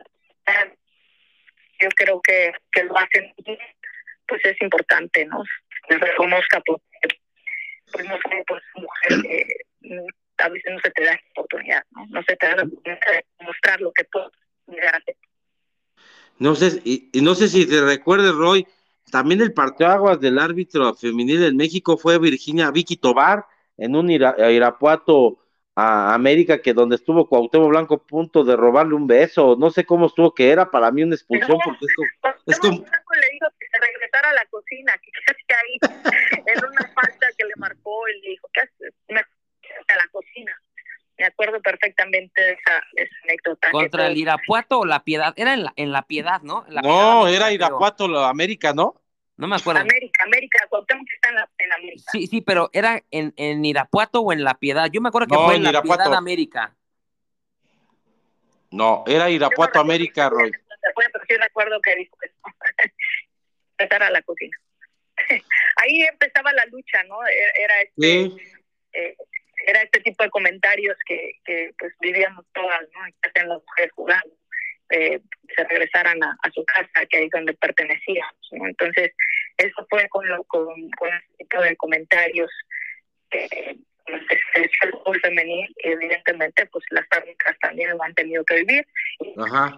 yo 1.81 1.89
creo 1.97 2.21
que, 2.21 2.53
que 2.73 2.85
lo 2.85 2.97
hacen 2.97 3.33
pues 4.27 4.45
es 4.45 4.61
importante, 4.61 5.27
¿no? 5.27 5.43
Se 5.89 5.99
reconozca 5.99 6.61
porque 6.65 6.85
pues 7.93 8.07
no 8.07 8.17
sé, 8.17 8.45
pues 8.47 8.63
mujer 8.75 9.53
mm, 9.81 10.07
a 10.39 10.49
veces 10.49 10.73
no 10.73 10.81
se 10.81 10.91
te 10.91 11.05
da 11.05 11.13
la 11.13 11.21
oportunidad, 11.31 11.85
¿no? 11.91 12.07
No 12.07 12.23
se 12.23 12.37
te 12.37 12.47
da 12.47 12.57
la 12.57 12.63
oportunidad 12.63 13.13
de 13.13 13.25
mostrar 13.45 13.81
lo 13.81 13.93
que 13.93 14.05
puedes 14.05 14.31
llegar 14.67 14.95
a 14.95 14.99
hacer. 14.99 15.17
No 16.39 16.55
sé, 16.55 16.81
y, 16.85 17.11
no 17.21 17.35
sé 17.35 17.49
si 17.49 17.67
te 17.67 17.81
recuerdes, 17.81 18.33
Roy, 18.35 18.67
también 19.11 19.41
el 19.41 19.55
aguas 19.85 20.21
del 20.21 20.39
árbitro 20.39 20.95
femenil 20.95 21.45
en 21.45 21.57
México 21.57 21.97
fue 21.97 22.19
Virginia 22.19 22.71
Vicky 22.71 22.97
Tobar 22.97 23.47
en 23.77 23.95
un 23.95 24.11
Irapuato 24.11 25.39
a 25.77 26.15
América 26.15 26.61
que 26.63 26.73
donde 26.73 26.97
estuvo 26.97 27.29
Cuauhtémoc 27.29 27.69
Blanco 27.69 27.95
a 27.95 28.07
punto 28.07 28.45
de 28.45 28.57
robarle 28.57 28.95
un 28.95 29.07
beso, 29.07 29.57
no 29.59 29.71
sé 29.71 29.85
cómo 29.85 30.07
estuvo 30.07 30.33
que 30.33 30.51
era 30.51 30.71
para 30.71 30.91
mí 30.91 31.03
una 31.03 31.17
expulsión 31.17 31.59
porque 31.65 31.87
es 32.47 32.59
como, 32.59 32.77
le 32.77 33.31
dijo 33.33 33.47
que 33.59 33.67
se 33.71 33.81
regresara 33.81 34.31
a 34.31 34.35
la 34.35 34.47
cocina, 34.47 34.93
que 35.03 35.11
casi 35.27 35.43
ahí 35.51 36.45
en 36.47 36.65
una 36.65 36.93
falta 36.95 37.27
que 37.37 37.45
le 37.45 37.55
marcó 37.57 38.09
y 38.09 38.21
le 38.21 38.29
dijo 38.31 38.49
que 38.53 38.61
haces? 38.61 38.95
Me 41.25 41.29
acuerdo 41.29 41.63
perfectamente 41.63 42.39
de 42.39 42.53
esa, 42.53 42.83
anécdota. 43.23 43.71
¿Contra 43.71 44.09
el 44.09 44.19
Irapuato 44.19 44.81
o 44.81 44.85
La 44.85 45.05
Piedad? 45.05 45.33
Era 45.37 45.55
en 45.55 45.65
La, 45.65 45.73
en 45.77 45.91
la 45.91 46.03
Piedad, 46.03 46.43
¿no? 46.43 46.67
no, 46.69 47.27
era 47.27 47.51
Irapuato, 47.51 48.07
la 48.07 48.29
América, 48.29 48.75
¿no? 48.75 49.01
No 49.39 49.49
me 49.49 49.57
acuerdo. 49.57 49.81
América, 49.81 50.23
América, 50.23 50.67
Cuauhtémoc 50.69 51.07
está 51.11 51.31
en, 51.31 51.35
la, 51.37 51.51
en 51.57 51.73
América. 51.73 52.03
Sí, 52.13 52.27
sí, 52.27 52.43
pero 52.43 52.69
¿era 52.75 53.03
en, 53.11 53.33
en 53.39 53.65
Irapuato 53.65 54.21
o 54.21 54.35
en 54.35 54.45
La 54.45 54.53
Piedad? 54.53 54.91
Yo 54.93 55.01
me 55.01 55.09
acuerdo 55.09 55.29
que 55.29 55.43
fue 55.43 55.57
en, 55.57 55.63
La 55.63 55.81
Piedad, 55.81 56.13
América. 56.13 56.77
No, 58.71 59.03
era 59.07 59.31
Irapuato, 59.31 59.81
América, 59.81 60.29
Roy. 60.29 60.53
Pero 60.53 61.25
sí 61.27 61.37
recuerdo 61.37 61.81
que 61.81 61.97
dijo 61.97 62.19
que 62.19 62.31
empezar 63.79 64.03
a 64.03 64.11
la 64.11 64.21
cocina. 64.21 64.59
Ahí 65.77 66.03
empezaba 66.03 66.53
la 66.53 66.67
lucha, 66.67 67.03
¿no? 67.05 67.27
E-, 67.27 67.63
era 67.63 67.81
este, 67.81 68.43
eh, 68.93 69.17
era 69.67 69.83
este 69.83 70.01
tipo 70.01 70.23
de 70.23 70.31
comentarios 70.31 70.97
que, 71.07 71.33
que 71.45 71.73
pues 71.79 71.93
vivíamos 72.01 72.45
todas, 72.53 72.83
¿no? 72.93 73.05
Que 73.05 73.29
hacen 73.29 73.49
las 73.49 73.63
mujeres 73.63 73.93
jugando. 73.95 74.35
eh, 74.91 75.21
se 75.57 75.65
regresaran 75.65 76.23
a, 76.23 76.37
su 76.53 76.65
casa, 76.65 77.07
que 77.07 77.17
ahí 77.17 77.25
es 77.25 77.31
donde 77.31 77.55
pertenecíamos. 77.55 78.49
Entonces, 78.53 79.13
eso 79.57 79.87
fue 79.89 80.09
con, 80.09 80.29
lo, 80.29 80.45
con, 80.45 80.67
con 80.99 81.09
este 81.09 81.37
tipo 81.39 81.63
de 81.63 81.77
comentarios 81.77 82.51
que 83.31 83.77
el 84.07 84.71
fútbol 84.93 85.21
femenil, 85.21 85.75
evidentemente, 85.79 86.67
pues 86.67 86.85
las 86.91 87.07
fábricas 87.09 87.57
también 87.61 87.91
lo 87.91 88.03
han 88.03 88.15
tenido 88.15 88.45
que 88.45 88.57
vivir. 88.57 88.87
Ajá. 89.39 89.77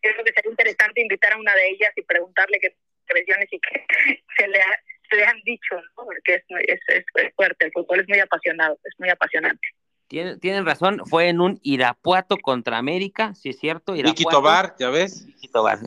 Creo 0.00 0.24
que 0.24 0.32
sería 0.32 0.50
interesante 0.50 1.00
invitar 1.00 1.32
a 1.32 1.38
una 1.38 1.54
de 1.54 1.68
ellas 1.68 1.92
y 1.96 2.02
preguntarle 2.02 2.58
qué 2.60 2.74
impresiones 3.02 3.48
y 3.52 3.60
qué 3.60 3.86
se 4.36 4.48
le, 4.48 4.60
se 5.08 5.16
le 5.16 5.24
han 5.24 5.40
dicho, 5.44 5.76
¿no? 5.76 6.04
porque 6.04 6.34
es, 6.34 6.44
es, 6.68 6.80
es 6.88 7.34
fuerte, 7.34 7.66
el 7.66 7.72
fútbol 7.72 8.00
es 8.00 8.08
muy 8.08 8.20
apasionado, 8.20 8.78
es 8.84 8.94
muy 8.98 9.08
apasionante. 9.08 9.68
Tienen, 10.08 10.38
tienen 10.38 10.64
razón, 10.64 11.02
fue 11.04 11.28
en 11.28 11.40
un 11.40 11.58
Irapuato 11.62 12.36
contra 12.36 12.78
América, 12.78 13.34
si 13.34 13.48
es 13.48 13.58
cierto. 13.58 13.96
Irapuato, 13.96 14.30
Tobar, 14.30 14.76
¿ya 14.78 14.90
ves? 14.90 15.26
Tobar, 15.52 15.80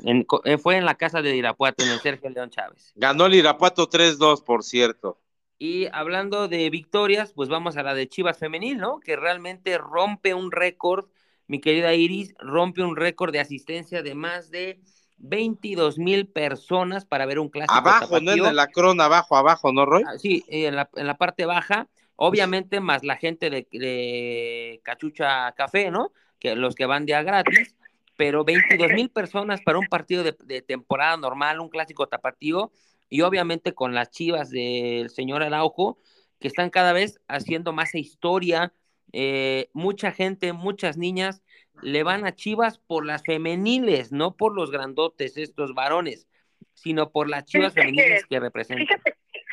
eh, 0.44 0.58
fue 0.58 0.76
en 0.76 0.86
la 0.86 0.96
casa 0.96 1.22
de 1.22 1.36
Irapuato, 1.36 1.86
en 1.86 1.92
el 1.92 2.00
Sergio 2.00 2.30
León 2.30 2.50
Chávez. 2.50 2.92
Ganó 2.96 3.28
el 3.28 3.36
Irapuato 3.36 3.90
3-2, 3.90 4.44
por 4.44 4.64
cierto. 4.64 5.22
Y 5.58 5.88
hablando 5.92 6.48
de 6.48 6.70
victorias, 6.70 7.34
pues 7.34 7.50
vamos 7.50 7.78
a 7.78 7.84
la 7.84 7.94
de 7.94 8.10
Chivas 8.10 8.38
Femenil, 8.38 8.78
¿no? 8.78 9.00
Que 9.00 9.16
realmente 9.16 9.78
rompe 9.78 10.34
un 10.34 10.52
récord, 10.52 11.08
mi 11.48 11.62
querida 11.62 11.94
Iris, 11.94 12.34
rompe 12.40 12.82
un 12.82 12.96
récord 12.96 13.32
de 13.32 13.40
asistencia 13.40 14.02
de 14.02 14.16
más 14.16 14.52
de 14.52 14.80
22 15.20 16.00
mil 16.00 16.28
personas 16.28 17.06
para 17.06 17.26
ver 17.26 17.40
un 17.40 17.50
clásico. 17.50 17.74
Abajo, 17.74 18.20
¿no? 18.20 18.32
En 18.32 18.56
la 18.56 18.68
crona, 18.68 19.06
abajo, 19.06 19.36
abajo, 19.36 19.72
¿no, 19.72 19.86
Roy? 19.86 20.04
Ah, 20.08 20.18
sí, 20.18 20.44
en 20.48 20.76
la, 20.76 20.90
en 20.96 21.08
la 21.08 21.18
parte 21.18 21.46
baja 21.46 21.88
obviamente 22.22 22.82
más 22.82 23.04
la 23.04 23.16
gente 23.16 23.50
de, 23.50 24.82
Cachucha 24.84 25.54
Café, 25.54 25.90
¿no? 25.90 26.12
Que 26.38 26.56
los 26.56 26.76
que 26.76 26.86
van 26.86 27.06
día 27.06 27.24
gratis, 27.24 27.76
pero 28.18 28.44
22 28.44 28.92
mil 28.92 29.10
personas 29.10 29.62
para 29.62 29.80
un 29.80 29.88
partido 29.88 30.24
de, 30.24 30.62
temporada 30.62 31.16
normal, 31.16 31.62
un 31.62 31.70
clásico 31.70 32.08
tapatío, 32.08 32.74
y 33.10 33.22
obviamente 33.22 33.74
con 33.74 33.96
las 33.96 34.12
chivas 34.12 34.50
del 34.50 35.10
señor 35.10 35.44
Araujo, 35.44 35.98
que 36.40 36.50
están 36.50 36.70
cada 36.70 36.92
vez 36.92 37.22
haciendo 37.30 37.72
más 37.72 37.96
historia, 37.96 38.74
eh, 39.14 39.70
mucha 39.72 40.12
gente, 40.12 40.52
muchas 40.52 40.98
niñas 40.98 41.42
le 41.82 42.04
van 42.04 42.26
a 42.26 42.36
Chivas 42.36 42.78
por 42.80 43.06
las 43.06 43.24
femeniles, 43.24 44.12
no 44.12 44.36
por 44.36 44.56
los 44.56 44.72
grandotes, 44.72 45.38
estos 45.38 45.74
varones, 45.74 46.28
sino 46.74 47.12
por 47.12 47.30
las 47.30 47.46
Chivas 47.46 47.74
femeniles 47.74 48.26
que 48.26 48.40
representan 48.40 48.88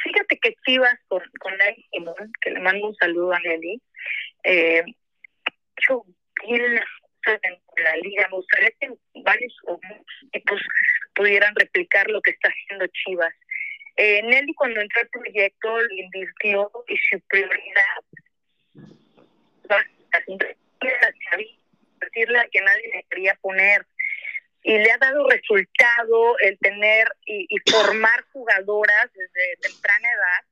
fíjate 0.07 0.39
que 0.39 0.55
Chivas 0.65 0.99
con, 1.09 1.23
con 1.41 1.57
Nelly 1.57 1.87
Simón, 1.91 2.33
que 2.41 2.51
le 2.51 2.61
mando 2.61 2.89
un 2.89 2.95
saludo 2.97 3.33
a 3.33 3.41
Nelly, 3.41 3.81
eh, 4.45 4.83
hecho 5.77 6.05
bien 6.47 6.81
en 7.43 7.85
la 7.85 7.97
liga. 7.97 8.29
Me 8.31 8.37
gustaría 8.37 8.71
que 8.81 8.91
varios 9.23 9.55
equipos 10.33 10.61
pudieran 11.15 11.55
replicar 11.57 12.09
lo 12.09 12.21
que 12.23 12.31
está 12.31 12.49
haciendo 12.49 12.87
Chivas. 12.89 13.35
Eh, 13.97 14.23
Nelly 14.23 14.55
cuando 14.55 14.81
entró 14.81 15.01
al 15.01 15.09
proyecto 15.09 15.81
le 15.81 16.03
invirtió 16.03 16.71
y 16.89 16.97
su 16.99 17.21
prioridad 17.29 18.05
decirle 22.07 22.38
a 22.38 22.49
que 22.51 22.61
nadie 22.61 22.90
le 22.92 23.07
quería 23.11 23.35
poner. 23.40 23.87
Y 24.62 24.79
le 24.79 24.90
ha 24.90 24.99
dado 24.99 25.29
resultado 25.29 26.38
el 26.40 26.59
tener 26.59 27.07
y, 27.25 27.47
formar 27.71 28.25
jugadoras 28.33 29.11
desde 29.14 29.57
temprana 29.61 30.09
edad. 30.09 30.45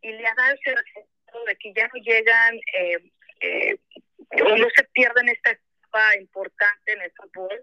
Y 0.00 0.12
le 0.12 0.26
ha 0.26 0.34
dado 0.34 0.54
ese 0.54 0.74
resultado 0.74 1.44
de 1.46 1.56
que 1.56 1.72
ya 1.74 1.86
no 1.88 2.00
llegan 2.02 2.54
eh, 2.54 2.98
eh, 3.40 3.78
no 4.30 4.68
se 4.74 4.84
pierden 4.92 5.28
esta 5.28 5.50
etapa 5.50 6.16
importante 6.16 6.92
en 6.92 7.02
el 7.02 7.12
fútbol 7.12 7.60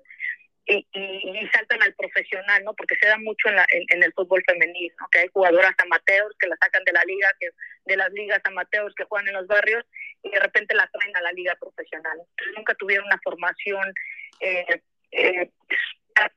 y, 0.71 0.87
y, 0.93 1.47
saltan 1.49 1.83
al 1.83 1.93
profesional, 1.95 2.63
¿no? 2.63 2.73
Porque 2.73 2.95
se 3.01 3.07
da 3.07 3.17
mucho 3.17 3.49
en, 3.49 3.55
la, 3.55 3.65
en, 3.69 4.03
el 4.03 4.13
fútbol 4.13 4.41
femenino, 4.47 4.95
¿no? 4.99 5.07
Que 5.09 5.19
hay 5.19 5.27
jugadoras 5.33 5.73
amateurs 5.77 6.35
que 6.39 6.47
la 6.47 6.55
sacan 6.61 6.83
de 6.85 6.93
la 6.93 7.03
liga, 7.03 7.27
que 7.39 7.49
de 7.85 7.97
las 7.97 8.11
ligas 8.13 8.41
amateurs 8.45 8.93
que 8.95 9.03
juegan 9.03 9.27
en 9.27 9.33
los 9.33 9.47
barrios 9.47 9.83
y 10.23 10.29
de 10.29 10.39
repente 10.39 10.75
la 10.75 10.87
traen 10.87 11.15
a 11.17 11.21
la 11.21 11.31
liga 11.33 11.55
profesional. 11.55 12.17
Entonces, 12.19 12.55
nunca 12.55 12.73
tuvieron 12.75 13.05
una 13.05 13.19
formación 13.23 13.93
eh, 14.39 14.81
eh, 15.11 15.51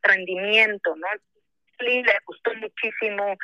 rendimiento, 0.03 0.97
¿no? 0.97 1.07
Le 1.79 2.13
apostó 2.13 2.55
muchísimo 2.55 3.37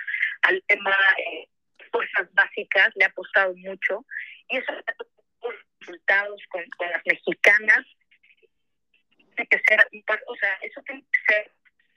al 0.43 0.63
tema 0.67 0.97
eh, 1.19 1.49
fuerzas 1.93 2.33
básicas, 2.33 2.91
le 2.97 3.05
ha 3.05 3.09
apostado 3.09 3.55
mucho, 3.57 4.05
y 4.49 4.57
eso 4.57 4.73
resultados 5.81 6.41
con, 6.51 6.65
con 6.77 6.91
las 6.91 7.03
mexicanas 7.07 7.87
tiene 9.41 9.47
que 9.49 9.61
ser, 9.67 9.81
o 10.27 10.37
sea, 10.37 10.59
eso 10.63 10.83
tiene 10.83 11.03
que 11.03 11.35
ser 11.35 11.53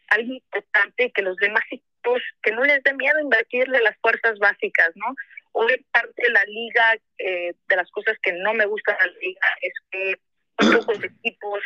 algo 0.09 0.33
importante 0.33 1.11
que 1.11 1.21
los 1.21 1.35
demás 1.37 1.63
equipos, 1.69 2.21
que 2.41 2.51
no 2.51 2.63
les 2.63 2.83
dé 2.83 2.93
miedo 2.93 3.19
invertirle 3.19 3.81
las 3.81 3.97
fuerzas 3.99 4.37
básicas, 4.39 4.91
¿no? 4.95 5.15
Hoy 5.53 5.85
parte 5.91 6.23
de 6.23 6.29
la 6.31 6.43
liga, 6.45 6.95
eh, 7.17 7.53
de 7.67 7.75
las 7.75 7.89
cosas 7.91 8.17
que 8.21 8.33
no 8.33 8.53
me 8.53 8.65
gustan 8.65 8.97
de 8.97 9.07
la 9.07 9.19
liga, 9.19 9.47
es 9.61 9.73
que 9.91 10.15
pocos 10.55 11.03
equipos 11.03 11.61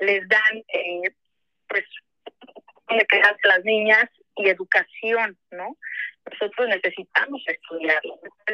les 0.00 0.26
dan 0.28 0.64
eh, 0.68 1.10
pues 1.68 1.84
de 2.88 3.04
quedarse 3.06 3.48
las 3.48 3.64
niñas 3.64 4.08
y 4.36 4.48
educación, 4.48 5.36
¿no? 5.50 5.76
Nosotros 6.30 6.68
necesitamos 6.68 7.42
estudiar, 7.46 8.00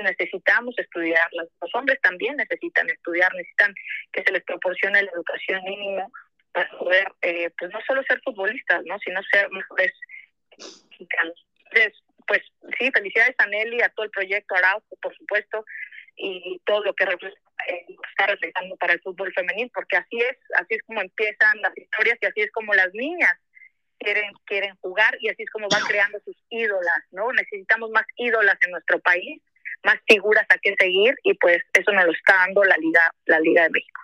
necesitamos 0.02 0.78
estudiar, 0.78 1.28
los 1.32 1.74
hombres 1.74 2.00
también 2.02 2.36
necesitan 2.36 2.88
estudiar, 2.88 3.32
necesitan 3.34 3.74
que 4.12 4.22
se 4.22 4.32
les 4.32 4.44
proporcione 4.44 5.02
la 5.02 5.10
educación 5.10 5.62
mínima 5.64 6.08
para 6.54 6.70
poder, 6.78 7.06
eh, 7.22 7.50
pues 7.58 7.70
no 7.72 7.80
solo 7.86 8.02
ser 8.04 8.20
futbolistas, 8.22 8.82
¿no? 8.86 8.96
Sino 9.00 9.20
ser 9.24 9.50
mejores 9.50 9.92
mexicanos. 10.88 11.46
Entonces, 11.64 12.02
pues 12.26 12.40
sí, 12.78 12.90
felicidades 12.92 13.34
a 13.38 13.46
Nelly, 13.46 13.82
a 13.82 13.88
todo 13.90 14.04
el 14.04 14.12
proyecto 14.12 14.54
Araujo, 14.54 14.96
por 15.02 15.14
supuesto, 15.16 15.64
y 16.16 16.60
todo 16.64 16.84
lo 16.84 16.94
que 16.94 17.04
eh, 17.04 17.86
está 18.08 18.28
reflejando 18.28 18.76
para 18.76 18.92
el 18.92 19.00
fútbol 19.00 19.32
femenil, 19.34 19.68
porque 19.74 19.96
así 19.96 20.16
es, 20.20 20.38
así 20.54 20.74
es 20.74 20.82
como 20.84 21.00
empiezan 21.00 21.60
las 21.60 21.76
historias 21.76 22.18
y 22.20 22.26
así 22.26 22.40
es 22.42 22.52
como 22.52 22.72
las 22.72 22.94
niñas 22.94 23.34
quieren 23.98 24.32
quieren 24.44 24.76
jugar 24.76 25.16
y 25.20 25.28
así 25.28 25.42
es 25.42 25.50
como 25.50 25.68
van 25.68 25.82
creando 25.82 26.20
sus 26.24 26.36
ídolas, 26.50 27.02
¿no? 27.10 27.32
Necesitamos 27.32 27.90
más 27.90 28.04
ídolas 28.16 28.56
en 28.64 28.70
nuestro 28.70 29.00
país, 29.00 29.42
más 29.82 29.96
figuras 30.06 30.46
a 30.50 30.58
que 30.58 30.76
seguir 30.78 31.16
y 31.24 31.34
pues 31.34 31.58
eso 31.72 31.90
nos 31.90 32.06
lo 32.06 32.12
está 32.12 32.36
dando 32.46 32.62
la 32.62 32.76
Liga 32.76 33.10
la 33.24 33.40
Liga 33.40 33.64
de 33.64 33.70
México. 33.70 34.00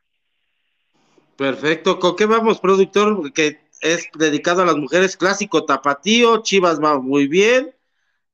Perfecto, 1.40 1.98
¿con 1.98 2.16
qué 2.16 2.26
vamos, 2.26 2.60
productor? 2.60 3.32
Que 3.32 3.60
es 3.80 4.10
dedicado 4.18 4.60
a 4.60 4.66
las 4.66 4.76
mujeres, 4.76 5.16
clásico 5.16 5.64
tapatío, 5.64 6.42
Chivas 6.42 6.78
va 6.82 7.00
muy 7.00 7.28
bien, 7.28 7.74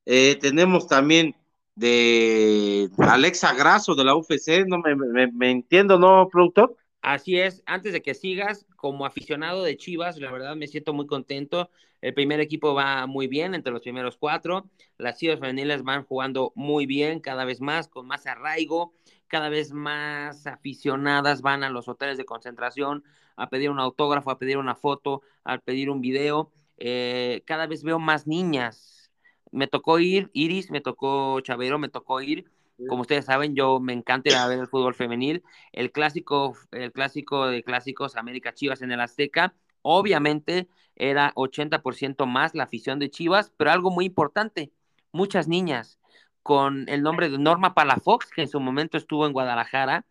eh, 0.05 0.37
tenemos 0.41 0.87
también 0.87 1.33
de 1.75 2.89
Alexa 2.97 3.53
Grasso 3.53 3.95
de 3.95 4.03
la 4.03 4.13
UFC, 4.13 4.65
no 4.67 4.79
me, 4.79 4.93
me, 5.31 5.49
entiendo, 5.49 5.97
¿no, 5.97 6.27
productor? 6.29 6.75
Así 7.01 7.39
es, 7.39 7.63
antes 7.65 7.93
de 7.93 8.01
que 8.01 8.13
sigas, 8.13 8.65
como 8.75 9.05
aficionado 9.05 9.63
de 9.63 9.77
Chivas, 9.77 10.17
la 10.17 10.29
verdad 10.29 10.57
me 10.57 10.67
siento 10.67 10.91
muy 10.91 11.07
contento. 11.07 11.69
El 12.01 12.13
primer 12.13 12.41
equipo 12.41 12.73
va 12.73 13.07
muy 13.07 13.27
bien, 13.27 13.55
entre 13.55 13.71
los 13.71 13.83
primeros 13.83 14.17
cuatro. 14.17 14.69
Las 14.97 15.17
Chivas 15.17 15.39
femeniles 15.39 15.81
van 15.81 16.03
jugando 16.03 16.51
muy 16.55 16.85
bien, 16.85 17.21
cada 17.21 17.45
vez 17.45 17.61
más, 17.61 17.87
con 17.87 18.05
más 18.05 18.27
arraigo, 18.27 18.93
cada 19.27 19.49
vez 19.49 19.73
más 19.73 20.47
aficionadas 20.47 21.41
van 21.41 21.63
a 21.63 21.69
los 21.69 21.87
hoteles 21.87 22.17
de 22.17 22.25
concentración 22.25 23.03
a 23.35 23.49
pedir 23.49 23.69
un 23.69 23.79
autógrafo, 23.79 24.31
a 24.31 24.39
pedir 24.39 24.57
una 24.57 24.75
foto, 24.75 25.21
a 25.43 25.57
pedir 25.59 25.89
un 25.89 26.01
video. 26.01 26.51
Eh, 26.77 27.43
cada 27.45 27.67
vez 27.67 27.83
veo 27.83 27.99
más 27.99 28.27
niñas 28.27 28.97
me 29.51 29.67
tocó 29.67 29.99
ir, 29.99 30.29
Iris, 30.33 30.71
me 30.71 30.81
tocó 30.81 31.39
Chavero, 31.41 31.79
me 31.79 31.89
tocó 31.89 32.21
ir. 32.21 32.45
Como 32.87 33.01
ustedes 33.01 33.25
saben, 33.25 33.55
yo 33.55 33.79
me 33.79 33.93
encanta 33.93 34.29
ir 34.29 34.35
a 34.35 34.47
ver 34.47 34.59
el 34.59 34.67
fútbol 34.67 34.93
femenil. 34.93 35.43
El 35.71 35.91
clásico, 35.91 36.55
el 36.71 36.91
clásico 36.91 37.47
de 37.47 37.63
clásicos 37.63 38.15
América 38.15 38.53
Chivas 38.53 38.81
en 38.81 38.91
el 38.91 39.01
Azteca, 39.01 39.55
obviamente 39.81 40.67
era 40.95 41.33
80% 41.35 42.25
más 42.27 42.53
la 42.53 42.63
afición 42.63 42.99
de 42.99 43.09
Chivas, 43.09 43.51
pero 43.57 43.71
algo 43.71 43.89
muy 43.89 44.05
importante, 44.05 44.71
muchas 45.11 45.47
niñas 45.47 45.99
con 46.47 46.87
el 46.87 47.03
nombre 47.03 47.27
de 47.27 47.37
Norma 47.37 47.73
Palafox, 47.73 48.31
que 48.31 48.43
en 48.43 48.47
su 48.47 48.61
momento 48.61 48.97
estuvo 48.97 49.27
en 49.27 49.33
Guadalajara, 49.33 50.05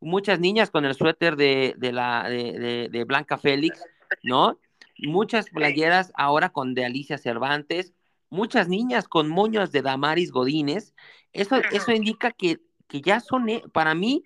muchas 0.00 0.40
niñas 0.40 0.70
con 0.70 0.86
el 0.86 0.94
suéter 0.94 1.36
de, 1.36 1.74
de 1.76 1.92
la, 1.92 2.26
de, 2.30 2.88
de 2.90 3.04
Blanca 3.04 3.36
Félix, 3.36 3.84
¿no? 4.22 4.58
Muchas 4.96 5.50
playeras 5.50 6.10
ahora 6.16 6.48
con 6.48 6.72
de 6.72 6.86
Alicia 6.86 7.18
Cervantes, 7.18 7.92
muchas 8.30 8.68
niñas 8.68 9.06
con 9.06 9.28
moños 9.28 9.70
de 9.70 9.82
Damaris 9.82 10.32
Godínez, 10.32 10.94
eso, 11.34 11.56
eso 11.70 11.92
indica 11.92 12.30
que, 12.30 12.60
que 12.88 13.02
ya 13.02 13.20
son, 13.20 13.50
eh, 13.50 13.62
para 13.70 13.94
mí, 13.94 14.24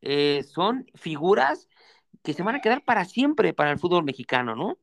eh, 0.00 0.42
son 0.44 0.86
figuras 0.94 1.68
que 2.22 2.32
se 2.32 2.42
van 2.42 2.54
a 2.54 2.60
quedar 2.62 2.82
para 2.84 3.04
siempre 3.04 3.52
para 3.52 3.70
el 3.70 3.78
fútbol 3.78 4.02
mexicano, 4.02 4.56
¿no? 4.56 4.78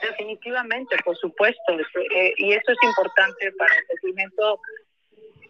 Definitivamente, 0.00 0.96
por 1.04 1.16
supuesto, 1.16 1.72
eh, 2.14 2.34
y 2.38 2.52
eso 2.52 2.70
es 2.70 2.78
importante 2.82 3.50
para 3.58 3.74
el 3.74 3.84
crecimiento 3.88 4.60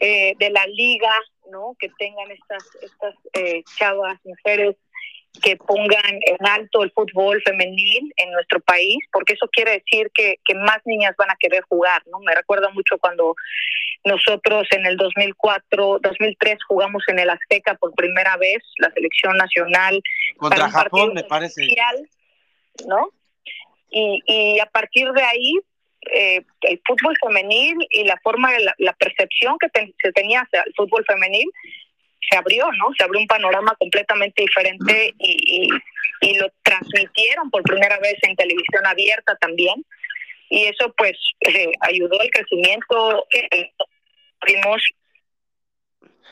de 0.00 0.50
la 0.50 0.66
liga, 0.66 1.12
¿no? 1.50 1.76
Que 1.78 1.90
tengan 1.98 2.30
estas, 2.30 2.64
estas 2.82 3.14
chavas, 3.76 4.18
mujeres 4.24 4.76
que 5.42 5.56
pongan 5.56 6.18
en 6.26 6.46
alto 6.46 6.82
el 6.82 6.90
fútbol 6.90 7.40
femenil 7.42 8.12
en 8.16 8.32
nuestro 8.32 8.60
país, 8.60 8.98
porque 9.12 9.34
eso 9.34 9.48
quiere 9.52 9.72
decir 9.72 10.10
que, 10.12 10.36
que 10.44 10.54
más 10.54 10.78
niñas 10.84 11.14
van 11.16 11.30
a 11.30 11.36
querer 11.38 11.62
jugar, 11.68 12.02
¿no? 12.06 12.18
Me 12.20 12.34
recuerda 12.34 12.68
mucho 12.70 12.98
cuando 12.98 13.34
nosotros 14.04 14.66
en 14.72 14.86
el 14.86 14.96
2004, 14.96 15.98
2003 16.02 16.58
jugamos 16.66 17.04
en 17.08 17.20
el 17.20 17.30
Azteca 17.30 17.74
por 17.74 17.94
primera 17.94 18.36
vez, 18.36 18.58
la 18.78 18.90
selección 18.92 19.36
nacional. 19.36 20.02
Contra 20.36 20.70
Japón, 20.70 21.12
me 21.14 21.24
parece. 21.24 21.66
¿No? 22.86 23.10
Y, 23.90 24.22
y 24.26 24.60
a 24.60 24.66
partir 24.66 25.10
de 25.12 25.22
ahí, 25.22 25.60
eh, 26.12 26.42
el 26.62 26.80
fútbol 26.86 27.14
femenil 27.22 27.76
y 27.90 28.04
la 28.04 28.18
forma 28.22 28.50
de 28.52 28.72
la, 28.78 28.92
percepción 28.94 29.56
que 29.58 29.68
se 30.02 30.12
tenía 30.12 30.40
hacia 30.40 30.62
el 30.62 30.72
fútbol 30.74 31.04
femenil 31.06 31.48
se 32.28 32.36
abrió, 32.36 32.70
¿no? 32.72 32.92
Se 32.96 33.04
abrió 33.04 33.20
un 33.20 33.26
panorama 33.26 33.74
completamente 33.78 34.42
diferente 34.42 35.14
y, 35.18 35.68
y, 36.20 36.38
lo 36.38 36.48
transmitieron 36.62 37.50
por 37.50 37.62
primera 37.62 37.98
vez 37.98 38.16
en 38.22 38.36
televisión 38.36 38.86
abierta 38.86 39.36
también. 39.36 39.84
Y 40.48 40.64
eso 40.64 40.92
pues 40.96 41.16
eh, 41.40 41.72
ayudó 41.80 42.20
al 42.20 42.30
crecimiento. 42.30 43.26
Eh, 43.30 43.72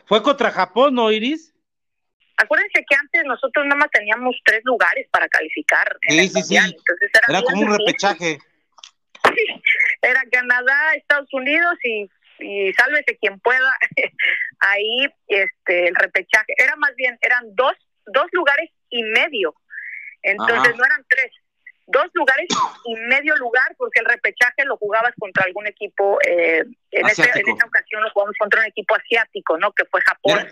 ¿Fue 0.06 0.22
contra 0.22 0.50
Japón, 0.50 0.94
no, 0.94 1.10
Iris? 1.10 1.54
Acuérdense 2.36 2.84
que 2.88 2.94
antes 2.94 3.24
nosotros 3.24 3.66
nada 3.66 3.76
más 3.76 3.90
teníamos 3.90 4.36
tres 4.44 4.60
lugares 4.64 5.06
para 5.10 5.28
calificar. 5.28 5.96
Sí, 6.08 6.28
sí, 6.28 6.42
sí. 6.42 6.56
era, 6.56 7.42
como 7.42 7.62
un 7.62 7.78
repechaje. 7.78 8.38
Era 10.02 10.22
Canadá, 10.30 10.94
Estados 10.94 11.32
Unidos 11.32 11.76
y, 11.82 12.10
y 12.40 12.72
sálvese 12.74 13.18
quien 13.20 13.38
pueda. 13.40 13.72
Ahí 14.60 15.06
este 15.28 15.88
el 15.88 15.94
repechaje 15.94 16.54
era 16.56 16.76
más 16.76 16.94
bien 16.96 17.18
eran 17.20 17.54
dos 17.54 17.74
dos 18.06 18.26
lugares 18.32 18.70
y 18.90 19.02
medio. 19.02 19.54
Entonces 20.22 20.76
no 20.76 20.84
eran 20.84 21.04
tres, 21.08 21.30
dos 21.88 22.06
lugares 22.14 22.46
y 22.84 22.94
medio 22.94 23.34
lugar 23.36 23.74
porque 23.76 24.00
el 24.00 24.06
repechaje 24.06 24.64
lo 24.64 24.76
jugabas 24.76 25.12
contra 25.18 25.44
algún 25.44 25.66
equipo 25.66 26.18
eh, 26.26 26.62
en, 26.90 27.06
esa 27.06 27.22
ocasión 27.22 28.02
lo 28.02 28.10
jugamos 28.10 28.34
contra 28.38 28.60
un 28.60 28.66
equipo 28.66 28.94
asiático 28.94 29.56
no 29.58 29.72
que 29.72 29.84
fue 29.86 30.00
Japón 30.02 30.46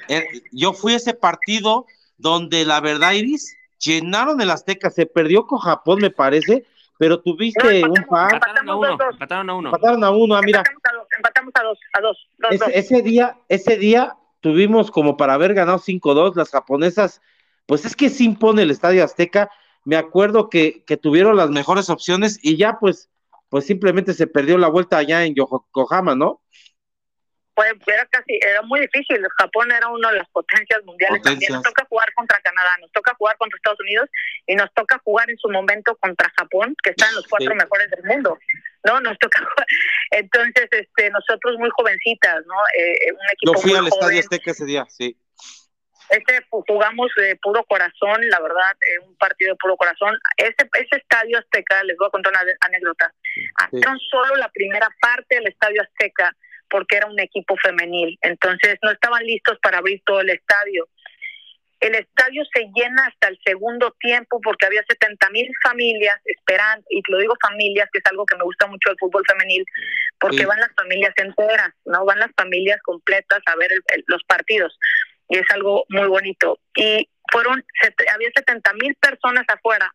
yo 0.51 0.73
fui 0.73 0.95
a 0.95 0.97
ese 0.97 1.13
partido 1.13 1.87
donde 2.17 2.65
la 2.65 2.81
verdad 2.81 3.13
Iris 3.13 3.55
llenaron 3.79 4.41
el 4.41 4.51
Azteca 4.51 4.89
se 4.89 5.05
perdió 5.05 5.47
con 5.47 5.59
Japón 5.59 5.99
me 6.01 6.11
parece 6.11 6.65
pero 6.99 7.21
tuviste 7.21 7.85
un 7.85 8.05
par. 8.09 8.35
empataron 8.35 8.69
a 8.69 8.77
uno 8.77 8.93
empataron 9.11 9.51
a 9.51 9.55
uno. 9.55 9.69
Empataron 9.69 10.05
a 10.05 10.11
uno 10.11 10.37
ah, 10.37 10.43
mira. 10.43 10.63
Empatamos 11.17 11.53
a 11.55 11.63
dos 11.63 11.79
a 11.93 12.01
dos, 12.01 12.29
ese, 12.73 13.03
día 13.03 13.39
ese 13.49 13.77
día 13.77 14.17
tuvimos 14.41 14.91
como 14.91 15.17
para 15.17 15.35
haber 15.35 15.55
ganado 15.55 15.79
5-2 15.79 16.37
las 16.37 16.51
japonesas. 16.51 17.21
Pues 17.67 17.85
es 17.85 17.97
que 17.97 18.11
se 18.11 18.25
impone 18.25 18.63
el 18.63 18.71
Estadio 18.71 19.05
Azteca. 19.05 19.51
Me 19.85 19.97
acuerdo 19.97 20.49
que, 20.49 20.85
que 20.85 20.97
tuvieron 20.97 21.37
las 21.37 21.51
mejores 21.51 21.91
opciones 21.91 22.39
y 22.43 22.57
ya 22.57 22.79
pues, 22.79 23.11
pues 23.49 23.67
simplemente 23.67 24.15
se 24.15 24.27
perdió 24.27 24.59
la 24.59 24.69
vuelta 24.69 24.99
allá 24.99 25.25
en 25.25 25.35
Yokohama, 25.35 26.15
¿no? 26.15 26.41
Pues 27.57 27.73
era 27.87 28.05
casi, 28.11 28.39
era 28.43 28.61
muy 28.61 28.81
difícil. 28.81 29.27
Japón 29.39 29.73
era 29.73 29.89
una 29.89 30.11
de 30.11 30.19
las 30.19 30.29
potencias 30.29 30.85
mundiales 30.85 31.23
también. 31.23 31.51
Nos 31.55 31.63
toca 31.63 31.87
jugar 31.89 32.13
contra 32.13 32.39
Canadá, 32.43 32.77
nos 32.83 32.93
toca 32.93 33.15
jugar 33.15 33.35
contra 33.39 33.57
Estados 33.57 33.81
Unidos 33.81 34.11
y 34.47 34.55
nos 34.57 34.71
toca 34.75 35.01
jugar 35.03 35.31
en 35.31 35.39
su 35.39 35.49
momento 35.49 35.97
contra 35.97 36.31
Japón, 36.37 36.77
que 36.83 36.91
está 36.91 37.09
en 37.09 37.15
los 37.15 37.27
cuatro 37.27 37.55
mejores 37.55 37.91
del 37.91 38.05
mundo. 38.05 38.39
¿no? 38.85 39.01
Nos 39.01 39.19
toca 39.19 39.39
jugar. 39.49 39.67
Entonces, 40.11 40.69
este, 40.71 41.09
nosotros 41.09 41.57
muy 41.59 41.71
jovencitas, 41.71 42.45
¿no? 42.45 42.57
Eh, 42.79 43.13
un 43.13 43.31
equipo 43.33 43.55
Yo 43.55 43.61
fui 43.61 43.75
al 43.75 43.87
Estadio 43.87 44.21
Azteca 44.21 44.51
ese 44.51 44.67
día, 44.67 44.85
sí. 44.91 45.19
Este 46.11 46.39
jugamos 46.51 47.11
de 47.17 47.37
puro 47.37 47.65
corazón, 47.65 48.29
la 48.29 48.39
verdad, 48.39 48.77
eh, 48.81 48.99
un 49.03 49.17
partido 49.17 49.55
de 49.55 49.57
puro 49.57 49.77
corazón. 49.79 50.17
Ese, 50.37 50.69
ese 50.79 50.97
estadio 50.97 51.39
Azteca, 51.39 51.83
les 51.85 51.97
voy 51.97 52.07
a 52.07 52.11
contar 52.11 52.33
una 52.33 52.53
anécdota. 52.61 53.13
Abrieron 53.57 53.99
solo 54.11 54.37
la 54.37 54.49
primera 54.51 54.89
parte 55.01 55.37
del 55.37 55.49
estadio 55.49 55.83
Azteca 55.83 56.37
porque 56.69 56.97
era 56.97 57.07
un 57.07 57.19
equipo 57.21 57.57
femenil. 57.57 58.19
Entonces 58.23 58.77
no 58.83 58.91
estaban 58.91 59.25
listos 59.25 59.59
para 59.63 59.79
abrir 59.79 60.03
todo 60.05 60.21
el 60.21 60.31
estadio. 60.31 60.89
El 61.79 61.95
estadio 61.95 62.43
se 62.55 62.71
llena 62.75 63.07
hasta 63.07 63.29
el 63.29 63.39
segundo 63.45 63.95
tiempo 64.01 64.41
porque 64.41 64.65
había 64.65 64.83
70 64.89 65.29
mil 65.31 65.47
familias 65.63 66.19
esperando, 66.25 66.87
y 66.89 67.03
lo 67.07 67.19
digo 67.19 67.35
familias, 67.41 67.89
que 67.93 67.99
es 67.99 68.07
algo 68.11 68.25
que 68.25 68.37
me 68.37 68.45
gusta 68.45 68.67
mucho 68.67 68.89
del 68.89 68.99
fútbol 68.99 69.25
femenil, 69.27 69.65
porque 70.19 70.47
van 70.47 70.59
las 70.59 70.73
familias 70.75 71.13
enteras, 71.17 71.71
no 71.85 72.05
van 72.07 72.19
las 72.19 72.31
familias 72.35 72.81
completas 72.83 73.41
a 73.45 73.57
ver 73.57 73.71
los 74.07 74.25
partidos 74.25 74.79
y 75.29 75.39
es 75.39 75.51
algo 75.51 75.85
muy 75.89 76.07
bonito. 76.07 76.59
Y 76.75 77.09
fueron, 77.31 77.65
había 78.13 78.29
70 78.35 78.73
mil 78.75 78.95
personas 78.97 79.45
afuera 79.49 79.93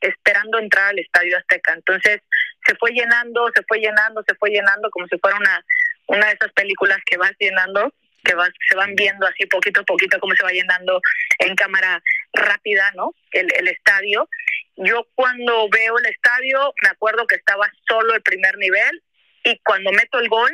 esperando 0.00 0.58
entrar 0.58 0.90
al 0.90 0.98
Estadio 0.98 1.38
Azteca. 1.38 1.72
Entonces 1.72 2.20
se 2.66 2.74
fue 2.76 2.90
llenando, 2.92 3.50
se 3.54 3.62
fue 3.64 3.78
llenando, 3.78 4.22
se 4.26 4.34
fue 4.34 4.50
llenando 4.50 4.90
como 4.90 5.06
si 5.06 5.18
fuera 5.18 5.36
una, 5.36 5.64
una 6.06 6.26
de 6.26 6.34
esas 6.34 6.52
películas 6.52 6.98
que 7.06 7.16
vas 7.16 7.32
llenando, 7.38 7.92
que 8.24 8.34
vas, 8.34 8.50
se 8.68 8.76
van 8.76 8.94
viendo 8.94 9.26
así 9.26 9.46
poquito 9.46 9.80
a 9.80 9.84
poquito 9.84 10.18
cómo 10.18 10.34
se 10.34 10.44
va 10.44 10.50
llenando 10.50 11.00
en 11.38 11.54
cámara 11.54 12.02
rápida, 12.32 12.90
¿no? 12.94 13.14
El, 13.32 13.48
el 13.54 13.68
estadio. 13.68 14.28
Yo 14.76 15.06
cuando 15.14 15.68
veo 15.68 15.98
el 15.98 16.06
estadio 16.06 16.72
me 16.82 16.88
acuerdo 16.88 17.26
que 17.26 17.36
estaba 17.36 17.70
solo 17.88 18.14
el 18.14 18.22
primer 18.22 18.56
nivel 18.58 19.02
y 19.44 19.58
cuando 19.58 19.92
meto 19.92 20.18
el 20.18 20.28
gol 20.28 20.50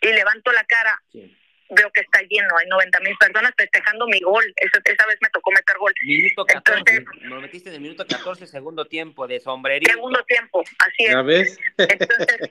y 0.00 0.08
levanto 0.08 0.52
la 0.52 0.64
cara 0.64 1.00
veo 1.70 1.90
que 1.92 2.00
está 2.00 2.20
lleno, 2.22 2.56
hay 2.58 2.66
90 2.68 3.00
mil 3.00 3.16
personas 3.18 3.52
festejando 3.56 4.06
mi 4.06 4.20
gol, 4.20 4.44
esa, 4.56 4.80
esa 4.84 5.06
vez 5.06 5.18
me 5.20 5.28
tocó 5.30 5.50
meter 5.50 5.76
gol. 5.78 5.92
Minuto 6.02 6.44
14, 6.44 6.78
Entonces, 6.78 7.22
lo 7.22 7.40
metiste 7.40 7.68
en 7.68 7.74
el 7.76 7.80
minuto 7.80 8.06
14, 8.06 8.46
segundo 8.46 8.84
tiempo 8.86 9.26
de 9.26 9.40
sombrería. 9.40 9.92
Segundo 9.92 10.22
tiempo, 10.24 10.64
así 10.78 11.04
es. 11.04 11.10
¿Ya 11.10 11.22
ves? 11.22 11.58
Entonces, 11.76 12.50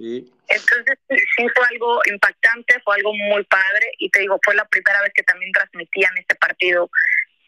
sí. 0.00 0.32
entonces 0.48 0.98
sí 1.08 1.46
fue 1.54 1.64
algo 1.70 2.00
impactante, 2.10 2.80
fue 2.84 2.96
algo 2.96 3.12
muy 3.14 3.44
padre 3.44 3.86
y 3.98 4.08
te 4.10 4.20
digo, 4.20 4.38
fue 4.42 4.54
la 4.54 4.64
primera 4.64 5.02
vez 5.02 5.12
que 5.14 5.22
también 5.22 5.52
transmitían 5.52 6.16
este 6.18 6.34
partido 6.36 6.90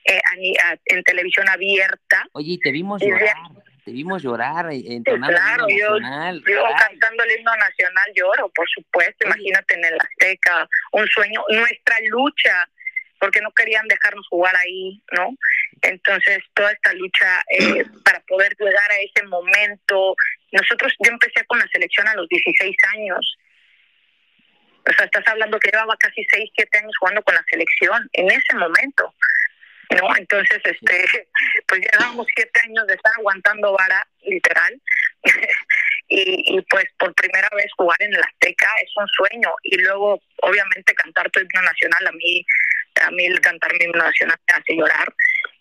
eh, 0.05 0.21
en 0.87 1.03
televisión 1.05 1.49
abierta. 1.49 2.27
Oye, 2.33 2.59
te 2.63 2.71
vimos 2.71 3.01
llorar 3.01 3.37
te 3.85 3.91
vimos 3.91 4.23
llorar, 4.23 4.67
eh, 4.73 5.03
claro, 5.05 5.67
el 5.67 5.75
himno 5.75 5.99
nacional. 5.99 6.43
Yo, 6.47 6.63
cantando 6.79 7.25
el 7.25 7.39
himno 7.39 7.57
nacional 7.57 8.13
lloro, 8.15 8.49
por 8.55 8.69
supuesto, 8.69 9.27
imagínate 9.27 9.75
en 9.75 9.85
el 9.85 9.95
Azteca, 10.01 10.69
un 10.93 11.07
sueño, 11.09 11.43
nuestra 11.49 11.97
lucha, 12.09 12.69
porque 13.23 13.41
no 13.41 13.53
querían 13.53 13.87
dejarnos 13.87 14.27
jugar 14.27 14.53
ahí, 14.57 15.01
¿no? 15.13 15.31
Entonces, 15.83 16.41
toda 16.55 16.73
esta 16.73 16.93
lucha 16.95 17.45
eh, 17.57 17.85
para 18.05 18.19
poder 18.23 18.53
llegar 18.59 18.91
a 18.91 18.99
ese 18.99 19.25
momento, 19.29 20.17
nosotros, 20.51 20.93
yo 20.99 21.13
empecé 21.13 21.45
con 21.47 21.61
la 21.61 21.69
selección 21.73 22.09
a 22.09 22.17
los 22.17 22.29
16 22.29 22.77
años, 22.95 23.39
o 24.85 24.93
sea, 24.93 25.05
estás 25.05 25.23
hablando 25.29 25.61
que 25.61 25.71
llevaba 25.71 25.97
casi 25.99 26.27
6, 26.33 26.51
7 26.57 26.79
años 26.79 26.97
jugando 26.99 27.23
con 27.23 27.37
la 27.37 27.45
selección 27.49 28.11
en 28.13 28.27
ese 28.27 28.57
momento. 28.57 29.15
¿no? 29.91 30.17
Entonces, 30.17 30.61
este, 30.65 31.29
pues 31.69 31.81
ya 31.81 31.99
llevamos 31.99 32.27
siete 32.35 32.61
años 32.65 32.87
de 32.89 32.95
estar 32.95 33.13
aguantando 33.19 33.73
vara, 33.73 34.05
literal, 34.23 34.81
y, 36.09 36.57
y, 36.57 36.61
pues 36.63 36.87
por 36.99 37.15
primera 37.15 37.49
vez 37.55 37.67
jugar 37.77 38.03
en 38.03 38.13
la 38.13 38.27
Azteca 38.27 38.69
es 38.83 38.91
un 38.97 39.07
sueño, 39.07 39.51
y 39.63 39.77
luego, 39.77 40.21
obviamente, 40.43 40.93
cantar 40.95 41.31
tu 41.31 41.39
himno 41.39 41.63
nacional, 41.63 42.07
a 42.09 42.13
mí, 42.13 42.45
a 43.01 43.11
mí 43.11 43.27
el 43.27 43.41
cantar 43.41 43.73
mi 43.75 43.85
himno 43.85 44.03
nacional 44.03 44.39
me 44.49 44.55
hace 44.55 44.77
llorar, 44.77 45.15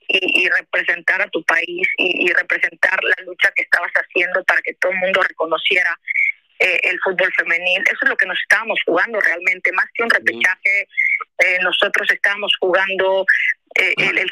y, 0.08 0.44
y 0.44 0.50
representar 0.50 1.22
a 1.22 1.30
tu 1.30 1.44
país, 1.44 1.88
y, 1.98 2.26
y 2.26 2.34
representar 2.34 3.00
la 3.04 3.24
lucha 3.26 3.52
que 3.56 3.64
estabas 3.64 3.92
haciendo 3.94 4.44
para 4.44 4.62
que 4.62 4.74
todo 4.76 4.92
el 4.92 4.98
mundo 5.00 5.22
reconociera 5.24 5.98
eh, 6.60 6.80
el 6.84 7.00
fútbol 7.04 7.32
femenil. 7.38 7.82
Eso 7.86 8.00
es 8.04 8.10
lo 8.10 8.18
que 8.18 8.26
nos 8.26 8.40
estábamos 8.40 8.80
jugando 8.86 9.20
realmente, 9.20 9.72
más 9.72 9.86
que 9.94 10.04
un 10.04 10.10
repechaje. 10.10 10.88
Eh, 11.40 11.60
nosotros 11.64 12.08
estábamos 12.12 12.52
jugando 12.60 13.26
eh, 13.76 13.94
el, 13.98 14.18
el 14.20 14.32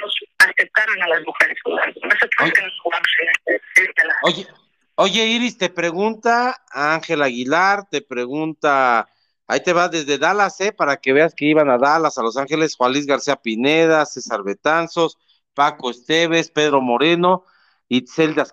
nos 0.00 0.14
aceptaron 0.38 1.02
a 1.02 1.08
las 1.08 1.22
mujeres. 1.24 1.58
Nosotros 1.66 2.52
que 2.52 2.62
nos 2.62 2.80
jugamos 2.80 3.08
en 3.20 3.28
este, 3.28 3.62
este 3.82 4.02
Oye, 4.22 4.46
oye, 4.94 5.24
Iris, 5.26 5.58
te 5.58 5.68
pregunta 5.68 6.62
Ángel 6.70 7.22
Aguilar, 7.22 7.88
te 7.90 8.00
pregunta, 8.00 9.08
ahí 9.48 9.60
te 9.62 9.72
va 9.72 9.88
desde 9.88 10.18
Dallas, 10.18 10.60
¿eh? 10.60 10.72
Para 10.72 10.98
que 10.98 11.12
veas 11.12 11.34
que 11.34 11.46
iban 11.46 11.70
a 11.70 11.78
Dallas, 11.78 12.18
a 12.18 12.22
Los 12.22 12.36
Ángeles, 12.36 12.76
Juan 12.76 12.92
Luis 12.92 13.06
García 13.06 13.36
Pineda, 13.36 14.06
César 14.06 14.44
Betanzos, 14.44 15.18
Paco 15.54 15.90
Esteves, 15.90 16.50
Pedro 16.50 16.80
Moreno, 16.80 17.44
Itzel 17.88 18.34
de 18.34 18.44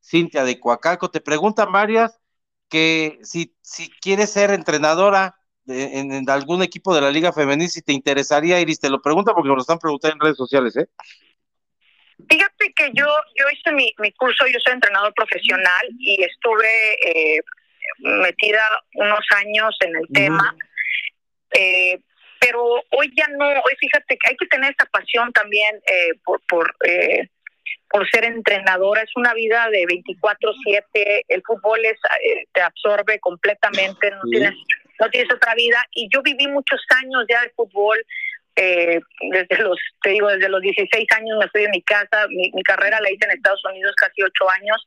Cintia 0.00 0.44
de 0.44 0.60
Coacalco, 0.60 1.10
te 1.10 1.20
preguntan 1.20 1.72
varias 1.72 2.20
que 2.68 3.18
si, 3.22 3.56
si 3.62 3.90
quieres 3.90 4.30
ser 4.30 4.50
entrenadora 4.50 5.36
en, 5.66 6.28
algún 6.28 6.62
equipo 6.62 6.94
de 6.94 7.00
la 7.00 7.10
Liga 7.10 7.32
Femenil, 7.32 7.68
si 7.68 7.82
te 7.82 7.92
interesaría, 7.92 8.60
Iris, 8.60 8.80
te 8.80 8.90
lo 8.90 9.00
pregunta 9.00 9.32
porque 9.32 9.48
me 9.48 9.54
lo 9.54 9.60
están 9.60 9.78
preguntando 9.78 10.14
en 10.14 10.20
redes 10.20 10.36
sociales, 10.36 10.76
¿eh? 10.76 10.88
Fíjate 12.28 12.72
que 12.74 12.90
yo, 12.94 13.06
yo 13.36 13.44
hice 13.52 13.72
mi, 13.72 13.92
mi 13.98 14.12
curso, 14.12 14.46
yo 14.46 14.58
soy 14.64 14.74
entrenador 14.74 15.12
profesional 15.14 15.86
y 15.98 16.22
estuve 16.22 17.36
eh, 17.36 17.40
metida 17.98 18.62
unos 18.94 19.24
años 19.36 19.76
en 19.80 19.96
el 19.96 20.08
tema, 20.12 20.54
eh, 21.52 21.98
pero 22.42 22.82
hoy 22.90 23.12
ya 23.16 23.28
no, 23.28 23.48
hoy 23.48 23.76
fíjate 23.78 24.18
que 24.18 24.30
hay 24.30 24.36
que 24.36 24.46
tener 24.46 24.72
esa 24.72 24.88
pasión 24.90 25.32
también 25.32 25.76
eh, 25.86 26.14
por, 26.24 26.40
por, 26.48 26.74
eh, 26.84 27.28
por 27.88 28.08
ser 28.10 28.24
entrenadora. 28.24 29.02
Es 29.02 29.10
una 29.14 29.32
vida 29.32 29.68
de 29.70 29.86
24/7, 29.86 31.24
el 31.28 31.42
fútbol 31.46 31.84
es, 31.84 31.98
eh, 32.20 32.44
te 32.52 32.62
absorbe 32.62 33.20
completamente, 33.20 34.10
no, 34.10 34.22
tienes, 34.28 34.54
no 34.98 35.08
tienes 35.10 35.32
otra 35.32 35.54
vida. 35.54 35.86
Y 35.92 36.08
yo 36.12 36.20
viví 36.22 36.48
muchos 36.48 36.80
años 37.00 37.24
ya 37.28 37.42
de 37.42 37.50
fútbol, 37.50 38.04
eh, 38.56 38.98
desde 39.30 39.62
los, 39.62 39.78
te 40.02 40.10
digo, 40.10 40.28
desde 40.28 40.48
los 40.48 40.60
16 40.60 41.06
años 41.16 41.38
me 41.38 41.48
fui 41.48 41.62
de 41.62 41.68
mi 41.68 41.82
casa, 41.82 42.26
mi, 42.28 42.50
mi 42.52 42.62
carrera 42.64 43.00
la 43.00 43.10
hice 43.10 43.24
en 43.26 43.36
Estados 43.36 43.64
Unidos 43.66 43.94
casi 43.96 44.20
ocho 44.20 44.50
años 44.50 44.84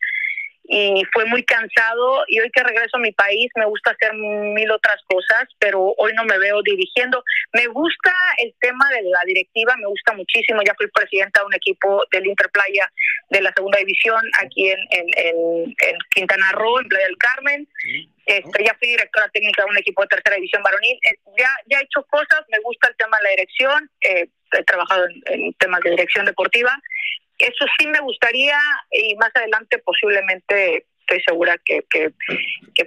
y 0.67 1.03
fue 1.13 1.25
muy 1.25 1.43
cansado 1.43 2.23
y 2.27 2.39
hoy 2.39 2.49
que 2.51 2.63
regreso 2.63 2.97
a 2.97 2.99
mi 2.99 3.11
país 3.11 3.51
me 3.55 3.65
gusta 3.65 3.91
hacer 3.91 4.13
mil 4.13 4.71
otras 4.71 4.97
cosas, 5.07 5.47
pero 5.59 5.93
hoy 5.97 6.13
no 6.13 6.25
me 6.25 6.37
veo 6.37 6.61
dirigiendo. 6.63 7.23
Me 7.53 7.67
gusta 7.67 8.11
el 8.37 8.53
tema 8.59 8.89
de 8.89 9.03
la 9.03 9.19
directiva, 9.25 9.75
me 9.77 9.87
gusta 9.87 10.13
muchísimo, 10.13 10.61
ya 10.65 10.73
fui 10.75 10.87
presidenta 10.87 11.41
de 11.41 11.45
un 11.45 11.53
equipo 11.53 12.03
del 12.11 12.25
Interplaya 12.25 12.91
de 13.29 13.41
la 13.41 13.53
segunda 13.55 13.77
división 13.79 14.21
aquí 14.41 14.69
en, 14.69 14.79
en, 14.89 15.07
en, 15.15 15.97
Quintana 16.09 16.51
Roo, 16.53 16.79
en 16.79 16.87
Playa 16.87 17.05
del 17.05 17.17
Carmen. 17.17 17.67
Este, 18.25 18.63
ya 18.63 18.75
fui 18.79 18.87
directora 18.87 19.29
técnica 19.29 19.63
de 19.63 19.69
un 19.69 19.77
equipo 19.77 20.01
de 20.01 20.07
tercera 20.07 20.35
división 20.35 20.63
varonil. 20.63 20.97
Eh, 21.03 21.15
ya, 21.37 21.49
ya 21.67 21.79
he 21.79 21.83
hecho 21.83 22.03
cosas, 22.09 22.41
me 22.49 22.59
gusta 22.59 22.87
el 22.89 22.95
tema 22.95 23.17
de 23.17 23.23
la 23.23 23.29
dirección, 23.29 23.89
eh, 24.01 24.27
he 24.51 24.63
trabajado 24.63 25.05
en, 25.05 25.21
en 25.27 25.53
temas 25.53 25.81
de 25.81 25.91
dirección 25.91 26.25
deportiva 26.25 26.75
eso 27.37 27.65
sí 27.77 27.87
me 27.87 27.99
gustaría 27.99 28.57
y 28.91 29.15
más 29.15 29.31
adelante 29.33 29.79
posiblemente 29.79 30.85
estoy 31.01 31.21
segura 31.21 31.55
que, 31.63 31.83
que, 31.89 32.11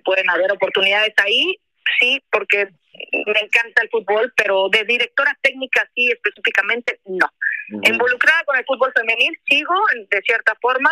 pueden 0.04 0.28
haber 0.30 0.50
oportunidades 0.52 1.12
ahí, 1.18 1.58
sí, 2.00 2.22
porque 2.30 2.68
me 3.26 3.40
encanta 3.40 3.82
el 3.82 3.90
fútbol, 3.90 4.32
pero 4.36 4.68
de 4.70 4.84
directora 4.84 5.36
técnica 5.42 5.88
sí 5.94 6.10
específicamente 6.10 6.98
no. 7.06 7.30
Involucrada 7.82 8.42
con 8.44 8.56
el 8.56 8.64
fútbol 8.64 8.92
femenil 8.96 9.38
sigo 9.46 9.74
de 10.10 10.20
cierta 10.22 10.54
forma, 10.60 10.90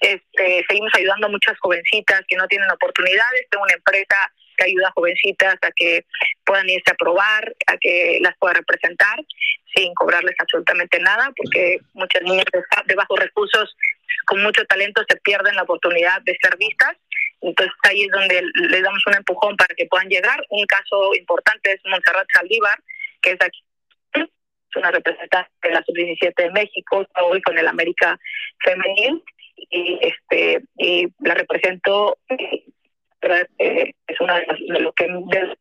este, 0.00 0.64
seguimos 0.68 0.92
ayudando 0.94 1.26
a 1.26 1.30
muchas 1.30 1.58
jovencitas 1.58 2.20
que 2.28 2.36
no 2.36 2.46
tienen 2.48 2.70
oportunidades, 2.70 3.46
tengo 3.50 3.64
una 3.64 3.74
empresa 3.74 4.32
que 4.56 4.64
ayuda 4.64 4.88
a 4.88 4.92
jovencitas 4.92 5.56
a 5.62 5.70
que 5.74 6.04
puedan 6.44 6.68
irse 6.68 6.90
a 6.90 6.94
probar, 6.94 7.54
a 7.66 7.76
que 7.78 8.18
las 8.20 8.36
pueda 8.38 8.54
representar 8.54 9.18
sin 9.74 9.94
cobrarles 9.94 10.34
absolutamente 10.38 10.98
nada, 10.98 11.30
porque 11.36 11.78
muchas 11.94 12.22
niñas 12.22 12.44
de 12.86 12.94
bajos 12.94 13.18
recursos 13.18 13.74
con 14.26 14.42
mucho 14.42 14.64
talento 14.66 15.02
se 15.08 15.16
pierden 15.18 15.56
la 15.56 15.62
oportunidad 15.62 16.20
de 16.22 16.36
ser 16.40 16.56
vistas. 16.58 16.96
Entonces 17.40 17.74
ahí 17.88 18.02
es 18.02 18.10
donde 18.10 18.42
les 18.54 18.82
damos 18.82 19.02
un 19.06 19.14
empujón 19.14 19.56
para 19.56 19.74
que 19.74 19.86
puedan 19.86 20.08
llegar. 20.08 20.44
Un 20.50 20.64
caso 20.66 21.14
importante 21.14 21.72
es 21.72 21.80
Montserrat 21.84 22.26
Saldívar, 22.32 22.78
que 23.20 23.30
es 23.32 23.40
aquí 23.40 23.62
es 24.72 24.76
una 24.76 24.90
representante 24.90 25.50
de 25.62 25.70
la 25.70 25.82
sub-17 25.84 26.34
de 26.34 26.50
México, 26.50 27.06
hoy 27.22 27.42
con 27.42 27.58
el 27.58 27.68
América 27.68 28.18
Femenil 28.64 29.22
y 29.70 29.98
este 30.00 30.62
y 30.78 31.08
la 31.20 31.34
represento 31.34 32.16
eh, 33.58 33.94
es 34.06 34.20
una 34.20 34.36
de, 34.36 34.46
las, 34.46 34.58
de 34.58 34.80
lo 34.80 34.92
que 34.92 35.06
de, 35.06 35.56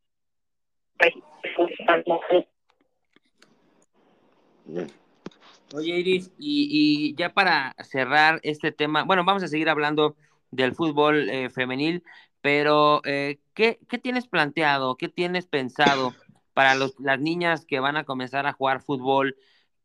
Oye, 5.73 5.99
Iris, 5.99 6.31
y, 6.37 7.15
ya 7.15 7.33
para 7.33 7.75
cerrar 7.83 8.39
este 8.43 8.71
tema, 8.71 9.03
bueno, 9.03 9.23
vamos 9.23 9.43
a 9.43 9.47
seguir 9.47 9.69
hablando 9.69 10.15
del 10.51 10.75
fútbol 10.75 11.29
eh, 11.29 11.49
femenil, 11.49 12.03
pero 12.41 13.01
eh, 13.05 13.39
¿qué, 13.53 13.79
¿qué, 13.87 13.97
tienes 13.97 14.27
planteado? 14.27 14.97
¿Qué 14.97 15.07
tienes 15.07 15.47
pensado 15.47 16.13
para 16.53 16.75
los, 16.75 16.99
las 16.99 17.19
niñas 17.19 17.65
que 17.65 17.79
van 17.79 17.95
a 17.95 18.03
comenzar 18.03 18.47
a 18.47 18.53
jugar 18.53 18.81
fútbol? 18.81 19.37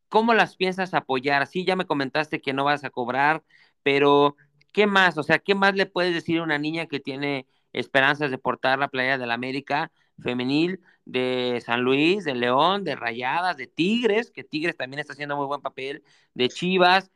¿Cómo 0.09 0.33
las 0.33 0.55
piensas 0.55 0.93
apoyar? 0.93 1.47
Sí, 1.47 1.65
ya 1.65 1.75
me 1.75 1.85
comentaste 1.85 2.41
que 2.41 2.53
no 2.53 2.65
vas 2.65 2.83
a 2.83 2.89
cobrar, 2.89 3.43
pero 3.83 4.35
¿qué 4.73 4.87
más? 4.87 5.17
O 5.17 5.23
sea, 5.23 5.39
¿qué 5.39 5.55
más 5.55 5.75
le 5.75 5.85
puedes 5.85 6.13
decir 6.13 6.39
a 6.39 6.43
una 6.43 6.57
niña 6.57 6.87
que 6.87 6.99
tiene 6.99 7.47
esperanzas 7.79 8.31
de 8.31 8.37
portar 8.37 8.79
la 8.79 8.87
playa 8.87 9.17
de 9.17 9.27
la 9.27 9.33
América 9.33 9.91
femenil 10.21 10.79
de 11.05 11.61
San 11.65 11.81
Luis, 11.81 12.25
de 12.25 12.35
León, 12.35 12.83
de 12.83 12.95
Rayadas, 12.95 13.55
de 13.57 13.67
Tigres, 13.67 14.31
que 14.31 14.43
Tigres 14.43 14.75
también 14.75 14.99
está 14.99 15.13
haciendo 15.13 15.37
muy 15.37 15.45
buen 15.45 15.61
papel, 15.61 16.03
de 16.33 16.49
Chivas. 16.49 17.11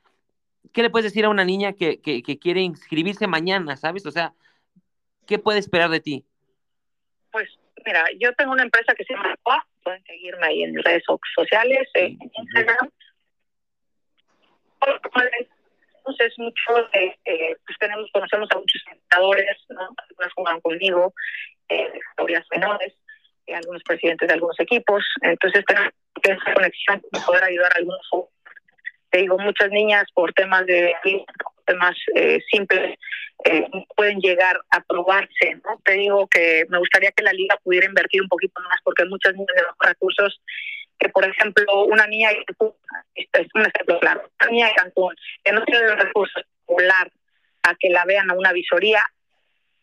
¿Qué 0.74 0.82
le 0.82 0.90
puedes 0.90 1.06
decir 1.06 1.26
a 1.26 1.30
una 1.30 1.44
niña 1.44 1.74
que, 1.74 2.00
que, 2.02 2.40
quiere 2.40 2.62
inscribirse 2.62 3.28
mañana, 3.28 3.76
sabes? 3.76 4.06
O 4.06 4.12
sea, 4.12 4.34
¿qué 5.26 5.40
puede 5.40 5.60
esperar 5.60 5.90
de 5.90 6.00
ti? 6.00 6.26
Pues 7.32 7.50
mira, 7.86 8.06
yo 8.20 8.34
tengo 8.34 8.52
una 8.52 8.64
empresa 8.64 8.94
que 8.94 9.04
se 9.04 9.14
llama 9.14 9.36
POA, 9.44 9.66
pueden 9.84 10.04
seguirme 10.04 10.46
ahí 10.46 10.64
en 10.64 10.76
redes 10.84 11.04
sociales, 11.36 11.90
en 11.96 12.18
Instagram. 12.22 12.90
Entonces, 16.02 16.34
mucho, 16.38 16.90
eh, 16.94 17.16
pues 17.66 17.78
tenemos, 17.80 18.10
conocemos 18.12 18.50
a 18.52 18.58
muchos 18.58 18.82
entrenadores, 18.92 19.58
¿no? 19.70 19.82
Algunos 19.82 20.34
juegan 20.34 20.62
conmigo, 20.62 21.14
eh, 21.70 21.92
menores, 22.52 22.94
eh, 23.46 23.56
algunos 23.56 23.84
presidentes 23.84 24.28
de 24.28 24.34
algunos 24.34 24.60
equipos. 24.60 25.06
Entonces, 25.22 25.64
tenemos 25.66 25.92
esa 26.24 26.54
conexión 26.54 27.02
para 27.12 27.26
poder 27.26 27.44
ayudar 27.44 27.72
a 27.74 27.78
algunos. 27.78 28.10
Te 29.12 29.20
digo, 29.20 29.38
muchas 29.38 29.70
niñas 29.70 30.06
por 30.14 30.34
temas 30.34 30.66
de 30.66 30.96
temas 31.66 31.96
eh, 32.16 32.40
simples 32.50 32.98
eh, 33.46 33.68
pueden 33.96 34.20
llegar 34.20 34.60
a 34.72 34.82
probarse. 34.82 35.56
¿no? 35.64 35.80
Te 35.84 35.94
digo 35.94 36.28
que 36.28 36.66
me 36.70 36.80
gustaría 36.80 37.12
que 37.12 37.24
la 37.24 37.34
liga 37.34 37.58
pudiera 37.64 37.88
invertir 37.88 38.22
un 38.22 38.28
poquito 38.28 38.62
más 38.62 38.80
porque 38.84 39.06
muchas 39.06 39.34
niñas 39.34 39.56
de 39.56 39.64
bajos 39.64 39.88
recursos 39.88 40.42
que 41.02 41.10
por 41.10 41.26
ejemplo 41.26 41.86
una 41.86 42.06
niña 42.06 42.30
de 42.30 42.46
Cancún, 42.46 42.74
este 43.16 43.42
es 43.42 43.48
un 43.56 43.66
ejemplo 43.66 44.00
claro, 44.00 44.30
una 44.40 44.52
niña 44.52 44.68
de 44.68 44.76
Cancún 44.76 45.16
que 45.44 45.52
no 45.52 45.64
tiene 45.66 45.88
los 45.88 45.98
recursos 45.98 46.44
volar 46.68 47.12
a 47.64 47.76
que 47.76 47.90
la 47.90 48.06
vean 48.06 48.30
a 48.30 48.36
una 48.36 48.54
visoría, 48.54 49.04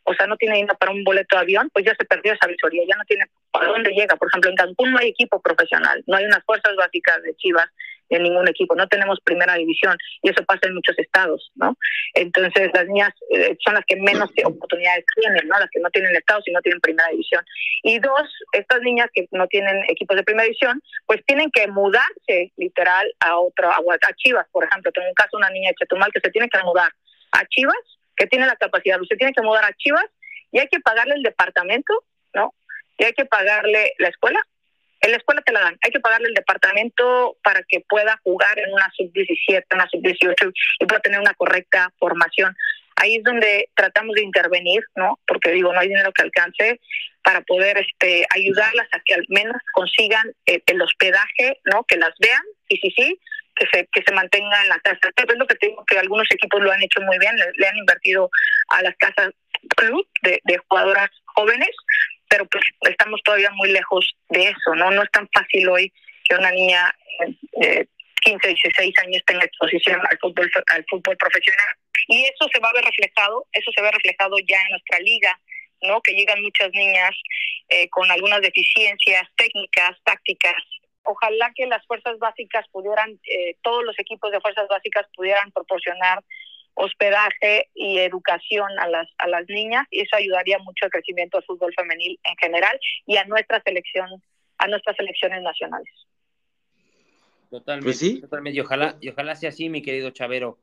o 0.05 0.15
sea, 0.15 0.27
no 0.27 0.37
tiene 0.37 0.57
dinero 0.57 0.77
para 0.79 0.93
un 0.93 1.05
boleto 1.05 1.37
de 1.37 1.43
avión, 1.43 1.69
pues 1.73 1.85
ya 1.85 1.95
se 1.99 2.05
perdió 2.05 2.33
esa 2.33 2.47
visoría, 2.47 2.85
ya 2.89 2.97
no 2.97 3.05
tiene 3.05 3.27
a 3.53 3.67
dónde 3.67 3.91
llega. 3.91 4.17
Por 4.17 4.29
ejemplo, 4.29 4.51
en 4.51 4.57
Cancún 4.57 4.93
no 4.93 4.99
hay 4.99 5.09
equipo 5.09 5.41
profesional, 5.41 6.03
no 6.07 6.17
hay 6.17 6.25
unas 6.25 6.43
fuerzas 6.45 6.75
básicas 6.77 7.23
de 7.23 7.35
Chivas 7.37 7.67
en 8.11 8.23
ningún 8.23 8.49
equipo, 8.49 8.75
no 8.75 8.87
tenemos 8.89 9.19
primera 9.23 9.55
división 9.55 9.97
y 10.23 10.31
eso 10.31 10.45
pasa 10.45 10.61
en 10.63 10.75
muchos 10.75 10.99
estados, 10.99 11.51
¿no? 11.57 11.77
Entonces 12.15 12.71
las 12.73 12.87
niñas 12.87 13.13
eh, 13.31 13.57
son 13.65 13.75
las 13.75 13.85
que 13.87 13.97
menos 13.97 14.31
oportunidades 14.45 15.05
tienen, 15.21 15.47
¿no? 15.49 15.59
Las 15.59 15.71
que 15.71 15.81
no 15.81 15.91
tienen 15.91 16.15
estados 16.17 16.47
y 16.47 16.53
no 16.53 16.61
tienen 16.61 16.81
primera 16.81 17.09
división. 17.11 17.45
Y 17.83 17.99
dos, 17.99 18.29
estas 18.53 18.81
niñas 18.81 19.09
que 19.13 19.27
no 19.33 19.47
tienen 19.47 19.85
equipos 19.89 20.17
de 20.17 20.23
primera 20.23 20.45
división, 20.45 20.83
pues 21.07 21.25
tienen 21.27 21.51
que 21.51 21.67
mudarse 21.69 22.53
literal 22.57 23.11
a 23.21 23.39
otra, 23.39 23.71
a, 23.71 24.13
Chivas, 24.17 24.47
por 24.51 24.65
ejemplo. 24.65 24.91
Tengo 24.93 25.09
un 25.09 25.15
caso, 25.15 25.37
una 25.37 25.51
niña 25.51 25.71
de 25.71 25.75
Chetumal 25.77 26.13
que 26.13 26.21
se 26.21 26.31
tiene 26.31 26.49
que 26.49 26.63
mudar 26.65 26.93
a 27.33 27.45
Chivas, 27.47 27.77
que 28.17 28.27
tiene 28.27 28.47
la 28.47 28.57
capacidad, 28.57 29.01
usted 29.01 29.17
tiene 29.17 29.33
que 29.33 29.43
mudar 29.43 29.65
a 29.65 29.73
Chivas 29.75 30.07
y 30.51 30.59
hay 30.59 30.69
que 30.69 30.81
pagarle 30.81 31.15
el 31.15 31.23
departamento, 31.23 31.93
¿no? 32.35 32.55
Y 32.97 33.05
hay 33.05 33.13
que 33.13 33.27
pagarle 33.27 33.93
la 33.99 34.09
escuela 34.09 34.41
en 35.01 35.11
la 35.11 35.17
escuela 35.17 35.43
te 35.43 35.53
la 35.53 35.61
dan. 35.61 35.79
Hay 35.83 35.91
que 35.91 36.01
pagarle 36.01 36.29
el 36.29 36.35
departamento 36.35 37.37
para 37.43 37.63
que 37.69 37.81
pueda 37.89 38.19
jugar 38.25 38.59
en 38.59 38.73
una 38.73 38.91
sub-17, 38.97 39.65
una 39.73 39.89
sub-18 39.89 40.53
y 40.81 40.87
pueda 40.87 41.01
tener 41.01 41.21
una 41.21 41.35
correcta 41.35 41.93
formación. 41.99 42.57
Ahí 42.97 43.17
es 43.17 43.23
donde 43.23 43.71
tratamos 43.75 44.17
de 44.17 44.23
intervenir, 44.23 44.83
¿no? 44.97 45.21
Porque 45.27 45.53
digo, 45.53 45.73
no 45.73 45.79
hay 45.79 45.89
dinero 45.89 46.13
que 46.13 46.23
alcance 46.23 46.81
para 47.23 47.43
poder 47.43 47.79
este, 47.79 48.27
ayudarlas 48.35 48.89
a 48.93 49.01
que 49.05 49.15
al 49.15 49.25
menos 49.29 49.57
consigan 49.73 50.33
eh, 50.47 50.63
el 50.67 50.83
hospedaje, 50.83 51.61
¿no? 51.65 51.85
Que 51.85 51.97
las 51.97 52.13
vean 52.19 52.43
y 52.69 52.77
sí, 52.79 52.93
sí, 52.97 53.21
que 53.55 53.67
se, 53.73 53.89
que 53.93 54.03
se 54.05 54.15
mantenga 54.15 54.63
en 54.63 54.69
la 54.69 54.81
casa. 54.81 55.11
Pero 55.15 55.33
es 55.33 55.39
lo 55.39 55.47
que 55.47 55.55
tengo 55.57 55.85
que 55.85 55.99
algunos 55.99 56.27
equipos 56.31 56.61
lo 56.61 56.73
han 56.73 56.83
hecho 56.83 57.01
muy 57.03 57.19
bien, 57.19 57.37
le, 57.37 57.69
han 57.69 57.77
invertido 57.77 58.31
a 58.71 58.83
las 58.83 58.97
casas 58.97 59.31
club 59.77 60.07
de, 60.23 60.41
de 60.45 60.59
jugadoras 60.59 61.11
jóvenes 61.27 61.71
pero 62.29 62.47
pues 62.47 62.65
estamos 62.83 63.21
todavía 63.23 63.51
muy 63.53 63.71
lejos 63.71 64.15
de 64.29 64.45
eso, 64.45 64.75
¿no? 64.75 64.91
No 64.91 65.03
es 65.03 65.11
tan 65.11 65.29
fácil 65.33 65.69
hoy 65.69 65.93
que 66.25 66.35
una 66.35 66.51
niña 66.51 66.95
de 67.53 67.89
15, 68.23 68.49
16 68.49 68.99
años 68.99 69.23
tenga 69.27 69.45
exposición 69.45 70.01
al 70.11 70.19
fútbol, 70.19 70.51
al 70.69 70.85
fútbol 70.89 71.17
profesional. 71.17 71.75
Y 72.09 72.25
eso 72.25 72.49
se 72.53 72.61
va 72.61 72.71
a 72.71 72.73
ver 72.73 72.85
reflejado, 72.85 73.47
eso 73.53 73.71
se 73.75 73.83
ve 73.83 73.91
reflejado 73.91 74.37
ya 74.47 74.61
en 74.61 74.71
nuestra 74.71 74.99
liga, 75.01 75.41
¿no? 75.83 76.01
Que 76.01 76.13
llegan 76.13 76.43
muchas 76.43 76.71
niñas 76.73 77.11
eh, 77.69 77.89
con 77.91 78.11
algunas 78.11 78.41
deficiencias 78.41 79.23
técnicas, 79.37 79.97
tácticas. 80.05 80.63
Ojalá 81.05 81.53
que 81.55 81.67
las 81.67 81.85
fuerzas 81.87 82.19
básicas 82.19 82.67
pudieran, 82.71 83.19
eh, 83.25 83.57
todos 83.63 83.85
los 83.85 83.99
equipos 83.99 84.31
de 84.31 84.41
fuerzas 84.41 84.69
básicas 84.69 85.07
pudieran 85.15 85.51
proporcionar 85.53 86.23
hospedaje 86.79 87.69
y 87.75 87.99
educación 87.99 88.69
a 88.79 88.89
las, 88.89 89.09
a 89.19 89.27
las 89.29 89.45
niñas 89.49 89.87
y 89.91 90.01
eso 90.01 90.17
ayudaría 90.17 90.59
mucho 90.59 90.85
al 90.85 90.91
crecimiento 90.91 91.39
del 91.39 91.45
fútbol 91.45 91.75
femenil 91.75 92.19
en 92.23 92.37
general 92.37 92.79
y 93.07 93.17
a 93.17 93.25
nuestra 93.25 93.61
selección, 93.63 94.09
a 94.59 94.69
nuestras 94.69 94.97
selecciones 94.97 95.43
nacionales. 95.43 95.93
Totalmente, 97.51 97.85
pues 97.85 97.99
sí. 97.99 98.21
totalmente. 98.21 98.57
Y 98.57 98.61
ojalá, 98.61 98.97
y 99.01 99.09
ojalá 99.09 99.35
sea 99.35 99.49
así, 99.49 99.69
mi 99.69 99.83
querido 99.83 100.11
Chavero. 100.11 100.59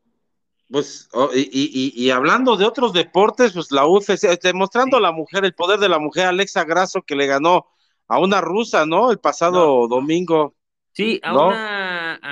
Pues, 0.72 1.10
oh, 1.12 1.30
y, 1.36 1.50
y, 1.52 1.94
y, 1.94 2.10
hablando 2.10 2.56
de 2.56 2.66
otros 2.66 2.92
deportes, 2.94 3.54
pues 3.54 3.72
la 3.72 3.86
UFC, 3.86 4.42
demostrando 4.42 4.98
a 4.98 5.02
la 5.02 5.12
mujer, 5.12 5.46
el 5.46 5.54
poder 5.54 5.80
de 5.80 5.90
la 5.90 6.00
mujer, 6.00 6.26
Alexa 6.26 6.64
Grasso, 6.64 7.04
que 7.04 7.16
le 7.16 7.28
ganó 7.28 7.68
a 8.08 8.20
una 8.20 8.42
rusa, 8.42 8.86
¿no? 8.86 9.12
El 9.12 9.20
pasado 9.20 9.88
domingo. 9.88 10.56
Sí, 10.94 11.20
a, 11.24 11.34
una, 11.34 11.75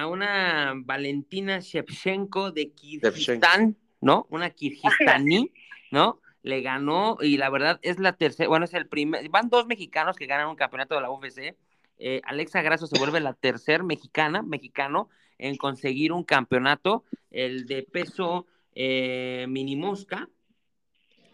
a 0.03 0.07
una 0.07 0.73
Valentina 0.75 1.59
Shevchenko 1.59 2.51
de 2.51 2.71
Kirguistán, 2.71 3.77
¿no? 4.01 4.27
Una 4.29 4.49
kirguistaní, 4.49 5.51
¿no? 5.91 6.19
Le 6.41 6.61
ganó 6.61 7.17
y 7.21 7.37
la 7.37 7.49
verdad 7.49 7.79
es 7.81 7.99
la 7.99 8.13
tercera, 8.13 8.49
bueno, 8.49 8.65
es 8.65 8.73
el 8.73 8.87
primer, 8.87 9.29
van 9.29 9.49
dos 9.49 9.65
mexicanos 9.65 10.17
que 10.17 10.25
ganan 10.25 10.49
un 10.49 10.55
campeonato 10.55 10.95
de 10.95 11.01
la 11.01 11.09
UFC. 11.09 11.55
Eh, 11.99 12.21
Alexa 12.25 12.61
Grasso 12.61 12.85
se 12.85 12.99
vuelve 12.99 13.21
la 13.21 13.33
tercera 13.33 13.83
mexicana, 13.83 14.41
mexicano, 14.41 15.09
en 15.37 15.55
conseguir 15.55 16.11
un 16.11 16.23
campeonato, 16.23 17.05
el 17.31 17.65
de 17.65 17.83
peso 17.83 18.45
eh, 18.75 19.45
mini 19.47 19.75
mosca, 19.75 20.29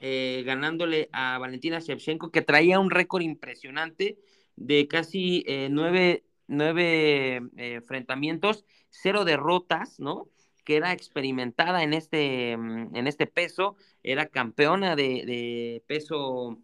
eh, 0.01 0.43
ganándole 0.45 1.09
a 1.11 1.39
Valentina 1.39 1.79
Shevchenko, 1.79 2.31
que 2.31 2.41
traía 2.41 2.79
un 2.79 2.91
récord 2.91 3.21
impresionante 3.21 4.19
de 4.55 4.87
casi 4.87 5.43
eh, 5.47 5.69
nueve, 5.71 6.23
nueve 6.49 7.41
enfrentamientos, 7.55 8.65
cero 8.89 9.25
derrotas, 9.25 9.99
¿no? 9.99 10.27
Que 10.65 10.75
era 10.77 10.91
experimentada 10.91 11.83
en 11.83 11.93
este, 11.93 12.57
mm, 12.57 12.95
en 12.95 13.07
este 13.07 13.27
peso, 13.27 13.77
era 14.03 14.27
campeona 14.27 14.95
de, 14.95 15.25
de 15.25 15.83
peso 15.87 16.57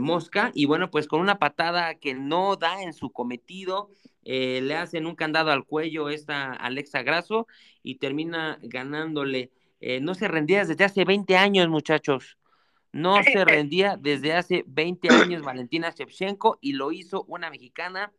mosca, 0.00 0.50
y 0.54 0.66
bueno, 0.66 0.90
pues 0.90 1.06
con 1.08 1.20
una 1.22 1.38
patada 1.38 1.94
que 1.94 2.12
no 2.12 2.56
da 2.56 2.82
en 2.82 2.92
su 2.92 3.10
cometido, 3.10 3.88
le 4.22 4.76
hacen 4.76 5.06
un 5.06 5.14
candado 5.14 5.50
al 5.50 5.64
cuello 5.64 6.10
esta 6.10 6.52
Alexa 6.52 7.02
Grasso 7.02 7.46
y 7.82 7.94
termina 7.94 8.58
ganándole 8.60 9.50
eh, 9.84 10.00
no 10.00 10.14
se 10.14 10.28
rendía 10.28 10.64
desde 10.64 10.84
hace 10.84 11.04
20 11.04 11.36
años, 11.36 11.68
muchachos. 11.68 12.38
No 12.92 13.20
se 13.24 13.44
rendía 13.44 13.96
desde 13.98 14.32
hace 14.32 14.64
20 14.68 15.08
años 15.08 15.42
Valentina 15.42 15.90
Shevchenko 15.90 16.58
y 16.60 16.74
lo 16.74 16.92
hizo 16.92 17.24
una 17.24 17.50
mexicana 17.50 18.12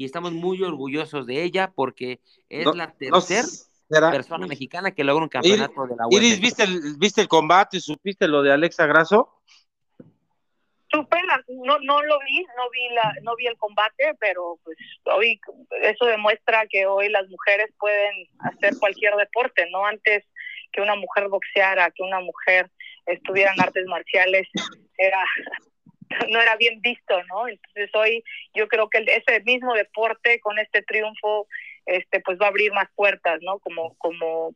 y 0.00 0.06
estamos 0.06 0.32
muy 0.32 0.62
orgullosos 0.62 1.26
de 1.26 1.42
ella 1.42 1.72
porque 1.74 2.20
es 2.48 2.64
la 2.74 2.90
tercera 2.90 4.10
persona 4.10 4.46
mexicana 4.46 4.92
que 4.92 5.04
logra 5.04 5.24
un 5.24 5.28
campeonato 5.28 5.86
de 5.86 5.94
la 5.94 6.06
UFC. 6.06 6.16
Iris, 6.16 6.40
¿viste 6.40 6.62
el, 6.62 6.96
¿viste 6.96 7.20
el 7.20 7.28
combate 7.28 7.76
y 7.76 7.80
supiste 7.80 8.26
lo 8.26 8.42
de 8.42 8.50
Alexa 8.50 8.86
Grasso? 8.86 9.42
Supe, 10.90 11.18
no, 11.48 11.78
no 11.80 12.02
lo 12.02 12.18
vi, 12.20 12.46
no 12.56 12.70
vi, 12.70 12.94
la, 12.94 13.12
no 13.24 13.36
vi 13.36 13.46
el 13.46 13.58
combate, 13.58 14.14
pero 14.18 14.58
pues 14.64 14.78
hoy 15.04 15.38
eso 15.82 16.06
demuestra 16.06 16.66
que 16.66 16.86
hoy 16.86 17.10
las 17.10 17.28
mujeres 17.28 17.70
pueden 17.78 18.26
hacer 18.38 18.78
cualquier 18.78 19.14
deporte, 19.16 19.68
¿no? 19.70 19.84
Antes 19.84 20.24
que 20.72 20.80
una 20.80 20.94
mujer 20.94 21.28
boxeara, 21.28 21.90
que 21.90 22.02
una 22.02 22.20
mujer 22.20 22.70
estuviera 23.04 23.52
en 23.52 23.60
artes 23.60 23.84
marciales, 23.84 24.48
era 24.96 25.22
no 26.28 26.40
era 26.40 26.56
bien 26.56 26.80
visto, 26.80 27.14
¿no? 27.24 27.48
Entonces 27.48 27.90
hoy 27.94 28.24
yo 28.54 28.68
creo 28.68 28.88
que 28.88 28.98
ese 28.98 29.42
mismo 29.44 29.74
deporte 29.74 30.40
con 30.40 30.58
este 30.58 30.82
triunfo 30.82 31.46
este 31.86 32.20
pues 32.20 32.38
va 32.38 32.46
a 32.46 32.48
abrir 32.50 32.72
más 32.72 32.88
puertas, 32.94 33.40
¿no? 33.42 33.58
Como 33.60 33.94
como 33.96 34.54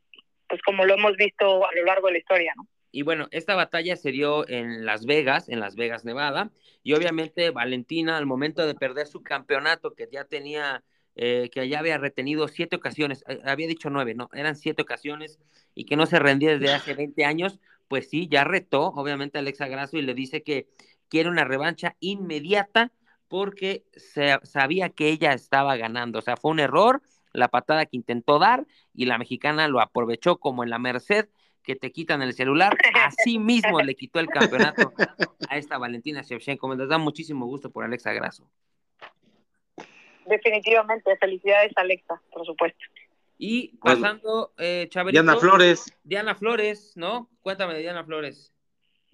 pues 0.49 0.61
como 0.63 0.85
lo 0.85 0.95
hemos 0.95 1.17
visto 1.17 1.67
a 1.67 1.73
lo 1.75 1.85
largo 1.85 2.09
de 2.09 2.15
la 2.15 2.19
historia, 2.19 2.53
¿no? 2.57 2.67
Y 2.91 3.03
bueno, 3.03 3.27
esta 3.33 3.57
batalla 3.57 3.97
se 3.97 4.13
dio 4.13 4.49
en 4.49 4.87
Las 4.87 5.05
Vegas, 5.05 5.49
en 5.49 5.59
Las 5.59 5.75
Vegas, 5.75 6.05
Nevada, 6.05 6.53
y 6.85 6.93
obviamente 6.93 7.51
Valentina 7.51 8.17
al 8.17 8.27
momento 8.27 8.65
de 8.65 8.77
perder 8.77 9.09
su 9.09 9.21
campeonato 9.21 9.95
que 9.95 10.09
ya 10.13 10.25
tenía 10.25 10.85
eh, 11.17 11.49
que 11.53 11.69
ya 11.69 11.79
había 11.79 11.99
retenido 11.99 12.49
siete 12.49 12.75
ocasiones, 12.75 13.25
eh, 13.29 13.41
había 13.45 13.69
dicho 13.69 13.89
nueve, 13.89 14.15
no, 14.15 14.31
eran 14.33 14.57
siete 14.57 14.83
ocasiones 14.83 15.39
y 15.73 15.87
que 15.87 15.97
no 15.97 16.07
se 16.07 16.19
rendía 16.19 16.57
desde 16.59 16.73
hace 16.73 16.95
20 16.95 17.25
años, 17.25 17.61
pues 17.87 18.09
sí, 18.09 18.29
ya 18.29 18.43
retó, 18.43 18.87
obviamente, 18.89 19.39
a 19.39 19.41
Alexa 19.41 19.69
Grasso 19.69 19.97
y 19.97 20.03
le 20.03 20.15
dice 20.15 20.43
que 20.43 20.67
quiere 21.09 21.29
una 21.29 21.45
revancha 21.45 21.97
inmediata 22.01 22.93
porque 23.29 23.85
se, 23.97 24.39
sabía 24.43 24.91
que 24.91 25.09
ella 25.09 25.33
estaba 25.33 25.77
ganando, 25.77 26.19
o 26.19 26.23
sea, 26.23 26.37
fue 26.37 26.51
un 26.51 26.61
error 26.61 27.03
la 27.35 27.49
patada 27.49 27.85
que 27.85 27.97
intentó 27.97 28.39
dar 28.39 28.67
y 28.95 29.07
la 29.07 29.19
mexicana 29.19 29.69
lo 29.69 29.81
aprovechó 29.81 30.39
como 30.39 30.63
en 30.63 30.71
la 30.71 30.79
Merced 30.79 31.29
que 31.65 31.75
te 31.75 31.91
quitan 31.93 32.23
el 32.23 32.35
celular, 32.35 32.77
así 33.05 33.39
mismo 33.39 33.81
le 33.81 33.95
quitó 33.95 34.21
el 34.21 34.29
campeonato 34.29 34.93
a 35.49 35.57
esta 35.57 35.79
Valentina 35.79 36.23
Shevchenko. 36.23 36.69
Me 36.69 36.87
da 36.87 36.99
muchísimo 36.99 37.47
gusto 37.47 37.71
por 37.71 37.85
Alexa 37.85 38.13
Grasso. 38.13 38.49
Definitivamente, 40.27 41.17
felicidades 41.17 41.73
Alexa, 41.77 42.21
por 42.31 42.47
supuesto. 42.47 42.79
Y 43.37 43.77
pasando, 43.79 44.53
eh, 44.59 44.89
Diana 45.11 45.37
Flores. 45.37 45.93
Diana 46.05 46.35
Flores, 46.35 46.93
¿no? 46.97 47.29
Cuéntame 47.43 47.75
de 47.75 47.81
Diana 47.81 48.05
Flores. 48.05 48.54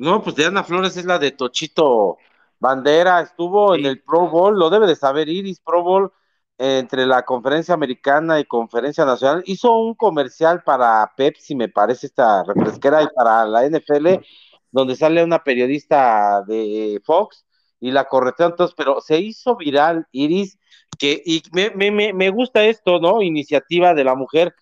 No, 0.00 0.22
pues 0.22 0.34
Diana 0.34 0.64
Flores 0.64 0.96
es 0.96 1.04
la 1.04 1.18
de 1.18 1.30
Tochito 1.30 2.16
Bandera, 2.58 3.20
estuvo 3.20 3.74
en 3.74 3.84
el 3.84 4.00
Pro 4.02 4.30
Bowl, 4.30 4.58
lo 4.58 4.70
debe 4.70 4.86
de 4.86 4.96
saber 4.96 5.28
Iris, 5.28 5.60
Pro 5.60 5.82
Bowl 5.82 6.10
entre 6.56 7.04
la 7.04 7.26
conferencia 7.26 7.74
americana 7.74 8.40
y 8.40 8.46
conferencia 8.46 9.04
nacional, 9.04 9.42
hizo 9.44 9.78
un 9.78 9.94
comercial 9.94 10.62
para 10.62 11.12
Pepsi, 11.18 11.54
me 11.54 11.68
parece, 11.68 12.06
esta 12.06 12.42
refresquera, 12.44 13.02
y 13.02 13.08
para 13.14 13.44
la 13.44 13.66
NFL, 13.66 14.24
donde 14.70 14.96
sale 14.96 15.22
una 15.22 15.44
periodista 15.44 16.44
de 16.46 16.98
Fox 17.04 17.44
y 17.78 17.90
la 17.90 18.06
corretea 18.06 18.46
entonces, 18.46 18.74
pero 18.74 19.02
se 19.02 19.18
hizo 19.18 19.54
viral, 19.56 20.06
Iris, 20.12 20.58
que, 20.98 21.22
y 21.26 21.42
me, 21.52 21.72
me, 21.72 22.14
me 22.14 22.30
gusta 22.30 22.64
esto, 22.64 23.00
¿no? 23.00 23.20
Iniciativa 23.20 23.92
de 23.92 24.04
la 24.04 24.14
mujer. 24.14 24.54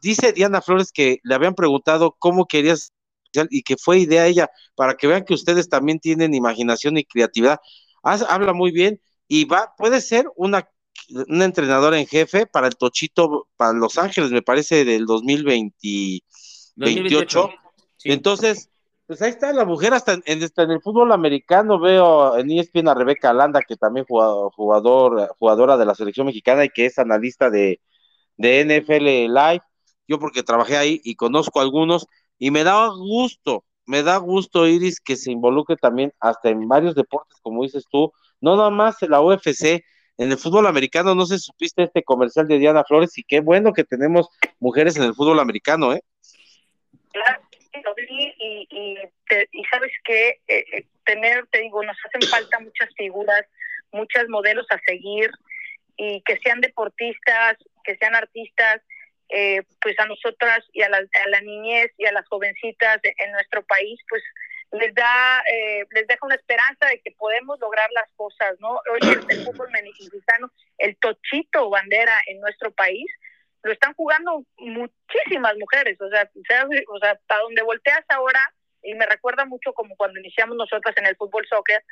Dice 0.00 0.32
Diana 0.32 0.60
Flores 0.62 0.92
que 0.92 1.18
le 1.24 1.34
habían 1.34 1.56
preguntado 1.56 2.14
cómo 2.20 2.46
querías 2.46 2.92
y 3.50 3.62
que 3.62 3.76
fue 3.76 3.98
idea 3.98 4.26
ella, 4.26 4.50
para 4.74 4.94
que 4.94 5.06
vean 5.06 5.24
que 5.24 5.34
ustedes 5.34 5.68
también 5.68 6.00
tienen 6.00 6.34
imaginación 6.34 6.96
y 6.98 7.04
creatividad. 7.04 7.60
habla 8.02 8.52
muy 8.52 8.72
bien 8.72 9.00
y 9.28 9.44
va, 9.44 9.74
puede 9.76 10.00
ser 10.00 10.26
una, 10.36 10.68
una 11.28 11.44
entrenadora 11.44 11.98
en 11.98 12.06
jefe 12.06 12.46
para 12.46 12.68
el 12.68 12.76
Tochito, 12.76 13.48
para 13.56 13.72
Los 13.72 13.98
Ángeles, 13.98 14.30
me 14.30 14.42
parece, 14.42 14.84
del 14.84 15.06
2028. 15.06 17.50
Entonces, 18.04 18.70
pues 19.06 19.22
ahí 19.22 19.30
está 19.30 19.52
la 19.52 19.64
mujer, 19.64 19.94
hasta 19.94 20.14
en, 20.14 20.22
en, 20.26 20.42
el 20.42 20.80
fútbol 20.80 21.12
americano 21.12 21.78
veo 21.78 22.36
en 22.38 22.50
ESPN 22.50 22.88
a 22.88 22.94
Rebeca 22.94 23.30
Alanda, 23.30 23.62
que 23.62 23.76
también 23.76 24.04
jugador, 24.04 25.30
jugadora 25.38 25.76
de 25.76 25.86
la 25.86 25.94
selección 25.94 26.26
mexicana 26.26 26.64
y 26.64 26.70
que 26.70 26.86
es 26.86 26.98
analista 26.98 27.48
de, 27.48 27.80
de 28.36 28.64
NFL 28.64 29.32
Live. 29.32 29.62
Yo 30.08 30.18
porque 30.18 30.42
trabajé 30.42 30.76
ahí 30.76 31.00
y 31.04 31.14
conozco 31.14 31.60
a 31.60 31.62
algunos, 31.62 32.08
y 32.38 32.50
me 32.50 32.64
da 32.64 32.88
gusto, 32.88 33.64
me 33.86 34.02
da 34.02 34.16
gusto, 34.18 34.66
Iris, 34.66 35.00
que 35.00 35.16
se 35.16 35.30
involucre 35.30 35.76
también 35.76 36.12
hasta 36.20 36.50
en 36.50 36.68
varios 36.68 36.94
deportes, 36.94 37.38
como 37.42 37.62
dices 37.62 37.84
tú, 37.90 38.12
no 38.40 38.56
nada 38.56 38.70
más 38.70 39.02
en 39.02 39.10
la 39.10 39.20
UFC, 39.20 39.84
en 40.18 40.30
el 40.30 40.38
fútbol 40.38 40.66
americano, 40.66 41.14
no 41.14 41.26
sé 41.26 41.38
si 41.38 41.44
supiste 41.44 41.82
este 41.82 42.02
comercial 42.02 42.48
de 42.48 42.58
Diana 42.58 42.84
Flores, 42.84 43.16
y 43.18 43.22
qué 43.24 43.40
bueno 43.40 43.72
que 43.72 43.84
tenemos 43.84 44.28
mujeres 44.58 44.96
en 44.96 45.04
el 45.04 45.14
fútbol 45.14 45.40
americano, 45.40 45.92
¿eh? 45.92 46.02
Claro 47.12 47.40
y, 48.08 48.66
y, 48.70 48.98
y 49.52 49.64
sabes 49.64 49.92
que 50.04 50.40
eh, 50.48 50.64
eh, 50.72 50.86
tener, 51.04 51.46
te 51.48 51.60
digo, 51.60 51.82
nos 51.82 51.96
hacen 52.04 52.28
falta 52.28 52.58
muchas 52.60 52.88
figuras, 52.96 53.44
muchos 53.92 54.28
modelos 54.28 54.66
a 54.70 54.78
seguir 54.86 55.30
y 55.96 56.22
que 56.22 56.38
sean 56.38 56.60
deportistas, 56.60 57.56
que 57.84 57.96
sean 57.96 58.14
artistas, 58.14 58.82
eh, 59.28 59.62
pues 59.80 59.98
a 59.98 60.06
nosotras 60.06 60.64
y 60.72 60.82
a 60.82 60.88
la, 60.88 60.98
a 60.98 61.28
la 61.28 61.40
niñez 61.40 61.92
y 61.98 62.06
a 62.06 62.12
las 62.12 62.26
jovencitas 62.28 63.00
en 63.02 63.32
nuestro 63.32 63.64
país, 63.64 64.00
pues 64.08 64.22
les 64.72 64.94
da, 64.94 65.42
les 65.92 66.06
deja 66.06 66.26
una 66.26 66.34
esperanza 66.34 66.86
de 66.86 67.00
que 67.00 67.12
podemos 67.12 67.58
lograr 67.60 67.88
las 67.92 68.10
cosas, 68.16 68.56
¿no? 68.58 68.80
Hoy 68.92 68.98
el, 69.02 69.24
el 69.28 69.44
fútbol 69.46 69.70
mexicano, 69.70 70.50
el 70.78 70.96
tochito 70.96 71.70
bandera 71.70 72.20
en 72.26 72.40
nuestro 72.40 72.72
país, 72.72 73.06
lo 73.66 73.72
están 73.72 73.94
jugando 73.94 74.44
muchísimas 74.58 75.56
mujeres, 75.58 76.00
o 76.00 76.08
sea, 76.08 76.30
o 76.88 76.98
sea, 76.98 77.10
hasta 77.10 77.38
donde 77.38 77.62
volteas 77.62 78.04
ahora, 78.08 78.40
y 78.82 78.94
me 78.94 79.06
recuerda 79.06 79.44
mucho 79.44 79.72
como 79.72 79.96
cuando 79.96 80.20
iniciamos 80.20 80.56
nosotras 80.56 80.96
en 80.96 81.06
el 81.06 81.16
fútbol 81.16 81.44
soccer, 81.48 81.82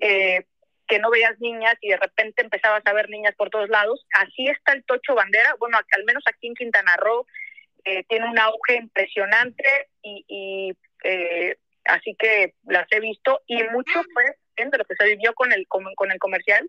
eh, 0.00 0.46
que 0.90 0.98
no 0.98 1.08
veías 1.08 1.38
niñas 1.38 1.76
y 1.80 1.90
de 1.90 1.96
repente 1.96 2.42
empezabas 2.42 2.82
a 2.84 2.92
ver 2.92 3.08
niñas 3.08 3.34
por 3.36 3.48
todos 3.48 3.68
lados, 3.68 4.04
así 4.12 4.48
está 4.48 4.72
el 4.72 4.84
Tocho 4.84 5.14
Bandera, 5.14 5.54
bueno, 5.60 5.78
al 5.78 6.04
menos 6.04 6.24
aquí 6.26 6.48
en 6.48 6.54
Quintana 6.54 6.96
Roo, 6.96 7.26
eh, 7.84 8.04
tiene 8.08 8.28
un 8.28 8.38
auge 8.38 8.74
impresionante 8.74 9.88
y, 10.02 10.24
y 10.28 10.72
eh, 11.04 11.56
así 11.84 12.16
que 12.18 12.54
las 12.64 12.86
he 12.90 12.98
visto 12.98 13.40
y 13.46 13.62
mucho 13.64 14.02
fue 14.12 14.24
de 14.68 14.76
lo 14.76 14.84
que 14.84 14.94
se 14.94 15.06
vivió 15.06 15.32
con 15.32 15.52
el 15.52 15.66
con, 15.66 15.86
con 15.94 16.10
el 16.12 16.18
comercial 16.18 16.68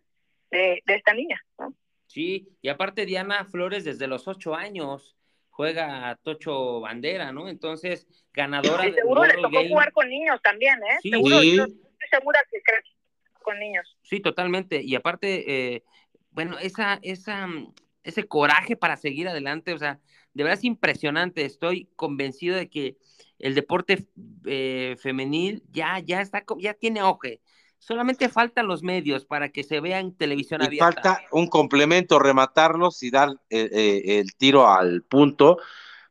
de, 0.49 0.82
de 0.86 0.95
esta 0.95 1.13
niña, 1.13 1.43
¿no? 1.59 1.74
Sí, 2.07 2.47
y 2.61 2.69
aparte 2.69 3.05
Diana 3.05 3.43
Flores 3.45 3.84
desde 3.84 4.07
los 4.07 4.28
ocho 4.28 4.55
años 4.55 5.17
juega 5.49 6.09
a 6.09 6.15
Tocho 6.15 6.80
Bandera, 6.80 7.34
¿no? 7.34 7.49
Entonces, 7.49 8.07
ganadora 8.34 8.88
y 8.88 8.93
seguro 8.93 9.26
le 9.26 9.34
tocó 9.34 9.67
jugar 9.67 9.91
con 9.91 10.07
niños 10.07 10.41
también, 10.41 10.76
¿eh? 10.84 10.97
Sí, 11.01 11.09
seguro, 11.09 11.41
estoy 11.41 11.82
segura 12.09 12.39
que 12.49 12.61
con 13.42 13.60
niños. 13.60 13.98
Sí, 14.04 14.20
totalmente. 14.20 14.82
Y 14.82 14.96
aparte, 14.96 15.76
eh, 15.76 15.84
bueno, 16.32 16.58
esa, 16.60 17.00
esa, 17.02 17.48
ese 18.04 18.28
coraje 18.28 18.76
para 18.76 18.98
seguir 18.98 19.28
adelante, 19.28 19.74
o 19.74 19.78
sea, 19.78 20.00
de 20.34 20.44
verdad 20.44 20.60
es 20.60 20.66
impresionante. 20.66 21.46
Estoy 21.46 21.89
convencido 21.96 22.56
de 22.56 22.70
que 22.70 22.98
el 23.39 23.56
deporte 23.56 24.08
eh, 24.46 24.96
femenil 25.00 25.64
ya, 25.72 26.00
ya 26.00 26.22
está, 26.22 26.44
ya 26.60 26.74
tiene 26.74 27.00
auge 27.00 27.42
Solamente 27.82 28.30
faltan 28.30 28.68
los 28.68 28.84
medios 28.84 29.26
para 29.26 29.50
que 29.50 29.64
se 29.64 29.80
vean 29.80 30.06
en 30.06 30.16
televisión 30.16 30.62
y 30.62 30.66
abierta. 30.68 30.92
Falta 30.92 31.22
un 31.32 31.48
complemento, 31.48 32.20
rematarlos 32.20 33.02
y 33.02 33.10
dar 33.10 33.30
eh, 33.50 33.70
eh, 33.72 34.20
el 34.20 34.36
tiro 34.36 34.70
al 34.70 35.02
punto, 35.02 35.58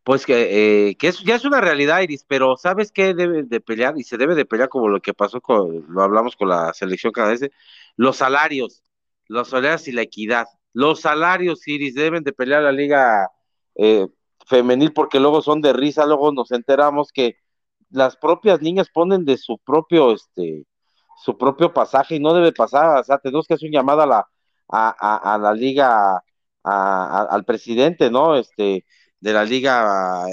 pues 0.04 0.26
que, 0.26 0.88
eh, 0.90 0.96
que 0.96 1.08
es, 1.08 1.20
ya 1.20 1.34
es 1.36 1.44
una 1.44 1.60
realidad, 1.60 2.00
Iris, 2.00 2.24
pero 2.26 2.56
¿sabes 2.56 2.92
qué 2.92 3.14
debe 3.14 3.42
de 3.44 3.60
pelear? 3.60 3.94
Y 3.98 4.04
se 4.04 4.16
debe 4.16 4.34
de 4.34 4.44
pelear 4.46 4.68
como 4.68 4.88
lo 4.88 5.00
que 5.00 5.14
pasó 5.14 5.40
con, 5.40 5.86
lo 5.88 6.02
hablamos 6.02 6.36
con 6.36 6.48
la 6.48 6.72
selección 6.74 7.12
canadiense, 7.12 7.52
los 7.96 8.16
salarios, 8.16 8.82
los 9.28 9.48
salarios 9.48 9.88
y 9.88 9.92
la 9.92 10.02
equidad. 10.02 10.46
Los 10.72 11.00
salarios, 11.00 11.66
Iris, 11.66 11.94
deben 11.94 12.24
de 12.24 12.32
pelear 12.32 12.62
la 12.62 12.72
liga 12.72 13.28
femenil 14.46 14.92
porque 14.92 15.20
luego 15.20 15.42
son 15.42 15.60
de 15.62 15.72
risa, 15.72 16.06
luego 16.06 16.32
nos 16.32 16.50
enteramos 16.52 17.12
que 17.12 17.36
las 17.90 18.16
propias 18.16 18.60
niñas 18.60 18.88
ponen 18.92 19.24
de 19.24 19.36
su 19.36 19.58
propio, 19.58 20.12
este, 20.12 20.66
su 21.24 21.38
propio 21.38 21.72
pasaje 21.72 22.16
y 22.16 22.20
no 22.20 22.34
debe 22.34 22.52
pasar, 22.52 22.98
o 22.98 23.04
sea, 23.04 23.18
tenemos 23.18 23.46
que 23.46 23.54
hacer 23.54 23.68
un 23.68 23.72
llamado 23.74 24.02
a 24.02 24.06
la, 24.06 24.28
a, 24.68 25.34
a, 25.34 25.38
la 25.38 25.52
liga, 25.54 26.22
a, 26.64 27.26
al 27.30 27.44
presidente, 27.44 28.10
¿no? 28.10 28.36
Este, 28.36 28.84
de 29.20 29.32
la 29.32 29.44
liga, 29.44 30.24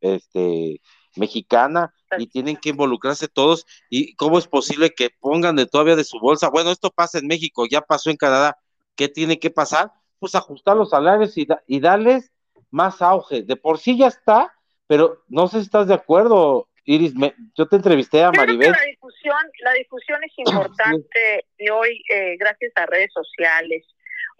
este, 0.00 0.80
mexicana 1.16 1.92
y 2.18 2.26
tienen 2.26 2.56
que 2.56 2.70
involucrarse 2.70 3.28
todos 3.28 3.66
y 3.88 4.14
cómo 4.14 4.38
es 4.38 4.46
posible 4.46 4.90
que 4.90 5.10
pongan 5.10 5.56
de 5.56 5.66
todavía 5.66 5.96
de 5.96 6.04
su 6.04 6.18
bolsa, 6.18 6.50
bueno, 6.50 6.70
esto 6.70 6.90
pasa 6.90 7.18
en 7.18 7.26
México, 7.26 7.66
ya 7.70 7.80
pasó 7.80 8.10
en 8.10 8.16
Canadá, 8.16 8.58
¿qué 8.96 9.08
tiene 9.08 9.38
que 9.38 9.50
pasar? 9.50 9.92
Pues 10.18 10.34
ajustar 10.34 10.76
los 10.76 10.90
salarios 10.90 11.36
y, 11.36 11.46
y 11.66 11.80
darles 11.80 12.32
más 12.70 13.02
auge, 13.02 13.42
de 13.42 13.56
por 13.56 13.78
sí 13.78 13.96
ya 13.96 14.08
está, 14.08 14.52
pero 14.86 15.22
no 15.28 15.48
sé 15.48 15.58
si 15.58 15.64
estás 15.64 15.86
de 15.86 15.94
acuerdo, 15.94 16.68
Iris, 16.84 17.14
yo 17.56 17.66
te 17.66 17.76
entrevisté 17.76 18.22
a 18.22 18.32
Maribel. 18.32 18.72
la 18.72 18.86
difusión, 18.86 19.36
la 19.62 19.72
difusión 19.74 20.22
es 20.24 20.32
importante 20.38 21.46
y 21.58 21.68
hoy, 21.68 22.02
eh, 22.12 22.36
gracias 22.38 22.72
a 22.76 22.86
redes 22.86 23.10
sociales. 23.12 23.86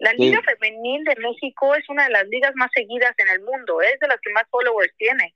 La 0.01 0.13
Liga 0.13 0.41
Femenil 0.41 1.03
de 1.03 1.15
México 1.17 1.75
es 1.75 1.87
una 1.87 2.05
de 2.05 2.09
las 2.09 2.27
ligas 2.27 2.53
más 2.55 2.71
seguidas 2.73 3.13
en 3.19 3.29
el 3.29 3.39
mundo, 3.41 3.81
es 3.81 3.99
de 3.99 4.07
las 4.07 4.19
que 4.19 4.31
más 4.31 4.45
followers 4.49 4.91
tiene. 4.97 5.35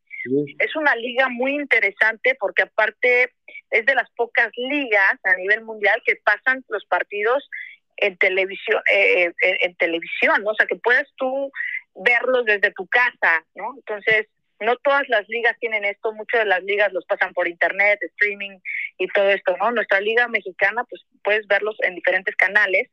Es 0.57 0.75
una 0.75 0.95
liga 0.95 1.29
muy 1.29 1.53
interesante 1.53 2.35
porque 2.39 2.63
aparte 2.63 3.31
es 3.69 3.85
de 3.85 3.93
las 3.93 4.09
pocas 4.15 4.49
ligas 4.55 5.19
a 5.23 5.35
nivel 5.35 5.63
mundial 5.63 6.01
que 6.03 6.15
pasan 6.15 6.65
los 6.69 6.83
partidos 6.85 7.47
en 7.97 8.17
televisión, 8.17 8.81
eh, 8.91 9.25
eh, 9.39 9.57
en, 9.61 9.75
televisión, 9.75 10.43
¿no? 10.43 10.49
o 10.49 10.55
sea 10.55 10.65
que 10.65 10.77
puedes 10.77 11.07
tú 11.15 11.51
verlos 11.93 12.43
desde 12.45 12.71
tu 12.71 12.87
casa, 12.87 13.45
¿no? 13.53 13.75
Entonces 13.77 14.25
no 14.59 14.75
todas 14.77 15.07
las 15.09 15.29
ligas 15.29 15.55
tienen 15.59 15.85
esto, 15.85 16.11
muchas 16.11 16.41
de 16.41 16.49
las 16.49 16.63
ligas 16.63 16.91
los 16.91 17.05
pasan 17.05 17.33
por 17.33 17.47
internet, 17.47 17.99
streaming 18.01 18.57
y 18.97 19.07
todo 19.09 19.29
esto, 19.29 19.55
¿no? 19.57 19.71
Nuestra 19.71 20.01
liga 20.01 20.27
mexicana, 20.27 20.83
pues 20.85 21.03
puedes 21.23 21.45
verlos 21.45 21.77
en 21.81 21.93
diferentes 21.93 22.35
canales, 22.35 22.89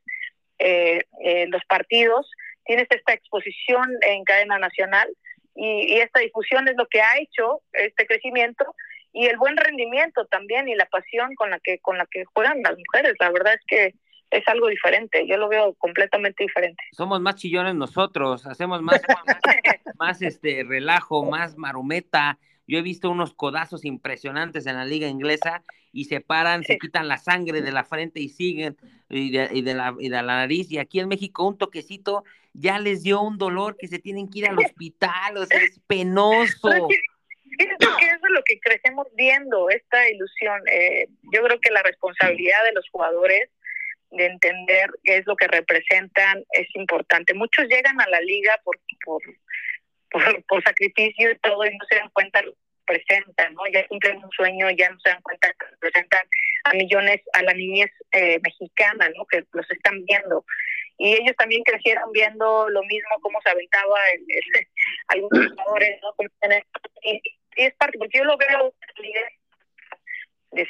eh, 0.62 1.02
eh, 1.24 1.46
los 1.48 1.64
partidos, 1.64 2.30
tienes 2.64 2.86
esta 2.90 3.12
exposición 3.12 3.90
en 4.02 4.24
cadena 4.24 4.58
nacional 4.58 5.08
y, 5.54 5.98
esta 5.98 6.20
difusión 6.20 6.68
es 6.68 6.76
lo 6.76 6.86
que 6.86 7.00
ha 7.00 7.18
hecho 7.18 7.62
este 7.72 8.06
crecimiento 8.06 8.64
y 9.12 9.26
el 9.26 9.36
buen 9.36 9.56
rendimiento 9.56 10.24
también 10.26 10.68
y 10.68 10.74
la 10.74 10.86
pasión 10.86 11.34
con 11.34 11.50
la 11.50 11.58
que 11.60 11.78
con 11.80 11.98
la 11.98 12.06
que 12.06 12.24
juegan 12.32 12.62
las 12.62 12.76
mujeres. 12.78 13.14
La 13.18 13.30
verdad 13.30 13.54
es 13.54 13.60
que 13.66 13.94
es 14.30 14.48
algo 14.48 14.68
diferente, 14.68 15.26
yo 15.26 15.36
lo 15.36 15.48
veo 15.48 15.74
completamente 15.74 16.44
diferente. 16.44 16.82
Somos 16.92 17.20
más 17.20 17.34
chillones 17.34 17.74
nosotros, 17.74 18.46
hacemos 18.46 18.80
más, 18.80 19.02
más, 19.98 20.22
este 20.22 20.64
relajo, 20.66 21.24
más 21.24 21.58
marometa. 21.58 22.38
Yo 22.66 22.78
he 22.78 22.82
visto 22.82 23.10
unos 23.10 23.34
codazos 23.34 23.84
impresionantes 23.84 24.66
en 24.66 24.76
la 24.76 24.84
liga 24.84 25.08
inglesa 25.08 25.62
y 25.92 26.04
se 26.06 26.20
paran, 26.20 26.62
se 26.64 26.78
quitan 26.78 27.08
la 27.08 27.18
sangre 27.18 27.60
de 27.60 27.72
la 27.72 27.84
frente 27.84 28.20
y 28.20 28.28
siguen 28.28 28.76
y 29.10 29.30
de, 29.30 29.74
la, 29.74 29.94
y 29.98 30.08
de 30.08 30.22
la 30.22 30.22
nariz. 30.22 30.70
Y 30.70 30.78
aquí 30.78 31.00
en 31.00 31.08
México 31.08 31.46
un 31.46 31.58
toquecito 31.58 32.24
ya 32.54 32.78
les 32.78 33.02
dio 33.02 33.20
un 33.20 33.38
dolor 33.38 33.76
que 33.76 33.88
se 33.88 33.98
tienen 33.98 34.28
que 34.28 34.40
ir 34.40 34.48
al 34.48 34.58
hospital, 34.58 35.36
o 35.36 35.46
sea, 35.46 35.62
es 35.62 35.80
penoso. 35.86 36.70
Siento 37.58 37.96
que 37.98 38.04
eso 38.06 38.26
es 38.26 38.30
lo 38.30 38.42
que 38.44 38.60
crecemos 38.60 39.06
viendo, 39.14 39.68
esta 39.68 40.08
ilusión. 40.08 40.62
Eh, 40.70 41.06
yo 41.32 41.42
creo 41.42 41.60
que 41.60 41.70
la 41.70 41.82
responsabilidad 41.82 42.64
de 42.64 42.72
los 42.72 42.88
jugadores 42.90 43.50
de 44.10 44.26
entender 44.26 44.90
qué 45.04 45.18
es 45.18 45.26
lo 45.26 45.36
que 45.36 45.48
representan 45.48 46.44
es 46.52 46.66
importante. 46.74 47.34
Muchos 47.34 47.66
llegan 47.66 48.00
a 48.00 48.08
la 48.08 48.20
liga 48.20 48.52
por, 48.64 48.78
por, 49.04 49.22
por, 50.48 50.62
sacrificio 50.62 51.30
y 51.30 51.38
todo 51.38 51.64
y 51.64 51.76
no 51.76 51.84
se 51.88 51.96
dan 51.96 52.10
cuenta 52.10 52.42
lo 52.42 52.52
que 52.52 52.58
representan, 52.86 53.54
¿no? 53.54 53.62
Ya 53.72 53.86
cumplen 53.88 54.22
un 54.22 54.30
sueño, 54.30 54.70
ya 54.70 54.90
no 54.90 55.00
se 55.00 55.10
dan 55.10 55.22
cuenta 55.22 55.52
que 55.52 55.66
representan 55.66 56.26
a 56.64 56.72
millones, 56.74 57.20
a 57.32 57.42
la 57.42 57.54
niñez 57.54 57.90
eh, 58.12 58.38
mexicana, 58.42 59.08
¿no? 59.16 59.24
Que 59.26 59.44
los 59.52 59.70
están 59.70 60.04
viendo. 60.04 60.44
Y 60.98 61.14
ellos 61.14 61.34
también 61.36 61.62
crecieron 61.64 62.12
viendo 62.12 62.68
lo 62.68 62.82
mismo, 62.84 63.10
cómo 63.22 63.40
se 63.42 63.50
aventaba 63.50 63.98
el, 64.12 64.24
algunos 65.08 65.48
jugadores, 65.50 66.00
¿no? 66.02 66.14
Y, 67.02 67.20
es 67.54 67.74
parte, 67.74 67.98
porque 67.98 68.18
yo 68.18 68.24
lo 68.24 68.36
veo 68.38 68.74
de, 70.52 70.62
de, 70.62 70.66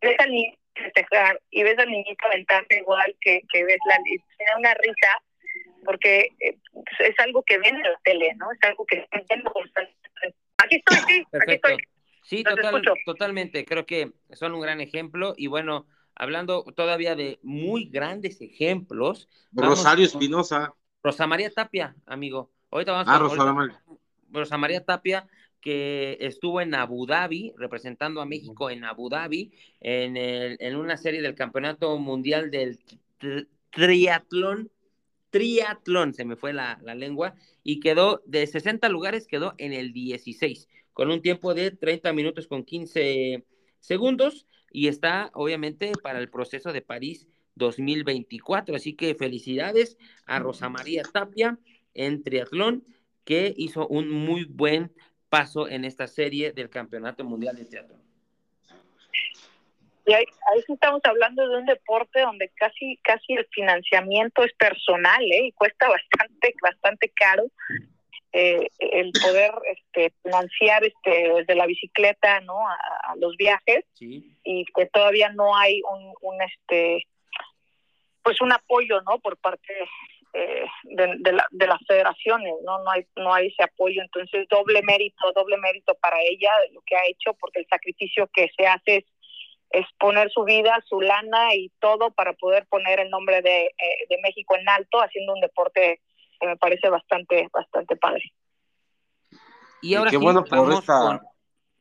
esa 0.00 0.26
niña 0.26 0.54
festejar 0.74 1.40
y 1.50 1.62
ves 1.64 1.78
al 1.78 1.90
niñito 1.90 2.24
aventando 2.24 2.74
igual 2.74 3.14
que, 3.20 3.42
que 3.52 3.64
ves 3.64 3.78
la 3.88 3.98
tiene 4.02 4.56
una 4.58 4.74
risa 4.74 5.22
porque 5.84 6.28
eh, 6.40 6.58
pues, 6.72 7.10
es 7.10 7.18
algo 7.18 7.42
que 7.42 7.58
ven 7.58 7.76
en 7.76 7.82
la 7.82 8.00
tele, 8.04 8.34
¿no? 8.36 8.50
Es 8.52 8.58
algo 8.62 8.84
que 8.86 9.06
Aquí 10.58 10.76
estoy, 10.76 10.96
sí, 11.08 11.26
aquí 11.32 11.52
estoy. 11.52 11.76
Sí, 12.22 12.44
totalmente. 13.04 13.64
Creo 13.64 13.84
que 13.84 14.12
son 14.32 14.54
un 14.54 14.60
gran 14.60 14.80
ejemplo 14.80 15.34
y 15.36 15.48
bueno, 15.48 15.86
hablando 16.14 16.64
todavía 16.76 17.16
de 17.16 17.38
muy 17.42 17.86
grandes 17.86 18.40
ejemplos. 18.40 19.28
Rosario 19.52 20.04
Espinosa. 20.04 20.74
Rosa 21.02 21.26
María 21.26 21.50
Tapia, 21.50 21.96
amigo. 22.06 22.52
Ahorita 22.70 22.92
vamos 22.92 23.08
ah, 23.08 23.18
Rosa 23.18 23.52
María. 23.52 23.82
Rosa 24.30 24.56
María 24.56 24.84
Tapia 24.84 25.28
que 25.62 26.18
estuvo 26.20 26.60
en 26.60 26.74
Abu 26.74 27.06
Dhabi, 27.06 27.54
representando 27.56 28.20
a 28.20 28.26
México 28.26 28.68
en 28.68 28.84
Abu 28.84 29.08
Dhabi, 29.08 29.52
en, 29.80 30.16
el, 30.16 30.56
en 30.60 30.76
una 30.76 30.96
serie 30.96 31.22
del 31.22 31.36
Campeonato 31.36 31.96
Mundial 31.98 32.50
del 32.50 32.80
Triatlón, 33.70 34.70
triatlón, 35.32 36.14
se 36.14 36.24
me 36.24 36.36
fue 36.36 36.52
la, 36.52 36.78
lengua, 36.94 37.34
y 37.64 37.80
quedó 37.80 38.22
de 38.26 38.46
60 38.46 38.88
lugares, 38.90 39.26
quedó 39.26 39.54
en 39.58 39.72
el 39.72 39.92
16, 39.92 40.68
con 40.92 41.10
un 41.10 41.22
tiempo 41.22 41.54
de 41.54 41.72
30 41.72 42.12
minutos 42.12 42.46
con 42.46 42.64
15 42.64 43.44
segundos, 43.80 44.46
y 44.70 44.88
está 44.88 45.30
obviamente 45.34 45.92
para 46.02 46.20
el 46.20 46.30
proceso 46.30 46.72
de 46.72 46.82
París 46.82 47.26
2024. 47.56 48.76
Así 48.76 48.94
que 48.94 49.14
felicidades 49.14 49.96
a 50.26 50.38
Rosa 50.38 50.68
María 50.68 51.02
Tapia 51.02 51.58
en 51.94 52.22
triatlón, 52.22 52.84
que 53.24 53.54
hizo 53.56 53.88
un 53.88 54.10
muy 54.10 54.44
buen 54.44 54.92
paso 55.28 55.68
en 55.68 55.84
esta 55.84 56.06
serie 56.06 56.52
del 56.52 56.68
Campeonato 56.68 57.24
Mundial 57.24 57.56
de 57.56 57.64
Teatro. 57.64 57.96
Y 60.04 60.14
ahí, 60.14 60.24
sí 60.66 60.72
estamos 60.72 61.00
hablando 61.04 61.48
de 61.48 61.58
un 61.58 61.66
deporte 61.66 62.20
donde 62.20 62.50
casi 62.56 62.96
casi 63.02 63.34
el 63.34 63.46
financiamiento 63.52 64.42
es 64.42 64.52
personal 64.54 65.22
¿eh? 65.30 65.46
y 65.46 65.52
cuesta 65.52 65.88
bastante 65.88 66.54
bastante 66.60 67.08
caro 67.10 67.44
eh, 68.32 68.66
el 68.78 69.12
poder 69.12 69.52
este, 69.66 70.14
financiar 70.22 70.84
este 70.84 71.32
desde 71.34 71.54
la 71.54 71.66
bicicleta 71.66 72.40
no 72.40 72.66
a, 72.66 73.14
los 73.16 73.36
viajes. 73.36 73.84
Y 74.00 74.64
que 74.74 74.86
todavía 74.86 75.28
no 75.30 75.54
hay 75.54 75.82
un, 75.82 76.14
un 76.20 76.42
este 76.42 77.06
pues 78.22 78.40
un 78.40 78.52
apoyo 78.52 79.00
no 79.02 79.18
por 79.18 79.36
parte 79.36 79.72
eh, 80.34 80.64
de, 80.84 81.32
la, 81.32 81.46
de, 81.50 81.66
las 81.66 81.78
federaciones, 81.86 82.54
¿no? 82.64 82.82
No 82.82 82.90
hay, 82.90 83.04
no 83.16 83.34
hay 83.34 83.48
ese 83.48 83.64
apoyo, 83.64 84.00
entonces 84.00 84.48
doble 84.48 84.80
mérito, 84.82 85.30
doble 85.34 85.58
mérito 85.58 85.94
para 85.96 86.22
ella 86.22 86.50
de 86.66 86.72
lo 86.72 86.80
que 86.86 86.96
ha 86.96 87.04
hecho, 87.06 87.34
porque 87.34 87.60
el 87.60 87.66
sacrificio 87.66 88.26
que 88.32 88.48
se 88.56 88.66
hace 88.66 88.96
es, 88.96 89.04
poner 89.98 90.30
su 90.30 90.44
vida, 90.44 90.82
su 90.88 91.00
lana 91.00 91.54
y 91.54 91.70
todo 91.80 92.10
para 92.10 92.32
poder 92.34 92.66
poner 92.66 93.00
el 93.00 93.10
nombre 93.10 93.42
de, 93.42 93.66
eh, 93.66 94.06
de 94.08 94.18
México 94.22 94.56
en 94.56 94.68
alto, 94.68 95.00
haciendo 95.00 95.34
un 95.34 95.40
deporte 95.40 96.00
que 96.40 96.46
me 96.46 96.56
parece 96.56 96.88
bastante, 96.88 97.48
bastante 97.52 97.96
padre. 97.96 98.32
Y 99.80 99.94
ahora 99.94 100.10
sí, 100.10 100.16
bueno 100.16 100.44
vamos 100.48 100.84
con, 100.84 101.20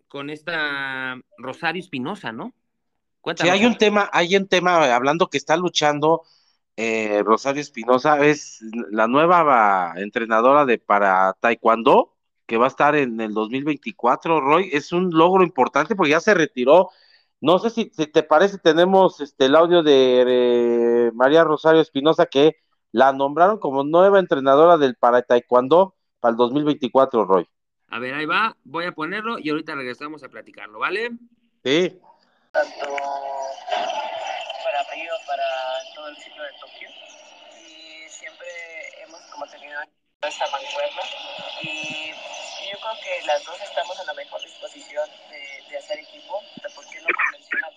con, 0.07 0.29
esta 0.29 1.19
Rosario 1.37 1.79
Espinosa, 1.79 2.31
¿no? 2.31 2.53
Sí, 3.35 3.49
hay 3.49 3.65
un 3.65 3.77
tema, 3.77 4.09
hay 4.11 4.35
un 4.35 4.47
tema 4.47 4.95
hablando 4.95 5.29
que 5.29 5.37
está 5.37 5.55
luchando 5.55 6.23
eh, 6.77 7.21
Rosario 7.23 7.61
Espinosa 7.61 8.25
es 8.25 8.63
la 8.89 9.07
nueva 9.07 9.93
entrenadora 9.97 10.65
de 10.65 10.79
para 10.79 11.33
Taekwondo 11.39 12.15
que 12.47 12.57
va 12.57 12.65
a 12.65 12.69
estar 12.69 12.95
en 12.95 13.21
el 13.21 13.33
2024, 13.33 14.41
Roy, 14.41 14.69
es 14.73 14.91
un 14.91 15.09
logro 15.11 15.43
importante 15.43 15.95
porque 15.95 16.11
ya 16.11 16.19
se 16.19 16.33
retiró. 16.33 16.89
No 17.41 17.57
sé 17.57 17.71
si, 17.71 17.91
si 17.93 18.05
te 18.05 18.21
parece, 18.21 18.59
tenemos 18.59 19.19
este, 19.19 19.45
el 19.45 19.55
audio 19.55 19.81
de 19.81 20.25
eh, 20.27 21.11
María 21.15 21.43
Rosario 21.43 21.81
Espinosa 21.81 22.27
que 22.27 22.57
la 22.91 23.13
nombraron 23.13 23.57
como 23.57 23.83
nueva 23.83 24.19
entrenadora 24.19 24.77
del 24.77 24.95
para 24.95 25.23
taekwondo 25.23 25.95
para 26.19 26.33
el 26.33 26.37
2024, 26.37 27.25
Roy. 27.25 27.49
A 27.87 27.97
ver, 27.97 28.13
ahí 28.13 28.27
va, 28.27 28.55
voy 28.63 28.85
a 28.85 28.91
ponerlo 28.91 29.39
y 29.39 29.49
ahorita 29.49 29.73
regresamos 29.73 30.23
a 30.23 30.29
platicarlo, 30.29 30.77
¿vale? 30.77 31.09
Sí. 31.63 31.99
Tanto 32.51 32.85
para 34.63 34.83
Río, 34.93 35.13
para 35.25 35.43
todo 35.95 36.09
el 36.09 36.17
ciclo 36.17 36.43
de 36.43 36.49
Tokio. 36.61 36.89
Y 37.57 38.07
siempre 38.07 38.47
hemos 39.03 39.19
como 39.33 39.47
tenido 39.47 39.81
esa 40.21 40.45
mancuerna. 40.51 41.01
Y 41.63 42.11
yo 42.71 42.77
creo 42.77 42.93
que 43.03 43.25
las 43.25 43.43
dos 43.45 43.59
estamos 43.61 43.99
en 43.99 44.05
la 44.05 44.13
mejor 44.13 44.41
disposición 44.41 45.09
de 45.31 45.61
de 45.72 45.78
hacer 45.78 45.99
equipo, 45.99 46.43
¿por 46.76 46.86
qué 46.89 46.99
no 46.99 47.07
convencional? 47.15 47.74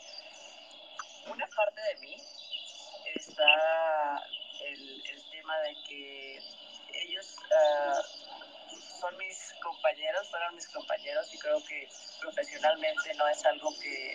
Una 1.26 1.46
parte 1.46 1.80
de 1.80 2.00
mí 2.00 2.16
está 3.14 4.24
el, 4.64 5.02
el 5.06 5.30
tema 5.30 5.58
de 5.60 5.74
que 5.88 6.40
ellos 6.92 7.36
uh, 7.38 9.00
son 9.00 9.16
mis 9.16 9.54
compañeros, 9.62 10.28
fueron 10.28 10.56
mis 10.56 10.68
compañeros 10.68 11.32
y 11.32 11.38
creo 11.38 11.64
que 11.64 11.88
profesionalmente 12.20 13.14
no 13.14 13.28
es 13.28 13.44
algo 13.44 13.70
que, 13.80 14.12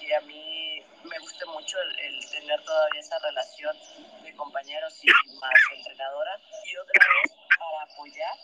que 0.00 0.14
a 0.14 0.20
mí 0.20 0.84
me 1.04 1.18
guste 1.20 1.46
mucho 1.46 1.80
el, 1.80 1.98
el, 2.00 2.30
tener 2.30 2.62
todavía 2.62 3.00
esa 3.00 3.18
relación 3.20 3.76
de 4.22 4.34
compañeros 4.36 5.02
y 5.02 5.08
más 5.40 5.54
entrenadora. 5.74 6.38
Y 6.66 6.76
otra 6.76 7.06
vez, 7.22 7.32
para 7.58 7.82
apoyar 7.84 8.36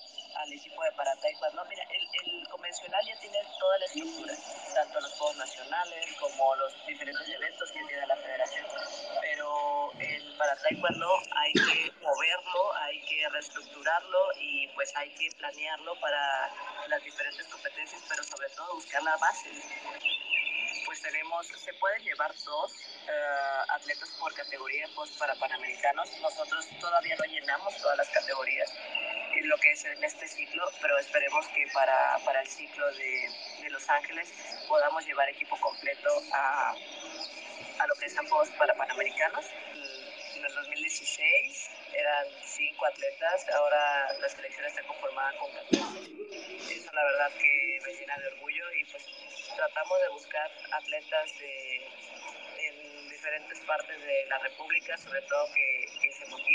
al 0.42 0.52
equipo 0.52 0.82
de 0.82 0.92
para 0.92 1.14
taekwondo, 1.16 1.64
mira, 1.66 1.84
el, 1.90 2.08
el, 2.24 2.48
convencional 2.48 3.04
ya 3.06 3.18
tiene 3.20 3.38
toda 3.58 3.78
la 3.78 3.84
estructura, 3.86 4.34
tanto 4.74 5.00
los 5.00 5.12
juegos 5.12 5.36
nacionales 5.36 6.16
como 6.18 6.54
los 6.56 6.86
diferentes 6.86 7.28
eventos 7.28 7.70
que 7.70 7.84
tiene 7.84 8.06
la 8.06 8.16
federación. 8.16 8.66
Pero 9.20 9.92
el 9.98 10.36
para 10.36 10.56
taekwondo 10.56 11.18
hay 11.36 11.52
que 11.52 11.92
moverlo, 12.00 12.74
hay 12.74 13.00
que 13.02 13.28
reestructurarlo 13.28 14.18
y 14.38 14.68
pues 14.68 14.94
hay 14.96 15.10
que 15.10 15.28
planearlo 15.36 15.94
para 16.00 16.50
las 16.88 17.02
diferentes 17.02 17.46
competencias, 17.48 18.02
pero 18.08 18.24
sobre 18.24 18.48
todo 18.50 18.74
buscar 18.74 19.02
la 19.02 19.16
base 19.16 19.50
pues 20.86 21.02
tenemos, 21.02 21.46
se 21.46 21.72
pueden 21.74 22.02
llevar 22.02 22.34
dos 22.44 22.72
uh, 22.72 23.72
atletas 23.74 24.08
por 24.18 24.34
categoría 24.34 24.88
post 24.96 25.16
para 25.18 25.36
panamericanos. 25.36 26.10
Nosotros 26.20 26.66
todavía 26.80 27.14
no 27.16 27.24
llenamos 27.26 27.76
todas 27.76 27.96
las 27.96 28.08
categorías 28.08 28.68
en 29.40 29.48
lo 29.48 29.56
que 29.56 29.72
es 29.72 29.84
en 29.86 30.04
este 30.04 30.28
ciclo, 30.28 30.70
pero 30.82 30.98
esperemos 30.98 31.46
que 31.48 31.66
para, 31.72 32.18
para 32.24 32.42
el 32.42 32.46
ciclo 32.46 32.86
de, 32.92 33.28
de 33.62 33.70
Los 33.70 33.88
Ángeles 33.88 34.32
podamos 34.68 35.04
llevar 35.06 35.28
equipo 35.30 35.56
completo 35.58 36.10
a, 36.32 36.74
a 37.78 37.86
lo 37.86 37.94
que 37.94 38.06
es 38.06 38.16
post 38.28 38.54
para 38.56 38.74
panamericanos. 38.74 39.46
En 40.36 40.44
el 40.44 40.54
2016 40.54 41.70
eran 41.94 42.26
cinco 42.44 42.86
atletas, 42.86 43.48
ahora 43.54 44.12
la 44.20 44.28
selección 44.28 44.66
está 44.66 44.82
conformada 44.82 45.32
con 45.38 45.50
14. 45.52 45.80
Eso 46.70 46.92
la 46.92 47.04
verdad 47.04 47.32
que 47.40 47.80
me 47.84 47.92
llena 47.94 48.18
de 48.18 48.26
orgullo 48.28 48.64
y 48.74 48.84
pues 48.84 49.04
tratamos 49.56 50.00
de 50.00 50.08
buscar 50.10 50.50
atletas 50.70 51.38
de, 51.38 51.76
en 52.58 53.08
diferentes 53.08 53.58
partes 53.60 54.02
de 54.02 54.26
la 54.26 54.38
República, 54.38 54.96
sobre 54.98 55.22
todo 55.22 55.46
que, 55.54 55.86
que 56.00 56.12
se 56.12 56.26
motiven, 56.26 56.49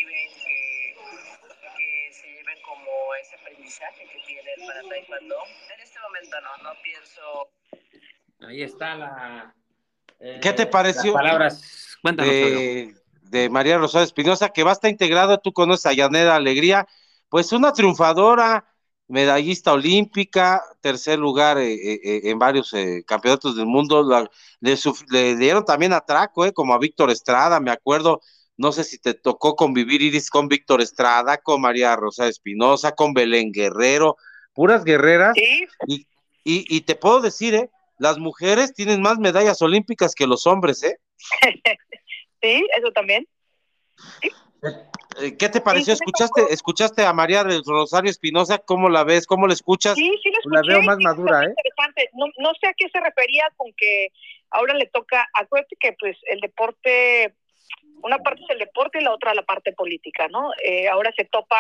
como 2.64 3.16
ese 3.22 3.36
aprendizaje 3.36 4.04
que 4.08 4.20
tiene 4.26 4.54
el 4.58 4.66
para 4.66 4.82
taekwondo. 4.82 5.36
En 5.74 5.82
este 5.82 6.00
momento 6.00 6.38
no, 6.42 6.64
no 6.64 6.82
pienso... 6.82 7.50
Ahí 8.48 8.64
está 8.64 8.96
la... 8.96 9.56
Eh, 10.20 10.40
¿Qué 10.42 10.54
te 10.54 10.66
pareció? 10.66 11.14
palabras, 11.14 11.98
cuéntanos. 12.02 12.32
De, 12.32 12.96
de 13.24 13.50
María 13.50 13.78
Rosario 13.78 14.06
Espinosa, 14.06 14.50
que 14.50 14.64
va 14.64 14.72
a 14.72 14.74
estar 14.74 14.90
integrado, 14.90 15.38
tú 15.40 15.52
conoces 15.52 15.86
a 15.88 15.94
Yaneda 15.94 16.36
Alegría, 16.36 16.88
pues 17.30 17.52
una 17.52 17.74
triunfadora, 17.74 18.66
medallista 19.08 19.74
olímpica, 19.74 20.64
tercer 20.82 21.20
lugar 21.20 21.58
eh, 21.58 21.74
eh, 21.74 22.22
en 22.24 22.40
varios 22.40 22.74
eh, 22.74 23.04
campeonatos 23.06 23.56
del 23.56 23.66
mundo, 23.66 24.04
la, 24.04 24.30
le, 24.60 24.76
le, 25.10 25.36
dieron 25.36 25.66
también 25.66 25.94
atraco, 25.94 26.52
como 26.54 26.74
a 26.74 26.80
Víctor 26.80 27.12
Estrada, 27.12 27.60
me 27.60 27.72
acuerdo, 27.72 28.22
no 28.58 28.72
sé 28.72 28.84
si 28.84 29.00
te 29.00 29.14
tocó 29.14 29.56
convivir, 29.56 30.02
Iris, 30.02 30.30
con 30.30 30.48
Víctor 30.48 30.82
Estrada, 30.82 31.38
con 31.38 31.62
María 31.62 31.96
Rosa 31.96 32.28
Espinosa, 32.28 32.94
con 32.94 33.14
Belén 33.14 33.52
Guerrero, 33.52 34.18
puras 34.54 34.84
guerreras, 34.84 35.34
¿Sí? 35.36 35.68
y, 35.88 36.08
y, 36.44 36.66
y, 36.78 36.82
te 36.82 36.96
puedo 36.96 37.22
decir, 37.22 37.70
las 37.98 38.18
mujeres 38.18 38.74
tienen 38.74 39.02
más 39.02 39.18
medallas 39.18 39.62
olímpicas 39.62 40.16
que 40.16 40.28
los 40.28 40.48
hombres, 40.48 40.84
¿eh? 40.84 40.98
sí, 42.42 42.68
eso 42.78 42.92
también. 42.94 43.28
¿Sí? 44.22 44.30
¿Qué 45.40 45.50
te 45.50 45.62
pareció? 45.62 45.94
¿Escuchaste, 45.94 46.42
escuchaste 46.50 47.06
a 47.06 47.14
María 47.14 47.44
del 47.44 47.64
Rosario 47.66 48.12
Espinosa? 48.12 48.58
¿Cómo 48.58 48.90
la 48.90 49.04
ves? 49.04 49.26
¿Cómo 49.26 49.48
la 49.48 49.54
escuchas? 49.54 49.96
Sí, 49.96 50.12
sí 50.22 50.30
la, 50.46 50.62
la 50.62 50.68
veo 50.68 50.82
más 50.82 50.98
sí, 50.98 51.04
madura, 51.04 51.44
¿eh? 51.46 51.50
Interesante. 51.50 52.10
No, 52.14 52.26
no 52.40 52.52
sé 52.60 52.68
a 52.68 52.74
qué 52.74 52.90
se 52.90 53.00
refería 53.00 53.46
con 53.56 53.72
que 53.78 54.10
ahora 54.50 54.74
le 54.74 54.88
toca, 54.88 55.26
acuérdate 55.34 55.78
que 55.80 55.94
pues 56.00 56.18
el 56.28 56.42
deporte, 56.42 57.34
una 58.04 58.20
parte 58.20 58.42
es 58.44 58.50
el 58.50 58.60
deporte 58.60 59.00
y 59.00 59.04
la 59.04 59.14
otra 59.14 59.34
la 59.34 59.44
parte 59.44 59.74
política, 59.74 60.28
¿no? 60.28 60.52
Eh, 60.64 60.88
ahora 60.88 61.12
se 61.16 61.26
topa, 61.26 61.58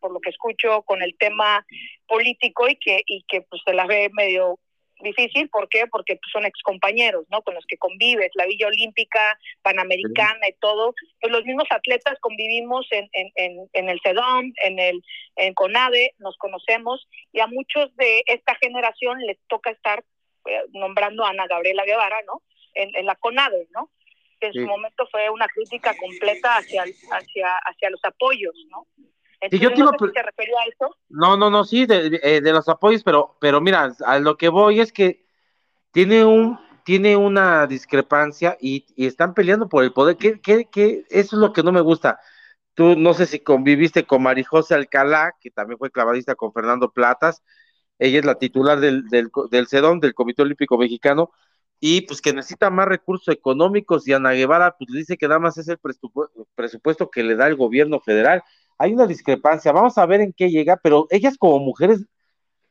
por 0.00 0.12
lo 0.12 0.20
que 0.20 0.30
escucho, 0.30 0.82
con 0.82 1.02
el 1.02 1.16
tema 1.18 1.64
político 2.06 2.68
y 2.68 2.76
que, 2.76 3.02
y 3.06 3.24
que 3.28 3.42
pues 3.42 3.62
se 3.64 3.74
la 3.74 3.86
ve 3.86 4.10
medio 4.12 4.58
difícil, 5.00 5.48
¿por 5.48 5.68
qué? 5.68 5.86
Porque 5.86 6.16
pues, 6.16 6.32
son 6.32 6.44
excompañeros, 6.44 7.26
¿no? 7.30 7.42
Con 7.42 7.54
los 7.54 7.66
que 7.66 7.76
convives, 7.76 8.30
la 8.34 8.46
Villa 8.46 8.68
Olímpica, 8.68 9.38
Panamericana 9.62 10.48
y 10.48 10.54
todo, 10.54 10.94
pues 11.20 11.32
los 11.32 11.44
mismos 11.44 11.66
atletas 11.70 12.18
convivimos 12.20 12.86
en, 12.90 13.08
en, 13.12 13.30
en, 13.36 13.68
en 13.72 13.88
el 13.88 14.00
CEDOM, 14.02 14.52
en 14.62 14.78
el 14.78 15.02
en 15.36 15.54
CONADE, 15.54 16.14
nos 16.18 16.36
conocemos, 16.38 17.06
y 17.32 17.40
a 17.40 17.46
muchos 17.46 17.94
de 17.96 18.22
esta 18.26 18.54
generación 18.56 19.20
les 19.20 19.38
toca 19.48 19.70
estar 19.70 20.02
eh, 20.46 20.62
nombrando 20.70 21.24
a 21.24 21.30
Ana 21.30 21.46
Gabriela 21.46 21.84
Guevara, 21.84 22.16
¿no? 22.26 22.42
En, 22.74 22.94
en 22.94 23.06
la 23.06 23.16
CONADE, 23.16 23.68
¿no? 23.74 23.90
Que 24.40 24.48
en 24.48 24.52
sí. 24.52 24.60
su 24.60 24.66
momento 24.66 25.06
fue 25.10 25.30
una 25.30 25.48
crítica 25.48 25.94
completa 25.98 26.56
hacia, 26.56 26.82
hacia, 26.82 27.56
hacia 27.64 27.90
los 27.90 28.04
apoyos, 28.04 28.54
¿no? 28.70 28.86
Sí, 29.50 29.58
yo 29.58 29.72
te, 29.72 29.80
no 29.80 29.90
sé 29.90 30.06
si 30.06 30.12
te 30.12 30.22
refería 30.22 30.56
a 30.58 30.64
eso. 30.66 30.96
No, 31.08 31.36
no, 31.36 31.50
no, 31.50 31.64
sí, 31.64 31.86
de, 31.86 32.10
de, 32.10 32.40
de, 32.40 32.52
los 32.52 32.68
apoyos, 32.68 33.02
pero, 33.04 33.36
pero 33.40 33.60
mira, 33.60 33.94
a 34.04 34.18
lo 34.18 34.36
que 34.36 34.48
voy 34.48 34.80
es 34.80 34.92
que 34.92 35.26
tiene 35.92 36.24
un, 36.24 36.58
tiene 36.84 37.16
una 37.16 37.66
discrepancia 37.66 38.56
y, 38.60 38.86
y 38.96 39.06
están 39.06 39.34
peleando 39.34 39.68
por 39.68 39.84
el 39.84 39.92
poder. 39.92 40.16
¿Qué, 40.16 40.40
qué, 40.40 40.68
qué? 40.70 41.04
Eso 41.10 41.36
es 41.36 41.40
lo 41.40 41.52
que 41.52 41.62
no 41.62 41.72
me 41.72 41.80
gusta. 41.80 42.18
Tú 42.74 42.94
no 42.96 43.14
sé 43.14 43.26
si 43.26 43.40
conviviste 43.40 44.06
con 44.06 44.22
Marijose 44.22 44.74
Alcalá, 44.74 45.34
que 45.40 45.50
también 45.50 45.78
fue 45.78 45.90
clavadista 45.90 46.34
con 46.34 46.52
Fernando 46.52 46.90
Platas. 46.92 47.42
Ella 47.98 48.18
es 48.18 48.24
la 48.24 48.36
titular 48.36 48.80
del, 48.80 49.08
del, 49.08 49.30
del 49.50 49.66
CEDOM, 49.66 50.00
del 50.00 50.14
Comité 50.14 50.42
Olímpico 50.42 50.76
Mexicano, 50.76 51.32
y 51.80 52.02
pues 52.02 52.20
que 52.20 52.32
necesita 52.32 52.70
más 52.70 52.88
recursos 52.88 53.34
económicos 53.34 54.06
y 54.08 54.12
Ana 54.12 54.32
Guevara 54.32 54.76
pues 54.78 54.90
dice 54.92 55.16
que 55.16 55.28
nada 55.28 55.40
más 55.40 55.58
es 55.58 55.68
el 55.68 55.78
presupuesto, 55.78 57.10
que 57.10 57.22
le 57.22 57.36
da 57.36 57.46
el 57.46 57.56
gobierno 57.56 58.00
federal 58.00 58.42
hay 58.78 58.92
una 58.92 59.06
discrepancia, 59.06 59.72
vamos 59.72 59.96
a 59.98 60.06
ver 60.06 60.20
en 60.20 60.32
qué 60.32 60.50
llega, 60.50 60.76
pero 60.76 61.06
ellas 61.10 61.36
como 61.38 61.58
mujeres, 61.58 62.04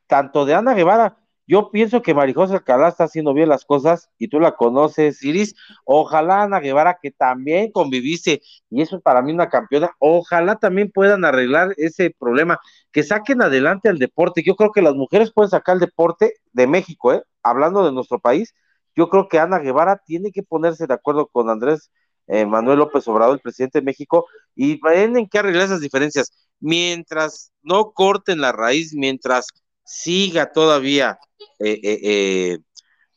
tanto 0.08 0.46
de 0.46 0.54
Ana 0.54 0.74
Guevara, 0.74 1.18
yo 1.48 1.70
pienso 1.70 2.02
que 2.02 2.16
Marijosa 2.16 2.56
Alcalá 2.56 2.88
está 2.88 3.04
haciendo 3.04 3.34
bien 3.34 3.50
las 3.50 3.66
cosas 3.66 4.10
y 4.18 4.28
tú 4.30 4.40
la 4.40 4.54
conoces, 4.54 5.24
Iris, 5.24 5.56
ojalá 5.84 6.44
Ana 6.44 6.60
Guevara 6.60 6.98
que 7.02 7.12
también 7.12 7.72
conviviste 7.72 8.42
y 8.70 8.82
eso 8.82 9.00
para 9.00 9.22
mí 9.22 9.32
una 9.32 9.50
campeona, 9.50 9.92
ojalá 10.00 10.56
también 10.56 10.92
puedan 10.92 11.24
arreglar 11.24 11.74
ese 11.78 12.16
problema, 12.18 12.60
que 12.92 13.04
saquen 13.04 13.42
adelante 13.42 13.90
el 13.90 14.00
deporte, 14.00 14.44
yo 14.44 14.56
creo 14.56 14.72
que 14.72 14.82
las 14.82 14.96
mujeres 14.96 15.32
pueden 15.32 15.52
sacar 15.52 15.76
el 15.76 15.82
deporte 15.82 16.34
de 16.54 16.68
México, 16.68 17.14
¿eh? 17.14 17.24
hablando 17.44 17.86
de 17.86 17.92
nuestro 17.92 18.20
país, 18.20 18.56
yo 18.96 19.10
creo 19.10 19.28
que 19.28 19.40
Ana 19.40 19.60
Guevara 19.60 20.02
tiene 20.06 20.32
que 20.32 20.44
ponerse 20.44 20.88
de 20.88 20.94
acuerdo 20.94 21.28
con 21.28 21.50
Andrés 21.50 21.92
eh, 22.28 22.46
Manuel 22.46 22.80
López 22.80 23.08
Obrador, 23.08 23.36
el 23.36 23.42
presidente 23.42 23.80
de 23.80 23.86
México, 23.86 24.28
y 24.56 24.80
tienen 24.82 25.28
que 25.28 25.38
arreglar 25.38 25.66
esas 25.66 25.82
diferencias. 25.82 26.32
Mientras 26.60 27.52
no 27.62 27.92
corten 27.92 28.42
la 28.42 28.52
raíz, 28.52 28.94
mientras 28.96 29.48
siga 29.84 30.52
todavía 30.52 31.20
eh, 31.60 31.80
eh, 31.84 32.58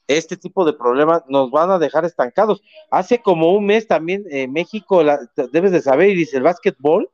este 0.06 0.36
tipo 0.36 0.64
de 0.64 0.74
problemas, 0.74 1.22
nos 1.28 1.50
van 1.50 1.70
a 1.70 1.78
dejar 1.78 2.04
estancados. 2.04 2.60
Hace 2.90 3.22
como 3.22 3.54
un 3.54 3.66
mes 3.66 3.86
también 3.86 4.24
México, 4.50 5.02
la, 5.02 5.18
debes 5.52 5.72
de 5.72 5.82
saber, 5.82 6.08
dice 6.14 6.36
el 6.38 6.42
básquetbol, 6.42 7.10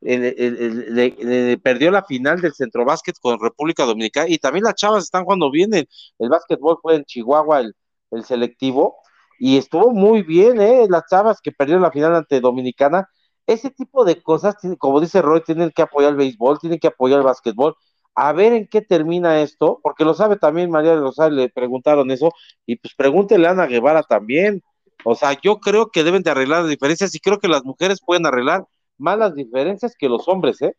le 0.00 1.58
perdió 1.62 1.90
la 1.90 2.04
final 2.04 2.40
del 2.40 2.54
centro 2.54 2.84
básquet 2.84 3.16
con 3.20 3.40
República 3.40 3.84
Dominicana 3.84 4.28
y 4.28 4.38
también 4.38 4.64
las 4.64 4.74
chavas 4.74 5.04
están 5.04 5.24
jugando 5.24 5.50
bien, 5.50 5.72
el, 5.74 5.88
el 6.18 6.28
básquetbol 6.28 6.78
fue 6.82 6.96
en 6.96 7.04
Chihuahua 7.04 7.60
el, 7.60 7.74
el 8.10 8.24
selectivo, 8.24 8.96
y 9.38 9.56
estuvo 9.58 9.90
muy 9.92 10.22
bien, 10.22 10.60
¿eh? 10.60 10.86
Las 10.88 11.04
chavas 11.08 11.40
que 11.40 11.52
perdieron 11.52 11.82
la 11.82 11.90
final 11.90 12.14
ante 12.14 12.40
Dominicana, 12.40 13.08
ese 13.46 13.70
tipo 13.70 14.04
de 14.04 14.22
cosas, 14.22 14.56
como 14.78 15.00
dice 15.00 15.20
Roy, 15.20 15.42
tienen 15.42 15.70
que 15.70 15.82
apoyar 15.82 16.10
el 16.10 16.16
béisbol, 16.16 16.58
tienen 16.58 16.78
que 16.78 16.86
apoyar 16.86 17.18
el 17.18 17.24
básquetbol, 17.24 17.74
a 18.14 18.32
ver 18.32 18.52
en 18.52 18.68
qué 18.68 18.80
termina 18.80 19.40
esto, 19.40 19.80
porque 19.82 20.04
lo 20.04 20.14
sabe 20.14 20.36
también 20.36 20.70
María 20.70 20.92
de 20.92 21.00
Rosario, 21.00 21.36
le 21.36 21.48
preguntaron 21.48 22.10
eso, 22.10 22.30
y 22.64 22.76
pues 22.76 22.94
pregúntele 22.94 23.46
a 23.46 23.50
Ana 23.50 23.66
Guevara 23.66 24.02
también, 24.02 24.62
o 25.04 25.14
sea, 25.14 25.38
yo 25.42 25.58
creo 25.58 25.90
que 25.90 26.04
deben 26.04 26.22
de 26.22 26.30
arreglar 26.30 26.60
las 26.62 26.70
diferencias, 26.70 27.14
y 27.14 27.18
creo 27.18 27.38
que 27.38 27.48
las 27.48 27.64
mujeres 27.64 28.00
pueden 28.00 28.24
arreglar 28.26 28.66
más 28.96 29.18
las 29.18 29.34
diferencias 29.34 29.94
que 29.98 30.08
los 30.08 30.28
hombres, 30.28 30.62
¿eh? 30.62 30.76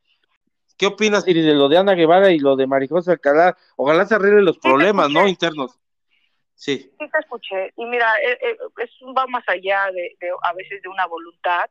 ¿Qué 0.78 0.88
opinas, 0.88 1.28
Iris, 1.28 1.46
de 1.46 1.54
lo 1.54 1.70
de 1.70 1.78
Ana 1.78 1.94
Guevara 1.94 2.32
y 2.32 2.40
lo 2.40 2.56
de 2.56 2.68
Marijosa 2.68 3.14
Alcalá? 3.14 3.56
Ojalá 3.78 4.06
se 4.06 4.16
arreglen 4.16 4.44
los 4.44 4.58
problemas, 4.58 5.10
¿no? 5.10 5.26
Internos. 5.26 5.78
Sí. 6.56 6.90
Sí, 7.00 7.10
te 7.10 7.20
escuché. 7.20 7.74
Y 7.76 7.86
mira, 7.86 8.12
eh, 8.24 8.58
es, 8.78 8.90
va 9.16 9.28
más 9.28 9.44
allá 9.48 9.92
de, 9.92 10.16
de, 10.20 10.30
a 10.42 10.54
veces 10.54 10.82
de 10.82 10.90
una 10.90 11.06
voluntad. 11.06 11.70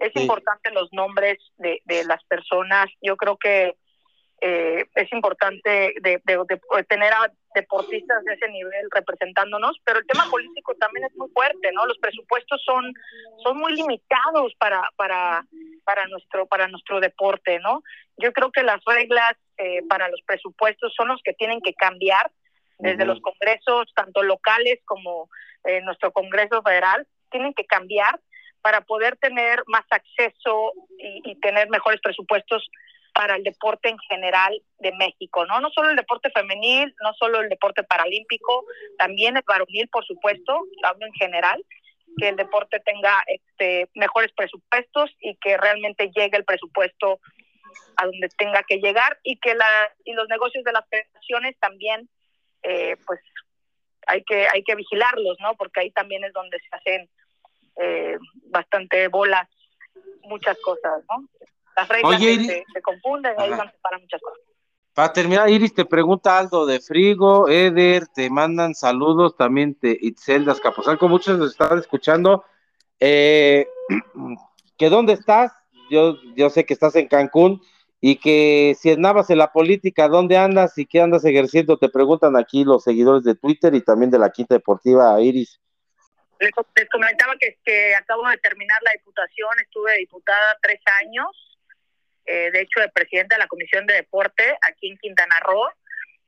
Es 0.00 0.12
sí. 0.14 0.22
importante 0.22 0.70
los 0.70 0.92
nombres 0.92 1.38
de, 1.56 1.80
de, 1.84 2.04
las 2.04 2.22
personas. 2.24 2.86
Yo 3.00 3.16
creo 3.16 3.36
que 3.36 3.76
eh, 4.40 4.84
es 4.96 5.12
importante 5.12 5.94
de, 6.02 6.20
tener 6.88 7.12
a 7.12 7.32
deportistas 7.54 8.24
de 8.24 8.34
ese 8.34 8.48
nivel 8.48 8.88
representándonos, 8.90 9.80
pero 9.84 10.00
el 10.00 10.06
tema 10.06 10.28
político 10.28 10.74
también 10.74 11.06
es 11.06 11.16
muy 11.16 11.30
fuerte, 11.30 11.70
¿no? 11.72 11.86
Los 11.86 11.98
presupuestos 11.98 12.62
son, 12.64 12.92
son 13.42 13.56
muy 13.56 13.74
limitados 13.74 14.52
para, 14.58 14.82
para, 14.96 15.46
para, 15.84 16.06
nuestro, 16.08 16.46
para 16.46 16.68
nuestro 16.68 17.00
deporte, 17.00 17.60
¿no? 17.60 17.82
Yo 18.18 18.32
creo 18.32 18.50
que 18.50 18.64
las 18.64 18.84
reglas 18.84 19.34
eh, 19.56 19.82
para 19.88 20.08
los 20.08 20.20
presupuestos 20.26 20.92
son 20.94 21.08
los 21.08 21.22
que 21.22 21.32
tienen 21.32 21.60
que 21.60 21.72
cambiar 21.72 22.30
desde 22.78 23.04
los 23.04 23.20
congresos, 23.20 23.92
tanto 23.94 24.22
locales 24.22 24.80
como 24.84 25.28
eh, 25.64 25.80
nuestro 25.82 26.12
Congreso 26.12 26.62
Federal, 26.62 27.06
tienen 27.30 27.54
que 27.54 27.64
cambiar 27.64 28.20
para 28.62 28.80
poder 28.80 29.16
tener 29.16 29.62
más 29.66 29.84
acceso 29.90 30.72
y, 30.98 31.30
y 31.30 31.34
tener 31.36 31.68
mejores 31.68 32.00
presupuestos 32.00 32.68
para 33.14 33.36
el 33.36 33.44
deporte 33.44 33.88
en 33.88 33.98
general 33.98 34.60
de 34.80 34.92
México, 34.92 35.46
¿no? 35.46 35.60
No 35.60 35.70
solo 35.70 35.90
el 35.90 35.96
deporte 35.96 36.30
femenil, 36.30 36.92
no 37.00 37.14
solo 37.14 37.40
el 37.40 37.48
deporte 37.48 37.84
paralímpico, 37.84 38.64
también 38.98 39.36
el 39.36 39.44
varonil, 39.46 39.88
por 39.88 40.04
supuesto, 40.04 40.64
hablo 40.82 41.06
en 41.06 41.12
general, 41.14 41.64
que 42.16 42.28
el 42.28 42.36
deporte 42.36 42.80
tenga 42.80 43.22
este, 43.26 43.88
mejores 43.94 44.32
presupuestos 44.32 45.10
y 45.20 45.36
que 45.36 45.56
realmente 45.56 46.10
llegue 46.14 46.36
el 46.36 46.44
presupuesto 46.44 47.20
a 47.96 48.06
donde 48.06 48.28
tenga 48.36 48.62
que 48.64 48.78
llegar 48.78 49.18
y 49.22 49.36
que 49.38 49.54
la, 49.54 49.92
y 50.04 50.12
los 50.12 50.28
negocios 50.28 50.64
de 50.64 50.72
las 50.72 50.88
federaciones 50.88 51.56
también, 51.60 52.08
eh, 52.64 52.96
pues 53.06 53.20
hay 54.06 54.22
que, 54.24 54.46
hay 54.52 54.62
que 54.62 54.74
vigilarlos, 54.74 55.36
¿no? 55.40 55.54
Porque 55.54 55.80
ahí 55.80 55.90
también 55.90 56.24
es 56.24 56.32
donde 56.32 56.58
se 56.58 56.68
hacen 56.76 57.08
eh, 57.76 58.18
bastante 58.50 59.08
bolas 59.08 59.48
muchas 60.22 60.56
cosas, 60.60 61.02
¿no? 61.08 61.28
Las 61.76 61.88
reglas 61.88 62.20
se, 62.20 62.82
confunden, 62.82 63.34
ahí 63.38 63.50
van 63.50 63.72
para 63.82 63.98
muchas 63.98 64.20
cosas. 64.20 64.40
Para 64.94 65.12
terminar, 65.12 65.48
Iris 65.50 65.74
te 65.74 65.84
pregunta 65.84 66.38
algo 66.38 66.66
de 66.66 66.80
Frigo, 66.80 67.48
Eder, 67.48 68.06
te 68.06 68.30
mandan 68.30 68.76
saludos, 68.76 69.36
también 69.36 69.74
te 69.74 69.98
Itzel 70.00 70.46
con 70.98 71.10
muchos 71.10 71.36
nos 71.36 71.50
están 71.50 71.78
escuchando. 71.78 72.44
Eh, 73.00 73.66
que 74.78 74.88
dónde 74.88 75.14
estás, 75.14 75.52
yo, 75.90 76.16
yo 76.36 76.48
sé 76.48 76.64
que 76.64 76.74
estás 76.74 76.94
en 76.94 77.08
Cancún, 77.08 77.60
y 78.06 78.16
que 78.16 78.76
si 78.78 78.90
andabas 78.90 79.30
en 79.30 79.38
la 79.38 79.50
política, 79.50 80.08
¿dónde 80.08 80.36
andas 80.36 80.76
y 80.76 80.84
qué 80.84 81.00
andas 81.00 81.24
ejerciendo? 81.24 81.78
Te 81.78 81.88
preguntan 81.88 82.36
aquí 82.36 82.62
los 82.62 82.84
seguidores 82.84 83.24
de 83.24 83.34
Twitter 83.34 83.74
y 83.74 83.80
también 83.80 84.10
de 84.10 84.18
la 84.18 84.28
Quinta 84.28 84.56
Deportiva, 84.56 85.18
Iris. 85.22 85.58
Les, 86.38 86.50
comentaba 86.90 87.34
que, 87.38 87.94
acabo 87.94 88.28
de 88.28 88.36
terminar 88.36 88.76
la 88.82 88.90
diputación, 88.92 89.48
estuve 89.58 89.96
diputada 89.96 90.58
tres 90.60 90.80
años, 91.00 91.58
eh, 92.26 92.50
de 92.52 92.60
hecho, 92.60 92.80
de 92.80 92.90
presidenta 92.90 93.36
de 93.36 93.38
la 93.38 93.48
Comisión 93.48 93.86
de 93.86 93.94
Deporte 93.94 94.54
aquí 94.70 94.90
en 94.90 94.98
Quintana 94.98 95.40
Roo 95.40 95.66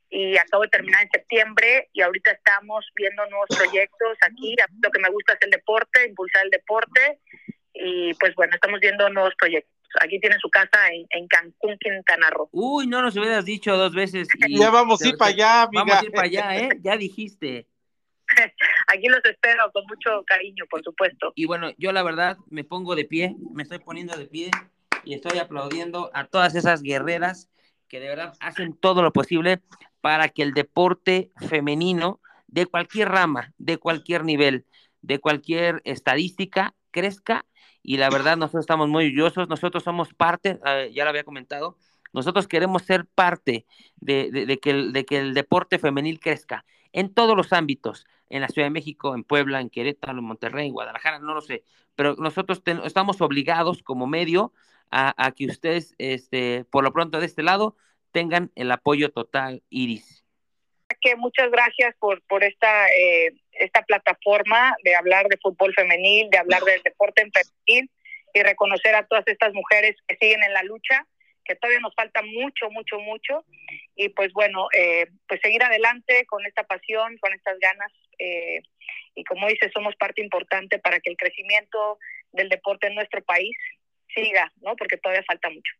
y 0.09 0.35
acabo 0.35 0.63
de 0.63 0.69
terminar 0.69 1.03
en 1.03 1.11
septiembre 1.11 1.89
y 1.93 2.01
ahorita 2.01 2.31
estamos 2.31 2.89
viendo 2.95 3.23
nuevos 3.27 3.49
proyectos 3.55 4.17
aquí. 4.21 4.55
Lo 4.81 4.89
que 4.89 4.99
me 4.99 5.11
gusta 5.11 5.33
es 5.33 5.39
el 5.43 5.51
deporte, 5.51 6.07
impulsar 6.07 6.43
el 6.43 6.49
deporte 6.49 7.19
y 7.71 8.15
pues 8.15 8.33
bueno, 8.33 8.55
estamos 8.55 8.79
viendo 8.79 9.07
nuevos 9.11 9.35
proyectos. 9.37 9.76
Aquí 10.01 10.19
tiene 10.19 10.37
su 10.39 10.49
casa 10.49 10.77
en, 10.91 11.27
Cancún, 11.27 11.77
Quintana 11.79 12.29
Roo. 12.29 12.49
Uy, 12.51 12.87
no 12.87 13.01
nos 13.01 13.15
hubieras 13.15 13.45
dicho 13.45 13.75
dos 13.77 13.93
veces. 13.93 14.27
ya 14.49 14.69
vamos 14.69 15.01
a 15.01 15.07
ir 15.07 15.17
para 15.17 15.31
allá, 15.31 15.61
amiga. 15.63 15.83
Vamos 15.83 16.01
a 16.01 16.05
ir 16.05 16.11
para 16.11 16.25
allá, 16.25 16.57
¿eh? 16.57 16.69
Ya 16.81 16.97
dijiste. 16.97 17.67
Aquí 18.87 19.07
los 19.07 19.23
espero 19.23 19.71
con 19.71 19.85
mucho 19.87 20.23
cariño, 20.25 20.65
por 20.69 20.83
supuesto. 20.83 21.31
Y 21.35 21.45
bueno, 21.45 21.71
yo 21.77 21.91
la 21.91 22.03
verdad 22.03 22.37
me 22.49 22.63
pongo 22.63 22.95
de 22.95 23.05
pie, 23.05 23.35
me 23.53 23.63
estoy 23.63 23.79
poniendo 23.79 24.17
de 24.17 24.27
pie 24.27 24.51
y 25.03 25.13
estoy 25.13 25.39
aplaudiendo 25.39 26.11
a 26.13 26.25
todas 26.25 26.55
esas 26.55 26.81
guerreras 26.81 27.49
que 27.87 27.99
de 27.99 28.09
verdad 28.09 28.33
hacen 28.39 28.73
todo 28.73 29.01
lo 29.01 29.13
posible 29.13 29.61
para 30.01 30.29
que 30.29 30.43
el 30.43 30.53
deporte 30.53 31.31
femenino 31.47 32.21
de 32.47 32.65
cualquier 32.65 33.09
rama, 33.09 33.53
de 33.57 33.77
cualquier 33.77 34.25
nivel, 34.25 34.65
de 35.01 35.19
cualquier 35.19 35.81
estadística 35.85 36.75
crezca 36.91 37.45
y 37.87 37.95
la 37.95 38.09
verdad 38.09 38.35
nosotros 38.35 38.63
estamos 38.63 38.89
muy 38.89 39.05
orgullosos, 39.05 39.47
nosotros 39.47 39.81
somos 39.81 40.13
parte, 40.13 40.59
eh, 40.65 40.91
ya 40.93 41.05
lo 41.05 41.09
había 41.09 41.23
comentado, 41.23 41.77
nosotros 42.11 42.45
queremos 42.45 42.81
ser 42.83 43.05
parte 43.05 43.65
de, 43.95 44.59
que 44.61 44.71
el, 44.71 44.91
de 44.91 45.05
que 45.05 45.17
el 45.17 45.33
deporte 45.33 45.79
femenil 45.79 46.19
crezca 46.19 46.65
en 46.91 47.13
todos 47.13 47.37
los 47.37 47.53
ámbitos, 47.53 48.05
en 48.29 48.41
la 48.41 48.49
Ciudad 48.49 48.65
de 48.65 48.71
México, 48.71 49.15
en 49.15 49.23
Puebla, 49.23 49.61
en 49.61 49.69
Querétaro, 49.69 50.19
en 50.19 50.25
Monterrey, 50.25 50.67
en 50.67 50.73
Guadalajara, 50.73 51.19
no 51.19 51.33
lo 51.33 51.39
sé, 51.39 51.63
pero 51.95 52.15
nosotros 52.17 52.61
estamos 52.83 53.21
obligados 53.21 53.81
como 53.83 54.05
medio 54.05 54.51
a, 54.91 55.31
que 55.31 55.45
ustedes, 55.45 55.95
este, 55.97 56.65
por 56.65 56.83
lo 56.83 56.91
pronto 56.91 57.21
de 57.21 57.25
este 57.25 57.41
lado, 57.41 57.77
tengan 58.11 58.51
el 58.55 58.69
apoyo 58.69 59.11
total, 59.11 59.63
Iris. 59.69 60.16
Que 61.01 61.15
muchas 61.15 61.51
gracias 61.51 61.95
por, 61.99 62.21
por 62.23 62.43
esta, 62.43 62.87
eh, 62.89 63.33
esta 63.53 63.81
plataforma 63.83 64.75
de 64.83 64.95
hablar 64.95 65.27
de 65.27 65.37
fútbol 65.37 65.73
femenil, 65.73 66.29
de 66.29 66.37
hablar 66.37 66.63
del 66.63 66.81
deporte 66.83 67.21
en 67.21 67.31
femenil 67.31 67.91
y 68.33 68.43
reconocer 68.43 68.95
a 68.95 69.05
todas 69.05 69.27
estas 69.27 69.53
mujeres 69.53 69.95
que 70.07 70.17
siguen 70.17 70.43
en 70.43 70.53
la 70.53 70.63
lucha, 70.63 71.05
que 71.45 71.55
todavía 71.55 71.79
nos 71.79 71.95
falta 71.95 72.21
mucho, 72.21 72.69
mucho, 72.71 72.99
mucho. 72.99 73.45
Y 73.95 74.09
pues 74.09 74.33
bueno, 74.33 74.67
eh, 74.73 75.07
pues 75.27 75.39
seguir 75.41 75.63
adelante 75.63 76.25
con 76.25 76.45
esta 76.45 76.63
pasión, 76.63 77.17
con 77.19 77.33
estas 77.33 77.57
ganas. 77.59 77.91
Eh, 78.19 78.61
y 79.15 79.23
como 79.23 79.47
dice, 79.47 79.69
somos 79.73 79.95
parte 79.95 80.21
importante 80.21 80.79
para 80.79 80.99
que 80.99 81.09
el 81.09 81.17
crecimiento 81.17 81.97
del 82.31 82.49
deporte 82.49 82.87
en 82.87 82.95
nuestro 82.95 83.23
país 83.23 83.55
siga, 84.13 84.51
¿no? 84.61 84.75
Porque 84.75 84.97
todavía 84.97 85.23
falta 85.27 85.49
mucho. 85.49 85.73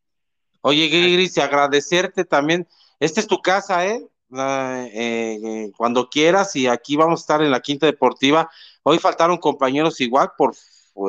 Oye, 0.62 0.88
Gris, 0.88 1.38
agradecerte 1.38 2.26
también. 2.26 2.68
Esta 3.00 3.20
es 3.20 3.28
tu 3.28 3.42
casa, 3.42 3.86
¿eh? 3.88 4.02
Eh, 4.36 4.90
¿eh? 4.94 5.72
cuando 5.78 6.10
quieras 6.10 6.56
y 6.56 6.68
aquí 6.68 6.96
vamos 6.98 7.22
a 7.22 7.24
estar 7.24 7.42
en 7.42 7.52
la 7.52 7.62
Quinta 7.62 7.86
Deportiva. 7.86 8.50
Hoy 8.84 9.00
faltaron 9.00 9.38
compañeros 9.38 10.02
igual 10.02 10.32
por 10.38 10.54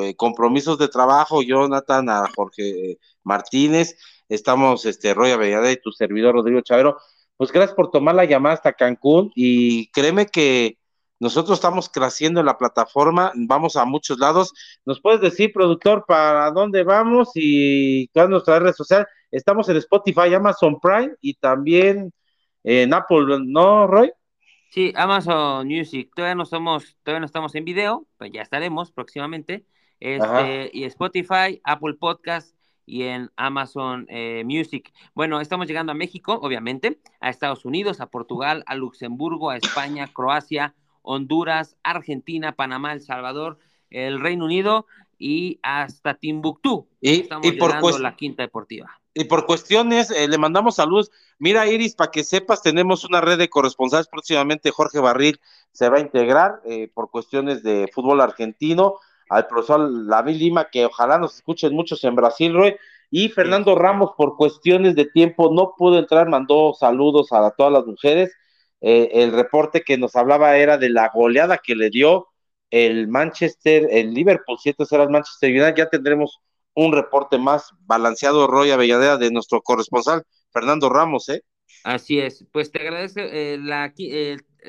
eh, 0.03 0.14
compromisos 0.14 0.79
de 0.79 0.89
trabajo, 0.89 1.43
Jonathan, 1.43 2.09
a 2.11 2.29
Jorge 2.35 2.99
Martínez, 3.25 3.97
estamos 4.29 4.85
este 4.85 5.14
Roy 5.14 5.31
Avellada 5.33 5.71
y 5.73 5.81
tu 5.81 5.91
servidor 5.91 6.35
Rodrigo 6.35 6.61
Chavero. 6.61 6.99
Pues 7.37 7.53
gracias 7.53 7.75
por 7.75 7.91
tomar 7.91 8.14
la 8.14 8.25
llamada 8.25 8.57
hasta 8.57 8.73
Cancún 8.73 9.33
y 9.35 9.91
créeme 9.91 10.27
que 10.27 10.79
nosotros 11.21 11.59
estamos 11.59 11.89
creciendo 11.89 12.41
en 12.41 12.47
la 12.47 12.59
plataforma, 12.59 13.33
vamos 13.35 13.77
a 13.77 13.85
muchos 13.85 14.19
lados. 14.19 14.53
¿Nos 14.85 15.01
puedes 15.01 15.21
decir, 15.21 15.53
productor, 15.53 16.05
para 16.07 16.51
dónde 16.53 16.85
vamos 16.85 17.31
y 17.35 18.07
cuál 18.09 18.27
es 18.27 18.31
nuestra 18.31 18.59
red 18.61 18.73
social? 18.73 19.07
Estamos 19.31 19.69
en 19.69 19.77
Spotify, 19.79 20.35
Amazon 20.35 20.79
Prime 20.81 21.14
y 21.21 21.35
también 21.35 22.12
en 22.69 22.93
Apple, 22.93 23.39
¿no, 23.47 23.87
Roy? 23.87 24.12
Sí, 24.69 24.93
Amazon 24.95 25.66
Music. 25.66 26.11
Todavía 26.14 26.35
no 26.35 26.45
somos, 26.45 26.99
todavía 27.03 27.21
no 27.21 27.27
estamos 27.27 27.55
en 27.55 27.64
video, 27.64 28.07
pues 28.19 28.31
ya 28.31 28.43
estaremos 28.43 28.93
próximamente. 28.93 29.64
Este, 30.01 30.71
y 30.75 30.85
Spotify, 30.85 31.62
Apple 31.64 31.95
Podcast 31.95 32.55
y 32.85 33.05
en 33.05 33.31
Amazon 33.37 34.05
eh, 34.11 34.43
Music. 34.45 34.93
Bueno, 35.14 35.41
estamos 35.41 35.66
llegando 35.66 35.93
a 35.93 35.95
México, 35.95 36.39
obviamente, 36.43 36.99
a 37.21 37.31
Estados 37.31 37.64
Unidos, 37.64 38.03
a 38.03 38.11
Portugal, 38.11 38.64
a 38.66 38.75
Luxemburgo, 38.75 39.49
a 39.49 39.57
España, 39.57 40.07
Croacia, 40.07 40.75
Honduras, 41.01 41.79
Argentina, 41.83 42.53
Panamá, 42.53 42.93
El 42.93 43.01
Salvador, 43.01 43.59
el 43.89 44.21
Reino 44.21 44.45
Unido 44.45 44.85
y 45.19 45.59
hasta 45.62 46.14
Timbuktu. 46.14 46.87
Y, 47.01 47.21
Estamos 47.23 47.51
por 47.81 47.99
la 47.99 48.14
quinta 48.14 48.43
deportiva. 48.43 49.01
Y 49.19 49.25
por 49.25 49.47
cuestiones, 49.47 50.12
eh, 50.12 50.29
le 50.29 50.39
mandamos 50.39 50.77
saludos. 50.77 51.11
Mira, 51.41 51.66
Iris, 51.66 51.97
para 51.97 52.12
que 52.12 52.23
sepas, 52.23 52.62
tenemos 52.62 53.05
una 53.05 53.21
red 53.21 53.37
de 53.37 53.49
corresponsales 53.49 54.07
próximamente. 54.07 54.71
Jorge 54.71 55.01
Barril 55.01 55.41
se 55.73 55.89
va 55.89 55.97
a 55.97 56.01
integrar 56.01 56.61
eh, 56.64 56.89
por 56.95 57.11
cuestiones 57.11 57.64
de 57.64 57.91
fútbol 57.93 58.21
argentino. 58.21 58.95
Al 59.29 59.49
profesor 59.49 60.07
David 60.07 60.37
Lima, 60.37 60.69
que 60.71 60.87
ojalá 60.87 61.19
nos 61.19 61.35
escuchen 61.35 61.75
muchos 61.75 62.05
en 62.05 62.14
Brasil, 62.14 62.55
Roy. 62.55 62.77
Y 63.11 63.29
Fernando 63.31 63.75
Ramos, 63.75 64.12
por 64.16 64.37
cuestiones 64.37 64.95
de 64.95 65.07
tiempo, 65.07 65.51
no 65.53 65.75
pudo 65.77 65.99
entrar, 65.99 66.29
mandó 66.29 66.73
saludos 66.79 67.33
a 67.33 67.51
todas 67.51 67.73
las 67.73 67.87
mujeres 67.87 68.31
eh, 68.81 69.11
el 69.12 69.33
reporte 69.33 69.83
que 69.83 69.99
nos 69.99 70.14
hablaba 70.14 70.57
era 70.57 70.79
de 70.79 70.91
la 70.91 71.11
goleada 71.12 71.59
que 71.59 71.75
le 71.75 71.91
dio 71.91 72.29
el 72.71 73.09
Manchester, 73.09 73.89
el 73.91 74.14
Liverpool 74.14 74.59
7-0 74.59 75.01
al 75.03 75.11
Manchester 75.11 75.51
United. 75.51 75.75
Ya 75.77 75.89
tendremos 75.89 76.41
un 76.85 76.93
reporte 76.93 77.39
más 77.39 77.72
balanceado, 77.87 78.47
Roy 78.47 78.70
Avellaneda, 78.70 79.16
de 79.16 79.33
nuestro 79.33 79.62
corresponsal, 79.62 80.22
Fernando 80.53 80.89
Ramos, 80.89 81.29
¿eh? 81.29 81.43
Así 81.83 82.20
es, 82.20 82.47
pues 82.53 82.70
te 82.70 82.81
agradezco. 82.81 83.18
Eh, 83.20 83.59
la, 83.61 83.93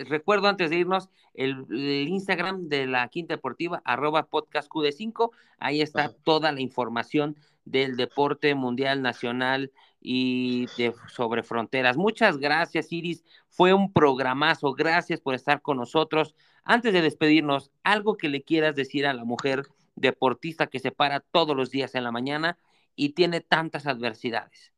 recuerdo 0.07 0.47
antes 0.47 0.71
de 0.71 0.77
irnos 0.77 1.09
el, 1.35 1.67
Instagram 1.69 2.67
de 2.67 2.87
la 2.87 3.07
Quinta 3.09 3.35
Deportiva, 3.35 3.83
arroba 3.85 4.25
podcast 4.25 4.67
QD5. 4.71 5.29
Ahí 5.59 5.81
está 5.81 6.11
toda 6.23 6.51
la 6.51 6.61
información 6.61 7.35
del 7.63 7.95
deporte 7.95 8.55
mundial, 8.55 9.03
nacional 9.03 9.71
y 10.01 10.65
de, 10.77 10.95
sobre 11.13 11.43
fronteras. 11.43 11.95
Muchas 11.95 12.39
gracias, 12.39 12.91
Iris. 12.91 13.23
Fue 13.49 13.71
un 13.71 13.93
programazo. 13.93 14.73
Gracias 14.73 15.21
por 15.21 15.35
estar 15.35 15.61
con 15.61 15.77
nosotros. 15.77 16.33
Antes 16.63 16.91
de 16.91 17.03
despedirnos, 17.03 17.69
algo 17.83 18.17
que 18.17 18.29
le 18.29 18.41
quieras 18.41 18.75
decir 18.75 19.05
a 19.05 19.13
la 19.13 19.25
mujer 19.25 19.67
deportista 19.95 20.67
que 20.67 20.79
se 20.79 20.91
para 20.91 21.19
todos 21.19 21.55
los 21.55 21.71
días 21.71 21.95
en 21.95 22.03
la 22.03 22.11
mañana 22.11 22.57
y 22.95 23.09
tiene 23.09 23.41
tantas 23.41 23.87
adversidades. 23.87 24.71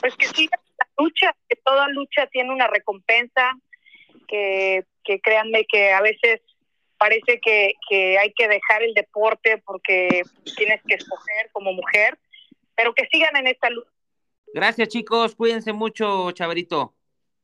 pues 0.00 0.16
que 0.16 0.26
sigan 0.28 0.60
la 0.78 0.86
lucha, 0.98 1.36
que 1.48 1.56
toda 1.64 1.88
lucha 1.88 2.26
tiene 2.28 2.52
una 2.52 2.68
recompensa, 2.68 3.52
que, 4.28 4.86
que 5.04 5.20
créanme 5.20 5.64
que 5.70 5.92
a 5.92 6.00
veces 6.00 6.40
parece 6.98 7.40
que, 7.40 7.74
que 7.88 8.18
hay 8.18 8.32
que 8.32 8.48
dejar 8.48 8.82
el 8.82 8.94
deporte 8.94 9.58
porque 9.64 10.22
tienes 10.56 10.80
que 10.86 10.94
escoger 10.94 11.50
como 11.52 11.72
mujer, 11.72 12.18
pero 12.74 12.94
que 12.94 13.06
sigan 13.10 13.36
en 13.36 13.48
esta 13.48 13.70
lucha. 13.70 13.90
Gracias 14.54 14.88
chicos, 14.88 15.34
cuídense 15.34 15.72
mucho, 15.72 16.30
Chaverito. 16.32 16.94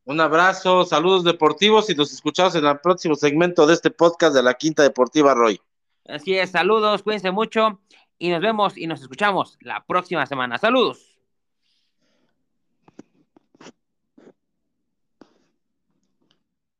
Un 0.04 0.20
abrazo, 0.20 0.84
saludos 0.86 1.24
deportivos 1.24 1.90
y 1.90 1.94
nos 1.94 2.12
escuchamos 2.12 2.54
en 2.54 2.64
el 2.64 2.78
próximo 2.80 3.14
segmento 3.14 3.66
de 3.66 3.74
este 3.74 3.90
podcast 3.90 4.34
de 4.34 4.42
la 4.42 4.54
Quinta 4.54 4.82
Deportiva 4.82 5.34
Roy. 5.34 5.60
Así 6.08 6.36
es, 6.36 6.50
saludos, 6.50 7.02
cuídense 7.04 7.30
mucho 7.30 7.80
y 8.18 8.30
nos 8.30 8.40
vemos 8.40 8.76
y 8.76 8.86
nos 8.86 9.00
escuchamos 9.02 9.58
la 9.60 9.84
próxima 9.86 10.26
semana. 10.26 10.58
Saludos. 10.58 11.07